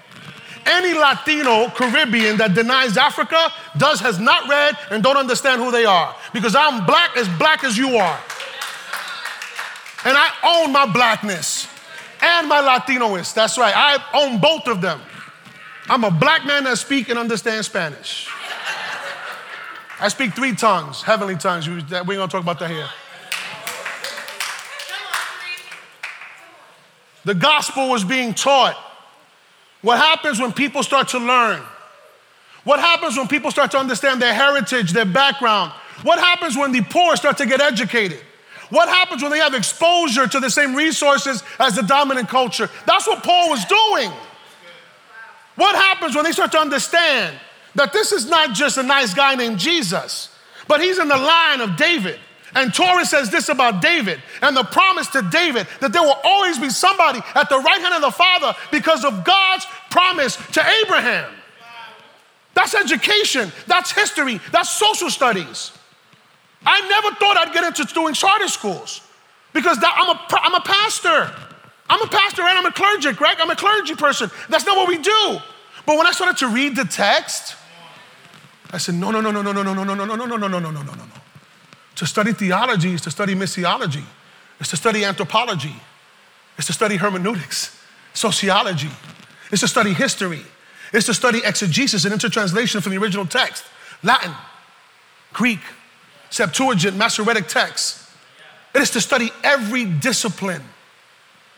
Any 0.64 0.94
Latino 0.94 1.68
Caribbean 1.70 2.36
that 2.36 2.54
denies 2.54 2.96
Africa 2.96 3.52
does 3.76 4.00
has 4.00 4.20
not 4.20 4.48
read 4.48 4.76
and 4.90 5.02
don't 5.02 5.16
understand 5.16 5.60
who 5.60 5.70
they 5.70 5.84
are. 5.84 6.14
Because 6.32 6.54
I'm 6.54 6.86
black 6.86 7.16
as 7.16 7.28
black 7.36 7.64
as 7.64 7.76
you 7.76 7.96
are. 7.96 8.20
And 10.04 10.16
I 10.16 10.30
own 10.44 10.72
my 10.72 10.86
blackness 10.86 11.68
and 12.20 12.48
my 12.48 12.60
Latinoist. 12.60 13.34
That's 13.34 13.58
right. 13.58 13.74
I 13.76 13.98
own 14.14 14.40
both 14.40 14.68
of 14.68 14.80
them. 14.80 15.00
I'm 15.88 16.04
a 16.04 16.10
black 16.10 16.46
man 16.46 16.64
that 16.64 16.78
speak 16.78 17.08
and 17.08 17.18
understand 17.18 17.64
Spanish. 17.64 18.28
I 20.02 20.08
speak 20.08 20.34
three 20.34 20.52
tongues, 20.56 21.00
heavenly 21.00 21.36
tongues. 21.36 21.68
We 21.68 21.74
ain't 21.74 21.88
gonna 21.88 22.26
talk 22.26 22.42
about 22.42 22.58
that 22.58 22.70
here. 22.70 22.88
The 27.24 27.34
gospel 27.34 27.88
was 27.88 28.02
being 28.02 28.34
taught. 28.34 28.76
What 29.80 29.98
happens 29.98 30.40
when 30.40 30.52
people 30.52 30.82
start 30.82 31.06
to 31.08 31.20
learn? 31.20 31.62
What 32.64 32.80
happens 32.80 33.16
when 33.16 33.28
people 33.28 33.52
start 33.52 33.70
to 33.72 33.78
understand 33.78 34.20
their 34.20 34.34
heritage, 34.34 34.90
their 34.90 35.04
background? 35.04 35.70
What 36.02 36.18
happens 36.18 36.56
when 36.56 36.72
the 36.72 36.82
poor 36.82 37.14
start 37.14 37.38
to 37.38 37.46
get 37.46 37.60
educated? 37.60 38.18
What 38.70 38.88
happens 38.88 39.22
when 39.22 39.30
they 39.30 39.38
have 39.38 39.54
exposure 39.54 40.26
to 40.26 40.40
the 40.40 40.50
same 40.50 40.74
resources 40.74 41.44
as 41.60 41.76
the 41.76 41.82
dominant 41.82 42.28
culture? 42.28 42.68
That's 42.86 43.06
what 43.06 43.22
Paul 43.22 43.50
was 43.50 43.64
doing. 43.66 44.10
What 45.54 45.76
happens 45.76 46.16
when 46.16 46.24
they 46.24 46.32
start 46.32 46.50
to 46.52 46.58
understand 46.58 47.38
that 47.74 47.92
this 47.92 48.12
is 48.12 48.26
not 48.26 48.54
just 48.54 48.78
a 48.78 48.82
nice 48.82 49.14
guy 49.14 49.34
named 49.34 49.58
Jesus, 49.58 50.28
but 50.68 50.80
he's 50.80 50.98
in 50.98 51.08
the 51.08 51.16
line 51.16 51.60
of 51.60 51.76
David? 51.76 52.18
And 52.54 52.72
Torah 52.72 53.06
says 53.06 53.30
this 53.30 53.48
about 53.48 53.80
David 53.80 54.20
and 54.42 54.56
the 54.56 54.64
promise 54.64 55.08
to 55.08 55.22
David 55.22 55.66
that 55.80 55.92
there 55.92 56.02
will 56.02 56.18
always 56.22 56.58
be 56.58 56.68
somebody 56.68 57.20
at 57.34 57.48
the 57.48 57.58
right 57.58 57.80
hand 57.80 57.94
of 57.94 58.02
the 58.02 58.10
Father 58.10 58.54
because 58.70 59.04
of 59.04 59.24
God's 59.24 59.66
promise 59.90 60.36
to 60.52 60.66
Abraham. 60.84 61.32
That's 62.54 62.74
education, 62.74 63.50
that's 63.66 63.92
history, 63.92 64.38
that's 64.50 64.70
social 64.70 65.08
studies. 65.08 65.72
I 66.64 66.80
never 66.88 67.16
thought 67.16 67.38
I'd 67.38 67.54
get 67.54 67.64
into 67.64 67.92
doing 67.94 68.14
charter 68.14 68.48
schools 68.48 69.00
because 69.52 69.78
that, 69.80 69.94
I'm, 69.96 70.14
a, 70.14 70.42
I'm 70.42 70.54
a 70.54 70.60
pastor. 70.60 71.34
I'm 71.88 72.02
a 72.02 72.06
pastor 72.06 72.42
and 72.42 72.58
I'm 72.58 72.66
a 72.66 72.72
clergic, 72.72 73.20
right? 73.20 73.36
I'm 73.40 73.50
a 73.50 73.56
clergy 73.56 73.94
person. 73.94 74.30
That's 74.48 74.64
not 74.64 74.76
what 74.76 74.88
we 74.88 74.98
do. 74.98 75.38
But 75.86 75.96
when 75.96 76.06
I 76.06 76.12
started 76.12 76.36
to 76.38 76.48
read 76.48 76.76
the 76.76 76.84
text, 76.84 77.56
I 78.72 78.78
said, 78.78 78.94
no, 78.94 79.10
no, 79.10 79.20
no, 79.20 79.30
no, 79.30 79.42
no, 79.42 79.52
no, 79.52 79.62
no, 79.62 79.72
no, 79.74 79.84
no, 79.84 79.94
no, 79.94 80.04
no, 80.04 80.14
no, 80.14 80.26
no, 80.26 80.36
no, 80.36 80.58
no, 80.58 80.58
no, 80.58 80.70
no, 80.70 80.82
no, 80.82 80.94
no. 80.94 81.12
To 81.96 82.06
study 82.06 82.32
theology 82.32 82.94
is 82.94 83.02
to 83.02 83.10
study 83.10 83.34
missiology. 83.34 84.04
It's 84.58 84.70
to 84.70 84.76
study 84.76 85.04
anthropology. 85.04 85.74
It's 86.56 86.66
to 86.68 86.72
study 86.72 86.96
hermeneutics, 86.96 87.78
sociology. 88.14 88.90
It's 89.50 89.60
to 89.60 89.68
study 89.68 89.92
history. 89.92 90.42
It's 90.92 91.06
to 91.06 91.14
study 91.14 91.40
exegesis 91.44 92.04
and 92.04 92.14
intertranslation 92.14 92.80
from 92.80 92.92
the 92.92 92.98
original 92.98 93.26
text, 93.26 93.64
Latin, 94.02 94.32
Greek, 95.32 95.60
Septuagint, 96.30 96.96
Masoretic 96.96 97.48
texts. 97.48 98.10
It 98.74 98.80
is 98.80 98.90
to 98.90 99.00
study 99.00 99.30
every 99.44 99.84
discipline. 99.84 100.62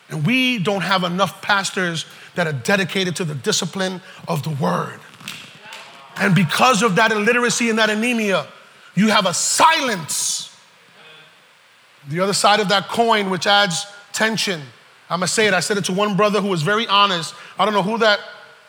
And 0.08 0.26
we 0.26 0.58
don't 0.58 0.82
have 0.82 1.04
enough 1.04 1.40
pastors 1.42 2.06
that 2.34 2.46
are 2.46 2.52
dedicated 2.52 3.16
to 3.16 3.24
the 3.24 3.34
discipline 3.34 4.00
of 4.28 4.42
the 4.42 4.50
word. 4.50 5.00
And 6.16 6.34
because 6.34 6.82
of 6.82 6.96
that 6.96 7.12
illiteracy 7.12 7.70
and 7.70 7.78
that 7.78 7.90
anemia, 7.90 8.46
you 8.94 9.08
have 9.08 9.26
a 9.26 9.34
silence. 9.34 10.56
The 12.08 12.20
other 12.20 12.32
side 12.32 12.60
of 12.60 12.68
that 12.68 12.88
coin, 12.88 13.30
which 13.30 13.46
adds 13.46 13.86
tension. 14.12 14.60
I'm 15.10 15.20
gonna 15.20 15.28
say 15.28 15.46
it. 15.46 15.54
I 15.54 15.60
said 15.60 15.76
it 15.76 15.84
to 15.86 15.92
one 15.92 16.16
brother 16.16 16.40
who 16.40 16.48
was 16.48 16.62
very 16.62 16.86
honest. 16.86 17.34
I 17.58 17.64
don't 17.64 17.74
know 17.74 17.82
who 17.82 17.98
that 17.98 18.20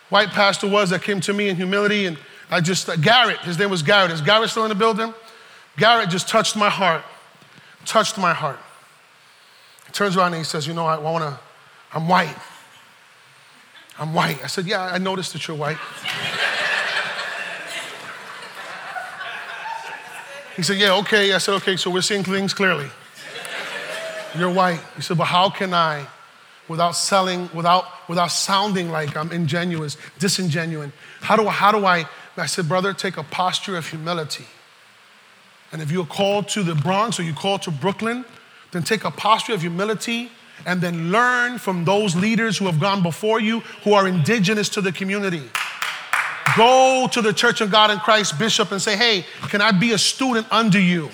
white 0.08 0.28
pastor 0.28 0.68
was 0.68 0.90
that 0.90 1.02
came 1.02 1.20
to 1.20 1.32
me 1.32 1.48
in 1.48 1.56
humility, 1.56 2.06
and 2.06 2.18
I 2.50 2.60
just, 2.60 2.88
uh, 2.88 2.96
Garrett, 2.96 3.38
his 3.40 3.58
name 3.58 3.70
was 3.70 3.82
Garrett. 3.82 4.10
Is 4.10 4.20
Garrett 4.20 4.50
still 4.50 4.64
in 4.64 4.68
the 4.68 4.74
building? 4.74 5.12
Garrett 5.76 6.10
just 6.10 6.28
touched 6.28 6.56
my 6.56 6.70
heart, 6.70 7.02
touched 7.84 8.18
my 8.18 8.32
heart. 8.32 8.58
He 9.86 9.92
turns 9.92 10.16
around 10.16 10.28
and 10.28 10.36
he 10.36 10.44
says, 10.44 10.66
You 10.66 10.74
know, 10.74 10.86
I 10.86 10.98
wanna, 10.98 11.38
I'm 11.92 12.08
white. 12.08 12.36
I'm 13.98 14.12
white. 14.14 14.42
I 14.42 14.46
said, 14.46 14.66
Yeah, 14.66 14.82
I 14.82 14.98
noticed 14.98 15.32
that 15.32 15.46
you're 15.46 15.56
white. 15.56 15.78
He 20.56 20.62
said, 20.62 20.78
Yeah, 20.78 20.96
okay. 20.96 21.32
I 21.32 21.38
said, 21.38 21.54
Okay, 21.56 21.76
so 21.76 21.90
we're 21.90 22.02
seeing 22.02 22.24
things 22.24 22.54
clearly. 22.54 22.88
You're 24.36 24.52
white. 24.52 24.80
He 24.96 25.02
said, 25.02 25.18
But 25.18 25.26
how 25.26 25.50
can 25.50 25.72
I, 25.74 26.06
without 26.68 26.92
selling, 26.92 27.48
without, 27.54 27.84
without 28.08 28.28
sounding 28.28 28.90
like 28.90 29.16
I'm 29.16 29.30
ingenuous, 29.30 29.96
disingenuous, 30.18 30.90
how 31.20 31.36
do, 31.36 31.46
I, 31.46 31.52
how 31.52 31.72
do 31.72 31.84
I? 31.84 32.08
I 32.36 32.46
said, 32.46 32.68
Brother, 32.68 32.92
take 32.92 33.16
a 33.16 33.22
posture 33.22 33.76
of 33.76 33.88
humility. 33.88 34.44
And 35.72 35.82
if 35.82 35.90
you're 35.90 36.06
called 36.06 36.48
to 36.48 36.62
the 36.62 36.74
Bronx 36.74 37.18
or 37.18 37.22
you're 37.22 37.34
called 37.34 37.62
to 37.62 37.70
Brooklyn, 37.70 38.24
then 38.72 38.82
take 38.82 39.04
a 39.04 39.10
posture 39.10 39.54
of 39.54 39.60
humility 39.62 40.30
and 40.64 40.80
then 40.80 41.10
learn 41.10 41.58
from 41.58 41.84
those 41.84 42.16
leaders 42.16 42.58
who 42.58 42.66
have 42.66 42.80
gone 42.80 43.02
before 43.02 43.40
you 43.40 43.60
who 43.84 43.92
are 43.92 44.06
indigenous 44.06 44.68
to 44.70 44.80
the 44.80 44.92
community. 44.92 45.42
Go 46.56 47.06
to 47.12 47.20
the 47.20 47.32
Church 47.32 47.60
of 47.60 47.70
God 47.70 47.90
in 47.90 47.98
Christ 47.98 48.38
bishop 48.38 48.72
and 48.72 48.80
say, 48.80 48.96
hey, 48.96 49.26
can 49.48 49.60
I 49.60 49.72
be 49.72 49.92
a 49.92 49.98
student 49.98 50.46
under 50.50 50.80
you? 50.80 51.10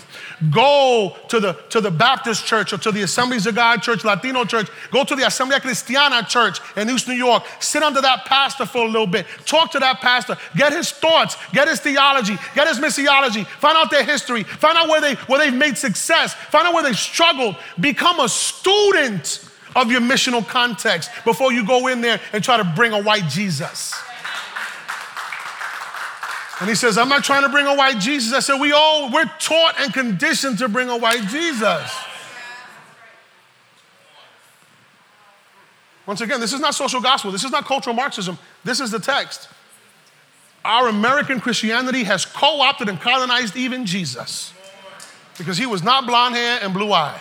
Go 0.51 1.16
to 1.28 1.40
the, 1.40 1.53
to 1.70 1.80
the 1.80 1.90
Baptist 1.90 2.47
church 2.47 2.72
or 2.72 2.78
to 2.78 2.93
the 2.93 3.03
Assemblies 3.03 3.47
of 3.47 3.55
God 3.55 3.82
church, 3.82 4.05
Latino 4.05 4.45
church. 4.45 4.68
Go 4.90 5.05
to 5.05 5.14
the 5.14 5.22
Asamblea 5.22 5.61
Cristiana 5.61 6.26
church 6.26 6.61
in 6.76 6.88
East 6.90 7.09
New 7.09 7.14
York. 7.14 7.45
Sit 7.61 7.82
under 7.82 8.01
that 8.01 8.24
pastor 8.24 8.66
for 8.66 8.78
a 8.78 8.88
little 8.88 9.07
bit. 9.07 9.26
Talk 9.45 9.70
to 9.72 9.78
that 9.80 10.01
pastor. 10.01 10.36
Get 10.57 10.72
his 10.72 10.90
thoughts. 10.90 11.36
Get 11.53 11.68
his 11.68 11.80
theology. 11.80 12.36
Get 12.55 12.68
his 12.68 12.78
missiology. 12.78 13.47
Find 13.47 13.76
out 13.76 13.90
their 13.90 14.05
history. 14.05 14.43
Find 14.43 14.76
out 14.76 14.88
where, 14.88 15.01
they, 15.01 15.14
where 15.26 15.38
they've 15.38 15.57
made 15.57 15.78
success. 15.78 16.34
Find 16.34 16.66
out 16.66 16.74
where 16.74 16.82
they've 16.82 16.97
struggled. 16.97 17.57
Become 17.78 18.20
a 18.20 18.28
student 18.28 19.49
of 19.74 19.90
your 19.90 20.01
missional 20.01 20.47
context 20.47 21.11
before 21.24 21.53
you 21.53 21.66
go 21.66 21.86
in 21.86 22.01
there 22.01 22.20
and 22.32 22.43
try 22.43 22.57
to 22.57 22.64
bring 22.64 22.93
a 22.93 23.03
white 23.03 23.28
Jesus. 23.28 23.95
And 26.62 26.68
he 26.68 26.76
says, 26.76 26.96
I'm 26.96 27.08
not 27.08 27.24
trying 27.24 27.42
to 27.42 27.48
bring 27.48 27.66
a 27.66 27.74
white 27.74 27.98
Jesus. 27.98 28.32
I 28.32 28.38
said, 28.38 28.60
we 28.60 28.70
all, 28.70 29.10
we're 29.10 29.28
taught 29.40 29.80
and 29.80 29.92
conditioned 29.92 30.58
to 30.58 30.68
bring 30.68 30.88
a 30.88 30.96
white 30.96 31.26
Jesus. 31.26 31.92
Once 36.06 36.20
again, 36.20 36.38
this 36.38 36.52
is 36.52 36.60
not 36.60 36.76
social 36.76 37.00
gospel. 37.00 37.32
This 37.32 37.42
is 37.42 37.50
not 37.50 37.64
cultural 37.64 37.96
Marxism. 37.96 38.38
This 38.62 38.78
is 38.78 38.92
the 38.92 39.00
text. 39.00 39.48
Our 40.64 40.86
American 40.86 41.40
Christianity 41.40 42.04
has 42.04 42.24
co 42.24 42.60
opted 42.60 42.88
and 42.88 43.00
colonized 43.00 43.56
even 43.56 43.84
Jesus 43.84 44.54
because 45.38 45.58
he 45.58 45.66
was 45.66 45.82
not 45.82 46.06
blonde 46.06 46.36
hair 46.36 46.60
and 46.62 46.72
blue 46.72 46.92
eye. 46.92 47.20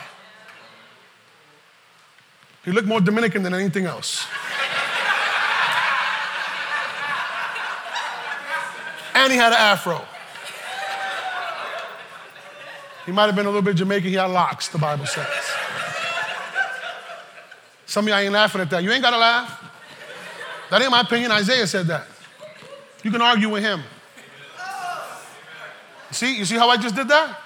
He 2.63 2.71
looked 2.71 2.87
more 2.87 3.01
Dominican 3.01 3.41
than 3.41 3.55
anything 3.55 3.87
else. 3.87 4.27
And 9.14 9.32
he 9.32 9.38
had 9.38 9.51
an 9.51 9.59
afro. 9.59 10.01
He 13.05 13.12
might 13.12 13.26
have 13.26 13.36
been 13.36 13.45
a 13.45 13.49
little 13.49 13.62
bit 13.62 13.76
Jamaican. 13.76 14.09
He 14.09 14.16
had 14.16 14.26
locks, 14.26 14.68
the 14.68 14.78
Bible 14.78 15.05
says. 15.05 15.28
Some 17.86 18.05
of 18.05 18.09
y'all 18.09 18.20
ain't 18.20 18.32
laughing 18.32 18.62
at 18.62 18.70
that. 18.70 18.84
You 18.84 18.91
ain't 18.91 19.01
got 19.01 19.12
to 19.12 19.18
laugh. 19.18 19.64
That 20.70 20.82
ain't 20.82 20.91
my 20.91 21.01
opinion. 21.01 21.32
Isaiah 21.32 21.68
said 21.68 21.88
that. 21.88 22.07
You 23.03 23.12
can 23.12 23.22
argue 23.22 23.49
with 23.49 23.64
him. 23.64 23.82
See, 26.12 26.38
you 26.38 26.45
see 26.45 26.55
how 26.55 26.70
I 26.70 26.78
just 26.78 26.95
did 26.95 27.07
that? 27.07 27.38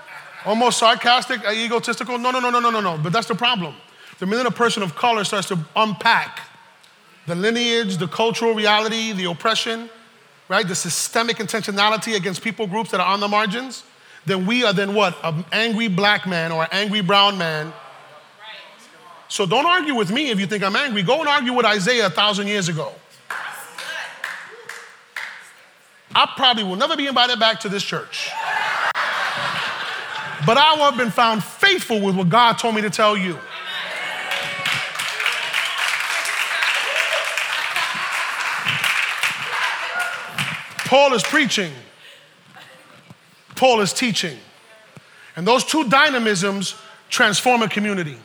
Almost 0.46 0.78
sarcastic, 0.78 1.42
egotistical. 1.44 2.18
No, 2.18 2.32
no, 2.32 2.40
no, 2.40 2.50
no, 2.50 2.60
no, 2.60 2.70
no, 2.70 2.82
no. 2.82 3.00
But 3.02 3.14
that's 3.14 3.28
the 3.28 3.36
problem. 3.36 3.76
The 4.20 4.26
minute 4.26 4.46
a 4.46 4.52
person 4.52 4.84
of 4.84 4.96
color 4.96 5.24
starts 5.24 5.48
to 5.48 5.58
unpack 5.76 6.42
the 7.26 7.36
lineage, 7.36 7.98
the 7.98 8.08
cultural 8.08 8.54
reality, 8.54 9.12
the 9.14 9.26
oppression, 9.26 9.90
right? 10.50 10.68
The 10.68 10.76
systemic 10.76 11.38
intentionality 11.38 12.16
against 12.16 12.42
people 12.42 12.68
groups 12.68 12.92
that 12.92 13.00
are 13.00 13.08
on 13.14 13.20
the 13.20 13.28
margins, 13.28 13.84
then 14.26 14.46
we 14.46 14.64
are 14.64 14.74
then 14.74 14.94
what? 14.94 15.18
An 15.24 15.46
angry 15.52 15.88
black 15.88 16.28
man 16.28 16.52
or 16.52 16.64
an 16.64 16.70
angry 16.72 17.02
brown 17.02 17.38
man. 17.38 17.74
So 19.28 19.46
don't 19.46 19.66
argue 19.66 19.96
with 19.96 20.12
me 20.12 20.30
if 20.30 20.40
you 20.40 20.48
think 20.48 20.64
I'm 20.64 20.76
angry. 20.76 21.04
Go 21.04 21.20
and 21.20 21.28
argue 21.28 21.54
with 21.54 21.66
Isaiah 21.66 22.08
a 22.08 22.10
thousand 22.10 22.48
years 22.48 22.70
ago. 22.70 22.92
I 26.18 26.32
probably 26.38 26.64
will 26.64 26.78
never 26.78 26.96
be 26.96 27.08
invited 27.08 27.40
back 27.40 27.60
to 27.62 27.70
this 27.70 27.84
church. 27.84 28.30
But 30.46 30.58
I 30.58 30.76
will 30.76 30.86
have 30.86 30.98
been 30.98 31.12
found 31.12 31.44
faithful 31.44 32.00
with 32.00 32.16
what 32.16 32.30
God 32.30 32.54
told 32.54 32.76
me 32.76 32.82
to 32.82 32.90
tell 32.90 33.18
you. 33.18 33.38
Paul 40.86 41.14
is 41.14 41.24
preaching, 41.24 41.72
Paul 43.56 43.82
is 43.82 43.92
teaching. 43.92 44.38
And 45.36 45.46
those 45.46 45.66
two 45.66 45.90
dynamisms 45.90 46.76
transform 47.10 47.62
a 47.62 47.68
community. 47.68 48.18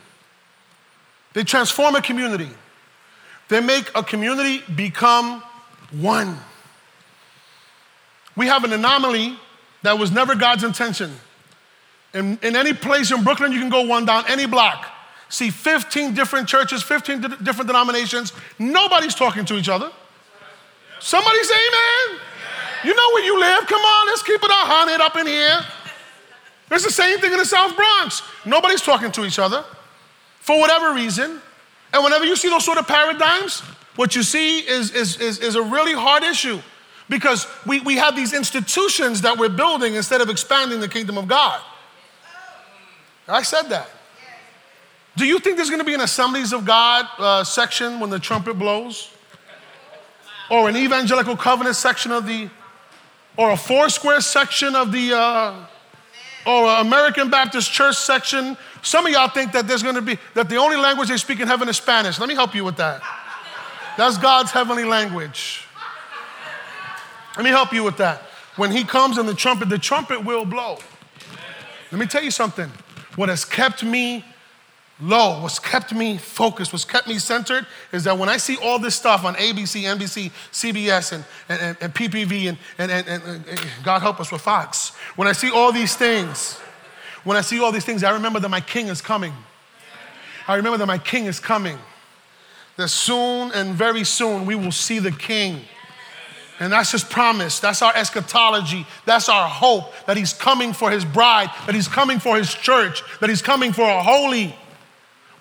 They 1.33 1.43
transform 1.43 1.95
a 1.95 2.01
community. 2.01 2.49
They 3.49 3.59
make 3.59 3.91
a 3.95 4.03
community 4.03 4.63
become 4.75 5.43
one. 5.91 6.37
We 8.37 8.47
have 8.47 8.63
an 8.63 8.71
anomaly 8.71 9.37
that 9.83 9.97
was 9.97 10.11
never 10.11 10.35
God's 10.35 10.63
intention. 10.63 11.11
In, 12.13 12.39
in 12.41 12.55
any 12.55 12.73
place 12.73 13.11
in 13.11 13.23
Brooklyn, 13.23 13.51
you 13.51 13.59
can 13.59 13.69
go 13.69 13.81
one 13.81 14.05
down 14.05 14.23
any 14.27 14.45
block, 14.45 14.89
see 15.27 15.49
15 15.49 16.13
different 16.13 16.47
churches, 16.47 16.83
15 16.83 17.21
different 17.43 17.67
denominations. 17.67 18.31
Nobody's 18.57 19.15
talking 19.15 19.43
to 19.45 19.55
each 19.55 19.69
other. 19.69 19.91
Somebody 20.99 21.43
say 21.43 21.55
amen. 21.55 22.21
You 22.83 22.95
know 22.95 23.09
where 23.13 23.23
you 23.23 23.39
live. 23.39 23.67
Come 23.67 23.81
on, 23.81 24.07
let's 24.07 24.23
keep 24.23 24.43
it 24.43 24.49
a 24.49 24.53
hundred 24.53 25.01
up 25.01 25.15
in 25.15 25.27
here. 25.27 25.61
It's 26.71 26.85
the 26.85 26.91
same 26.91 27.19
thing 27.19 27.31
in 27.31 27.37
the 27.37 27.45
South 27.45 27.75
Bronx. 27.75 28.21
Nobody's 28.45 28.81
talking 28.81 29.11
to 29.11 29.25
each 29.25 29.39
other 29.39 29.63
for 30.39 30.59
whatever 30.59 30.93
reason. 30.93 31.41
And 31.93 32.03
whenever 32.03 32.25
you 32.25 32.35
see 32.35 32.49
those 32.49 32.63
sort 32.63 32.77
of 32.77 32.87
paradigms, 32.87 33.59
what 33.97 34.15
you 34.15 34.23
see 34.23 34.59
is, 34.59 34.91
is, 34.91 35.17
is, 35.17 35.39
is 35.39 35.55
a 35.55 35.61
really 35.61 35.93
hard 35.93 36.23
issue 36.23 36.61
Because 37.11 37.45
we, 37.67 37.81
we 37.81 37.97
have 37.97 38.15
these 38.15 38.33
institutions 38.33 39.19
that 39.23 39.37
we're 39.37 39.49
building 39.49 39.95
instead 39.95 40.21
of 40.21 40.29
expanding 40.29 40.79
the 40.79 40.87
kingdom 40.87 41.17
of 41.17 41.27
God. 41.27 41.59
I 43.27 43.43
said 43.43 43.63
that. 43.63 43.89
Do 45.17 45.25
you 45.25 45.39
think 45.39 45.57
there's 45.57 45.69
going 45.69 45.81
to 45.81 45.85
be 45.85 45.93
an 45.93 45.99
Assemblies 45.99 46.53
of 46.53 46.63
God 46.63 47.05
uh, 47.17 47.43
section 47.43 47.99
when 47.99 48.09
the 48.09 48.17
trumpet 48.17 48.57
blows? 48.57 49.11
Or 50.49 50.69
an 50.69 50.77
evangelical 50.77 51.35
covenant 51.35 51.75
section 51.75 52.13
of 52.13 52.25
the, 52.25 52.49
or 53.37 53.51
a 53.51 53.57
foursquare 53.57 54.21
section 54.21 54.75
of 54.75 54.91
the, 54.91 55.13
uh, 55.13 55.65
or 56.45 56.69
American 56.79 57.29
Baptist 57.29 57.71
Church 57.71 57.95
section? 57.95 58.57
Some 58.81 59.05
of 59.05 59.11
y'all 59.11 59.29
think 59.29 59.51
that 59.51 59.67
there's 59.67 59.83
going 59.83 59.95
to 59.95 60.01
be, 60.01 60.17
that 60.33 60.49
the 60.49 60.57
only 60.57 60.77
language 60.77 61.09
they 61.09 61.17
speak 61.17 61.39
in 61.39 61.47
heaven 61.47 61.69
is 61.69 61.77
Spanish. 61.77 62.19
Let 62.19 62.29
me 62.29 62.35
help 62.35 62.55
you 62.55 62.63
with 62.63 62.77
that. 62.77 63.01
That's 63.97 64.17
God's 64.17 64.51
heavenly 64.51 64.83
language. 64.83 65.65
Let 67.35 67.43
me 67.43 67.49
help 67.49 67.73
you 67.73 67.83
with 67.83 67.97
that. 67.97 68.21
When 68.55 68.71
He 68.71 68.83
comes 68.83 69.17
in 69.17 69.25
the 69.25 69.33
trumpet, 69.33 69.69
the 69.69 69.77
trumpet 69.77 70.23
will 70.25 70.45
blow. 70.45 70.77
Let 71.91 71.99
me 71.99 72.05
tell 72.05 72.23
you 72.23 72.31
something. 72.31 72.69
What 73.15 73.29
has 73.29 73.43
kept 73.45 73.83
me 73.83 74.25
low, 75.01 75.41
what's 75.41 75.59
kept 75.59 75.93
me 75.93 76.17
focused, 76.17 76.71
what's 76.71 76.85
kept 76.85 77.07
me 77.07 77.17
centered 77.17 77.65
is 77.91 78.03
that 78.03 78.17
when 78.17 78.29
I 78.29 78.37
see 78.37 78.57
all 78.57 78.79
this 78.79 78.95
stuff 78.95 79.25
on 79.25 79.33
ABC, 79.35 79.83
NBC, 79.83 80.31
CBS, 80.51 81.11
and, 81.13 81.25
and, 81.49 81.77
and 81.81 81.93
PPV, 81.93 82.49
and, 82.49 82.57
and, 82.77 82.91
and, 82.91 83.23
and 83.47 83.67
God 83.83 84.01
help 84.01 84.19
us 84.19 84.31
with 84.31 84.41
Fox, 84.41 84.89
when 85.15 85.27
I 85.27 85.31
see 85.31 85.49
all 85.49 85.71
these 85.71 85.95
things, 85.95 86.59
when 87.23 87.35
I 87.35 87.41
see 87.41 87.59
all 87.59 87.71
these 87.71 87.85
things, 87.85 88.03
I 88.03 88.11
remember 88.11 88.39
that 88.39 88.49
my 88.49 88.61
king 88.61 88.87
is 88.87 89.01
coming. 89.01 89.33
I 90.47 90.55
remember 90.55 90.77
that 90.77 90.87
my 90.87 90.97
king 90.97 91.25
is 91.25 91.39
coming. 91.39 91.77
That 92.77 92.89
soon 92.89 93.51
and 93.53 93.73
very 93.73 94.03
soon 94.03 94.45
we 94.45 94.55
will 94.55 94.71
see 94.71 94.99
the 94.99 95.11
king. 95.11 95.61
And 96.59 96.71
that's 96.71 96.91
his 96.91 97.03
promise. 97.03 97.59
That's 97.59 97.81
our 97.81 97.91
eschatology. 97.95 98.85
That's 99.05 99.29
our 99.29 99.49
hope 99.49 99.93
that 100.05 100.15
he's 100.15 100.31
coming 100.31 100.73
for 100.73 100.91
his 100.91 101.03
bride, 101.03 101.49
that 101.65 101.73
he's 101.73 101.87
coming 101.87 102.19
for 102.19 102.37
his 102.37 102.53
church, 102.53 103.01
that 103.19 103.29
he's 103.29 103.41
coming 103.41 103.73
for 103.73 103.83
a 103.83 104.01
holy 104.01 104.55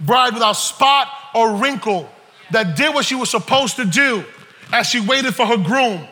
bride 0.01 0.35
without 0.35 0.53
spot 0.53 1.09
or 1.35 1.55
wrinkle 1.57 2.09
that 2.51 2.77
did 2.77 2.95
what 2.95 3.05
she 3.05 3.15
was 3.15 3.31
supposed 3.31 3.77
to 3.77 3.85
do 3.85 4.25
as 4.73 4.87
she 4.87 5.01
waited 5.01 5.35
for 5.35 5.47
her 5.47 5.57
groom. 5.57 6.07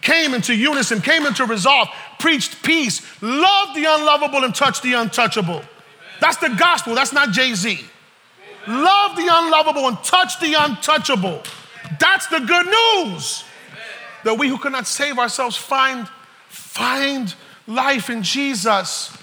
Came 0.00 0.34
into 0.34 0.54
unison, 0.54 1.00
came 1.00 1.24
into 1.26 1.46
resolve, 1.46 1.88
preached 2.18 2.62
peace, 2.62 3.00
loved 3.22 3.76
the 3.76 3.84
unlovable 3.86 4.44
and 4.44 4.54
touched 4.54 4.82
the 4.82 4.92
untouchable. 4.94 5.62
That's 6.20 6.36
the 6.36 6.50
gospel, 6.50 6.94
that's 6.94 7.12
not 7.12 7.30
Jay 7.30 7.54
Z. 7.54 7.80
Love 8.66 9.16
the 9.16 9.28
unlovable 9.30 9.88
and 9.88 10.02
touch 10.02 10.40
the 10.40 10.54
untouchable. 10.54 11.42
That's 12.00 12.26
the 12.28 12.40
good 12.40 12.66
news. 12.66 13.44
That 14.24 14.38
we 14.38 14.48
who 14.48 14.56
cannot 14.58 14.86
save 14.86 15.18
ourselves 15.18 15.56
find, 15.56 16.08
find 16.48 17.34
life 17.66 18.08
in 18.08 18.22
Jesus. 18.22 19.14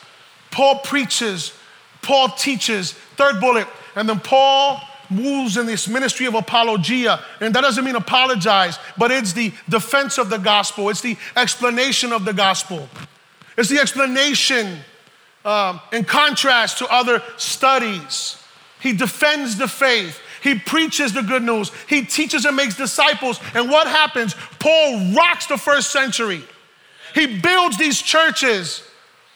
Paul 0.52 0.80
preaches, 0.80 1.54
Paul 2.02 2.30
teaches. 2.30 2.94
Third 3.16 3.40
bullet, 3.40 3.68
and 3.96 4.08
then 4.08 4.20
Paul 4.20 4.82
moves 5.10 5.58
in 5.58 5.66
this 5.66 5.88
ministry 5.88 6.26
of 6.26 6.36
apologia. 6.36 7.20
And 7.40 7.54
that 7.54 7.62
doesn't 7.62 7.84
mean 7.84 7.96
apologize, 7.96 8.80
but 8.98 9.12
it's 9.12 9.34
the 9.34 9.54
defense 9.70 10.18
of 10.18 10.30
the 10.30 10.38
gospel, 10.38 10.90
it's 10.90 11.02
the 11.02 11.18
explanation 11.36 12.14
of 12.14 12.26
the 12.26 12.34
gospel. 12.34 12.88
It's 13.58 13.70
the 13.70 13.80
explanation 13.80 14.80
um, 15.44 15.82
in 15.92 16.06
contrast 16.06 16.78
to 16.80 16.88
other 16.88 17.22
studies. 17.38 18.38
He 18.80 18.94
defends 18.94 19.58
the 19.58 19.68
faith. 19.68 20.20
He 20.42 20.58
preaches 20.58 21.14
the 21.14 21.22
good 21.22 21.44
news. 21.44 21.72
He 21.88 22.04
teaches 22.04 22.46
and 22.46 22.56
makes 22.56 22.76
disciples. 22.76 23.40
And 23.54 23.70
what 23.70 23.88
happens? 23.88 24.36
Paul 24.60 25.14
rocks 25.14 25.46
the 25.46 25.58
first 25.58 25.92
century. 25.92 26.42
He 27.14 27.40
builds 27.40 27.78
these 27.78 28.02
churches. 28.02 28.84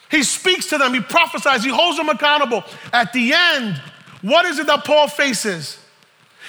He 0.10 0.24
speaks 0.24 0.68
to 0.70 0.78
them. 0.78 0.94
He 0.94 1.02
prophesies. 1.02 1.64
He 1.64 1.70
holds 1.70 1.98
them 1.98 2.10
accountable. 2.10 2.64
At 2.92 3.14
the 3.14 3.34
end, 3.34 3.80
what 4.26 4.46
is 4.46 4.58
it 4.58 4.66
that 4.66 4.86
Paul 4.86 5.08
faces? 5.08 5.78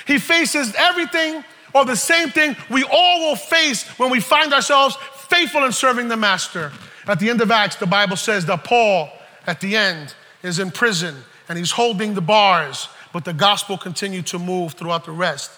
He 0.07 0.19
faces 0.19 0.75
everything 0.79 1.45
or 1.75 1.85
the 1.85 1.95
same 1.95 2.31
thing 2.31 2.57
we 2.71 2.85
all 2.85 3.29
will 3.29 3.37
face 3.37 3.87
when 3.99 4.11
we 4.11 4.19
find 4.19 4.55
ourselves 4.55 4.97
faithful 5.29 5.63
in 5.63 5.73
serving 5.73 6.09
the 6.09 6.17
master. 6.17 6.73
At 7.07 7.21
the 7.21 7.29
end 7.29 7.43
of 7.43 7.51
Acts, 7.51 7.77
the 7.77 7.87
Bible 7.87 8.17
says 8.17 8.47
that 8.47 8.65
Paul, 8.65 9.11
at 9.47 9.61
the 9.61 9.77
end, 9.77 10.15
is 10.43 10.59
in 10.59 10.71
prison 10.71 11.17
and 11.51 11.59
he's 11.59 11.71
holding 11.71 12.15
the 12.15 12.23
bars, 12.23 12.89
but 13.13 13.27
the 13.27 13.35
gospel 13.35 13.77
continued 13.77 14.27
to 14.29 14.39
move 14.39 14.73
throughout 14.73 15.05
the 15.05 15.13
rest 15.13 15.51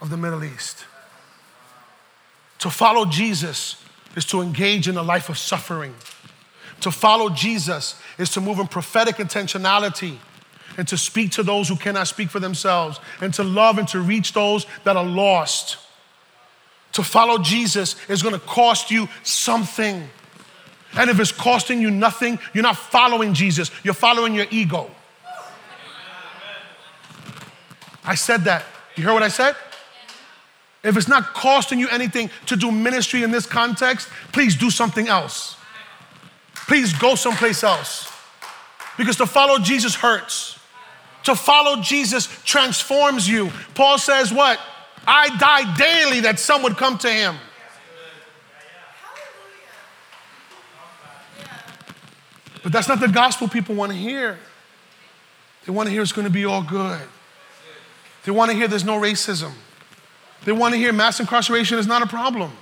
of 0.00 0.10
the 0.10 0.16
Middle 0.16 0.42
East. 0.42 0.84
To 2.58 2.70
follow 2.70 3.04
Jesus 3.04 3.80
is 4.16 4.24
to 4.24 4.40
engage 4.40 4.88
in 4.88 4.96
a 4.96 5.02
life 5.04 5.28
of 5.28 5.38
suffering. 5.38 5.94
To 6.80 6.90
follow 6.90 7.28
Jesus 7.28 7.94
is 8.18 8.28
to 8.30 8.40
move 8.40 8.58
in 8.58 8.66
prophetic 8.66 9.16
intentionality 9.18 10.18
and 10.80 10.88
to 10.88 10.96
speak 10.96 11.30
to 11.32 11.42
those 11.42 11.68
who 11.68 11.76
cannot 11.76 12.08
speak 12.08 12.30
for 12.30 12.40
themselves, 12.40 12.98
and 13.20 13.34
to 13.34 13.44
love 13.44 13.76
and 13.76 13.86
to 13.86 14.00
reach 14.00 14.32
those 14.32 14.64
that 14.84 14.96
are 14.96 15.04
lost. 15.04 15.76
To 16.92 17.02
follow 17.02 17.36
Jesus 17.36 17.96
is 18.08 18.22
gonna 18.22 18.38
cost 18.38 18.90
you 18.90 19.06
something. 19.22 20.08
And 20.94 21.10
if 21.10 21.20
it's 21.20 21.32
costing 21.32 21.82
you 21.82 21.90
nothing, 21.90 22.38
you're 22.54 22.62
not 22.62 22.78
following 22.78 23.34
Jesus, 23.34 23.70
you're 23.82 23.92
following 23.92 24.34
your 24.34 24.46
ego. 24.50 24.90
I 28.02 28.14
said 28.14 28.44
that. 28.44 28.64
You 28.96 29.04
hear 29.04 29.12
what 29.12 29.22
I 29.22 29.28
said? 29.28 29.56
If 30.82 30.96
it's 30.96 31.08
not 31.08 31.34
costing 31.34 31.78
you 31.78 31.90
anything 31.90 32.30
to 32.46 32.56
do 32.56 32.72
ministry 32.72 33.22
in 33.22 33.30
this 33.30 33.44
context, 33.44 34.08
please 34.32 34.56
do 34.56 34.70
something 34.70 35.08
else. 35.08 35.56
Please 36.54 36.94
go 36.94 37.16
someplace 37.16 37.62
else. 37.62 38.10
Because 38.96 39.16
to 39.16 39.26
follow 39.26 39.58
Jesus 39.58 39.94
hurts. 39.94 40.56
To 41.24 41.34
follow 41.34 41.82
Jesus 41.82 42.26
transforms 42.44 43.28
you. 43.28 43.50
Paul 43.74 43.98
says, 43.98 44.32
What? 44.32 44.58
I 45.06 45.36
die 45.38 45.76
daily 45.76 46.20
that 46.20 46.38
some 46.38 46.62
would 46.62 46.76
come 46.76 46.98
to 46.98 47.10
him. 47.10 47.36
But 52.62 52.72
that's 52.72 52.88
not 52.88 53.00
the 53.00 53.08
gospel 53.08 53.48
people 53.48 53.74
want 53.74 53.92
to 53.92 53.98
hear. 53.98 54.38
They 55.66 55.72
want 55.72 55.88
to 55.88 55.92
hear 55.92 56.02
it's 56.02 56.12
going 56.12 56.26
to 56.26 56.32
be 56.32 56.44
all 56.44 56.62
good. 56.62 57.00
They 58.24 58.32
want 58.32 58.50
to 58.50 58.56
hear 58.56 58.68
there's 58.68 58.84
no 58.84 59.00
racism. 59.00 59.52
They 60.44 60.52
want 60.52 60.74
to 60.74 60.78
hear 60.78 60.92
mass 60.92 61.20
incarceration 61.20 61.78
is 61.78 61.86
not 61.86 62.02
a 62.02 62.06
problem. 62.06 62.52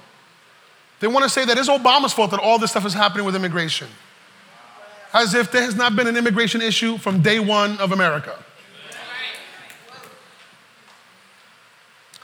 They 1.01 1.07
want 1.07 1.25
to 1.25 1.31
say 1.31 1.45
that 1.45 1.57
it's 1.59 1.69
Obama's 1.69 2.13
fault 2.13 2.31
that 2.33 2.41
all 2.41 2.59
this 2.59 2.73
stuff 2.73 2.87
is 2.87 2.95
happening 2.95 3.25
with 3.25 3.37
immigration. 3.37 3.89
As 5.13 5.35
if 5.35 5.51
there 5.53 5.63
has 5.63 5.75
not 5.75 5.97
been 5.97 6.07
an 6.07 6.17
immigration 6.17 6.61
issue 6.61 6.99
from 6.99 7.23
day 7.23 7.41
one 7.41 7.79
of 7.79 7.93
America. 7.93 8.37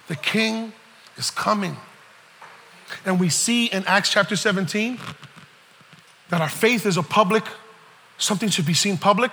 The 0.09 0.17
king 0.17 0.73
is 1.17 1.31
coming. 1.31 1.77
And 3.05 3.19
we 3.19 3.29
see 3.29 3.67
in 3.67 3.85
Acts 3.87 4.11
chapter 4.11 4.37
17 4.37 4.99
that 6.29 6.41
our 6.41 6.49
faith 6.49 6.87
is 6.87 6.97
a 6.97 7.03
public, 7.03 7.45
something 8.19 8.49
should 8.49 8.67
be 8.67 8.75
seen 8.75 8.97
public, 8.97 9.33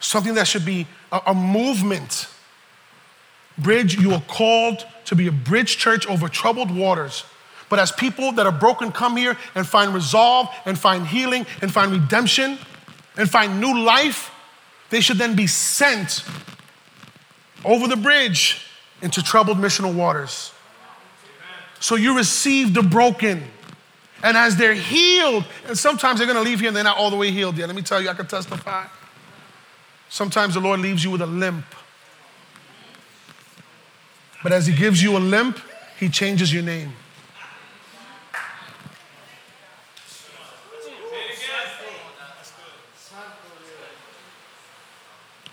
something 0.00 0.34
that 0.34 0.46
should 0.46 0.64
be 0.64 0.86
a, 1.12 1.20
a 1.26 1.34
movement. 1.34 2.28
Bridge, 3.56 3.98
you 3.98 4.12
are 4.12 4.22
called 4.28 4.86
to 5.06 5.16
be 5.16 5.26
a 5.26 5.32
bridge 5.32 5.76
church 5.76 6.06
over 6.06 6.28
troubled 6.28 6.70
waters. 6.70 7.24
But 7.68 7.78
as 7.78 7.92
people 7.92 8.32
that 8.32 8.46
are 8.46 8.52
broken 8.52 8.92
come 8.92 9.16
here 9.16 9.36
and 9.54 9.66
find 9.66 9.92
resolve 9.92 10.48
and 10.64 10.78
find 10.78 11.06
healing 11.06 11.44
and 11.60 11.72
find 11.72 11.92
redemption 11.92 12.58
and 13.16 13.28
find 13.28 13.60
new 13.60 13.78
life, 13.80 14.30
they 14.90 15.00
should 15.00 15.18
then 15.18 15.36
be 15.36 15.46
sent 15.46 16.24
over 17.64 17.86
the 17.86 17.96
bridge 17.96 18.67
into 19.02 19.22
troubled 19.22 19.58
missional 19.58 19.94
waters. 19.94 20.52
So 21.80 21.94
you 21.94 22.16
receive 22.16 22.74
the 22.74 22.82
broken. 22.82 23.42
And 24.22 24.36
as 24.36 24.56
they're 24.56 24.74
healed, 24.74 25.44
and 25.66 25.78
sometimes 25.78 26.18
they're 26.18 26.26
gonna 26.26 26.40
leave 26.40 26.58
here 26.58 26.68
and 26.68 26.76
they're 26.76 26.84
not 26.84 26.96
all 26.96 27.10
the 27.10 27.16
way 27.16 27.30
healed 27.30 27.56
yet. 27.56 27.66
Let 27.66 27.76
me 27.76 27.82
tell 27.82 28.02
you, 28.02 28.08
I 28.08 28.14
can 28.14 28.26
testify. 28.26 28.86
Sometimes 30.08 30.54
the 30.54 30.60
Lord 30.60 30.80
leaves 30.80 31.04
you 31.04 31.10
with 31.10 31.22
a 31.22 31.26
limp. 31.26 31.66
But 34.42 34.52
as 34.52 34.66
He 34.66 34.74
gives 34.74 35.02
you 35.02 35.16
a 35.16 35.20
limp, 35.20 35.60
He 36.00 36.08
changes 36.08 36.52
your 36.52 36.62
name. 36.62 36.94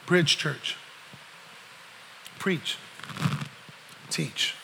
Bridge 0.07 0.37
Church. 0.37 0.77
Preach 2.37 2.77
teach. 4.09 4.55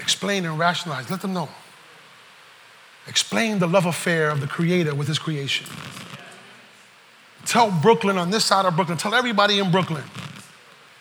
Explain 0.00 0.44
and 0.44 0.58
rationalize. 0.58 1.10
Let 1.10 1.20
them 1.20 1.32
know. 1.32 1.48
Explain 3.06 3.58
the 3.58 3.66
love 3.66 3.86
affair 3.86 4.30
of 4.30 4.40
the 4.40 4.46
Creator 4.46 4.94
with 4.94 5.08
His 5.08 5.18
creation. 5.18 5.66
Tell 7.44 7.70
Brooklyn 7.70 8.16
on 8.18 8.30
this 8.30 8.44
side 8.44 8.64
of 8.64 8.74
Brooklyn, 8.74 8.96
tell 8.96 9.14
everybody 9.14 9.58
in 9.58 9.70
Brooklyn, 9.70 10.04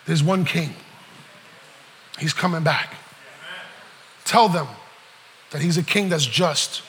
there's 0.05 0.21
one 0.21 0.43
king. 0.43 0.73
He's 2.19 2.33
coming 2.33 2.63
back. 2.63 2.95
Tell 4.25 4.49
them 4.49 4.67
that 5.51 5.61
He's 5.61 5.77
a 5.77 5.83
king 5.83 6.09
that's 6.09 6.25
just. 6.25 6.81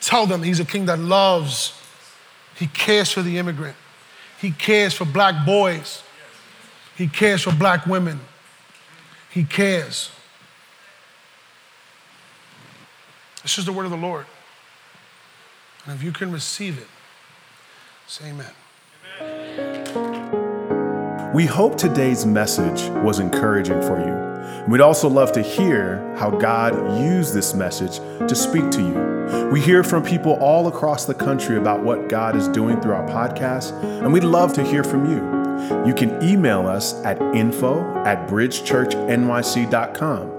Tell 0.00 0.26
them 0.26 0.42
He's 0.42 0.60
a 0.60 0.64
king 0.64 0.86
that 0.86 0.98
loves. 0.98 1.72
He 2.56 2.66
cares 2.66 3.12
for 3.12 3.22
the 3.22 3.38
immigrant. 3.38 3.76
He 4.40 4.50
cares 4.50 4.94
for 4.94 5.04
black 5.04 5.46
boys. 5.46 6.02
He 6.98 7.06
cares 7.06 7.42
for 7.42 7.52
black 7.52 7.86
women. 7.86 8.18
He 9.30 9.44
cares. 9.44 10.10
This 13.42 13.56
is 13.56 13.64
the 13.64 13.72
word 13.72 13.84
of 13.84 13.92
the 13.92 13.96
Lord. 13.96 14.26
And 15.86 15.94
if 15.94 16.02
you 16.02 16.10
can 16.10 16.32
receive 16.32 16.76
it, 16.76 16.88
say 18.08 18.30
amen. 18.30 18.50
We 21.32 21.46
hope 21.46 21.76
today's 21.76 22.26
message 22.26 22.90
was 23.04 23.20
encouraging 23.20 23.80
for 23.82 24.00
you. 24.00 24.28
We'd 24.68 24.80
also 24.80 25.08
love 25.08 25.30
to 25.32 25.42
hear 25.42 26.14
how 26.16 26.30
God 26.30 27.00
used 27.00 27.32
this 27.32 27.54
message 27.54 27.98
to 28.28 28.34
speak 28.34 28.70
to 28.72 28.82
you. 28.82 29.50
We 29.52 29.60
hear 29.60 29.84
from 29.84 30.02
people 30.02 30.32
all 30.40 30.66
across 30.66 31.04
the 31.04 31.14
country 31.14 31.58
about 31.58 31.84
what 31.84 32.08
God 32.08 32.34
is 32.34 32.48
doing 32.48 32.80
through 32.80 32.94
our 32.94 33.06
podcast, 33.06 33.72
and 34.02 34.12
we'd 34.12 34.24
love 34.24 34.52
to 34.54 34.64
hear 34.64 34.82
from 34.82 35.08
you. 35.08 35.37
You 35.86 35.94
can 35.94 36.22
email 36.22 36.66
us 36.66 36.94
at 37.04 37.22
info 37.34 37.82
at 38.04 38.28
bridgechurchnyc.com. 38.28 40.34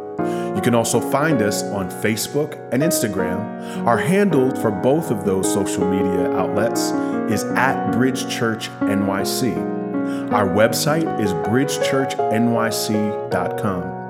You 0.55 0.61
can 0.61 0.75
also 0.75 0.99
find 0.99 1.41
us 1.41 1.63
on 1.63 1.89
Facebook 1.89 2.59
and 2.73 2.83
Instagram. 2.83 3.85
Our 3.85 3.97
handle 3.97 4.53
for 4.55 4.71
both 4.71 5.11
of 5.11 5.25
those 5.25 5.53
social 5.53 5.89
media 5.89 6.31
outlets 6.31 6.91
is 7.31 7.43
at 7.55 7.91
Bridge 7.91 8.29
Church 8.29 8.69
NYC. 8.81 9.55
Our 10.33 10.47
website 10.47 11.19
is 11.21 11.33
bridgechurchnyc.com. 11.33 13.98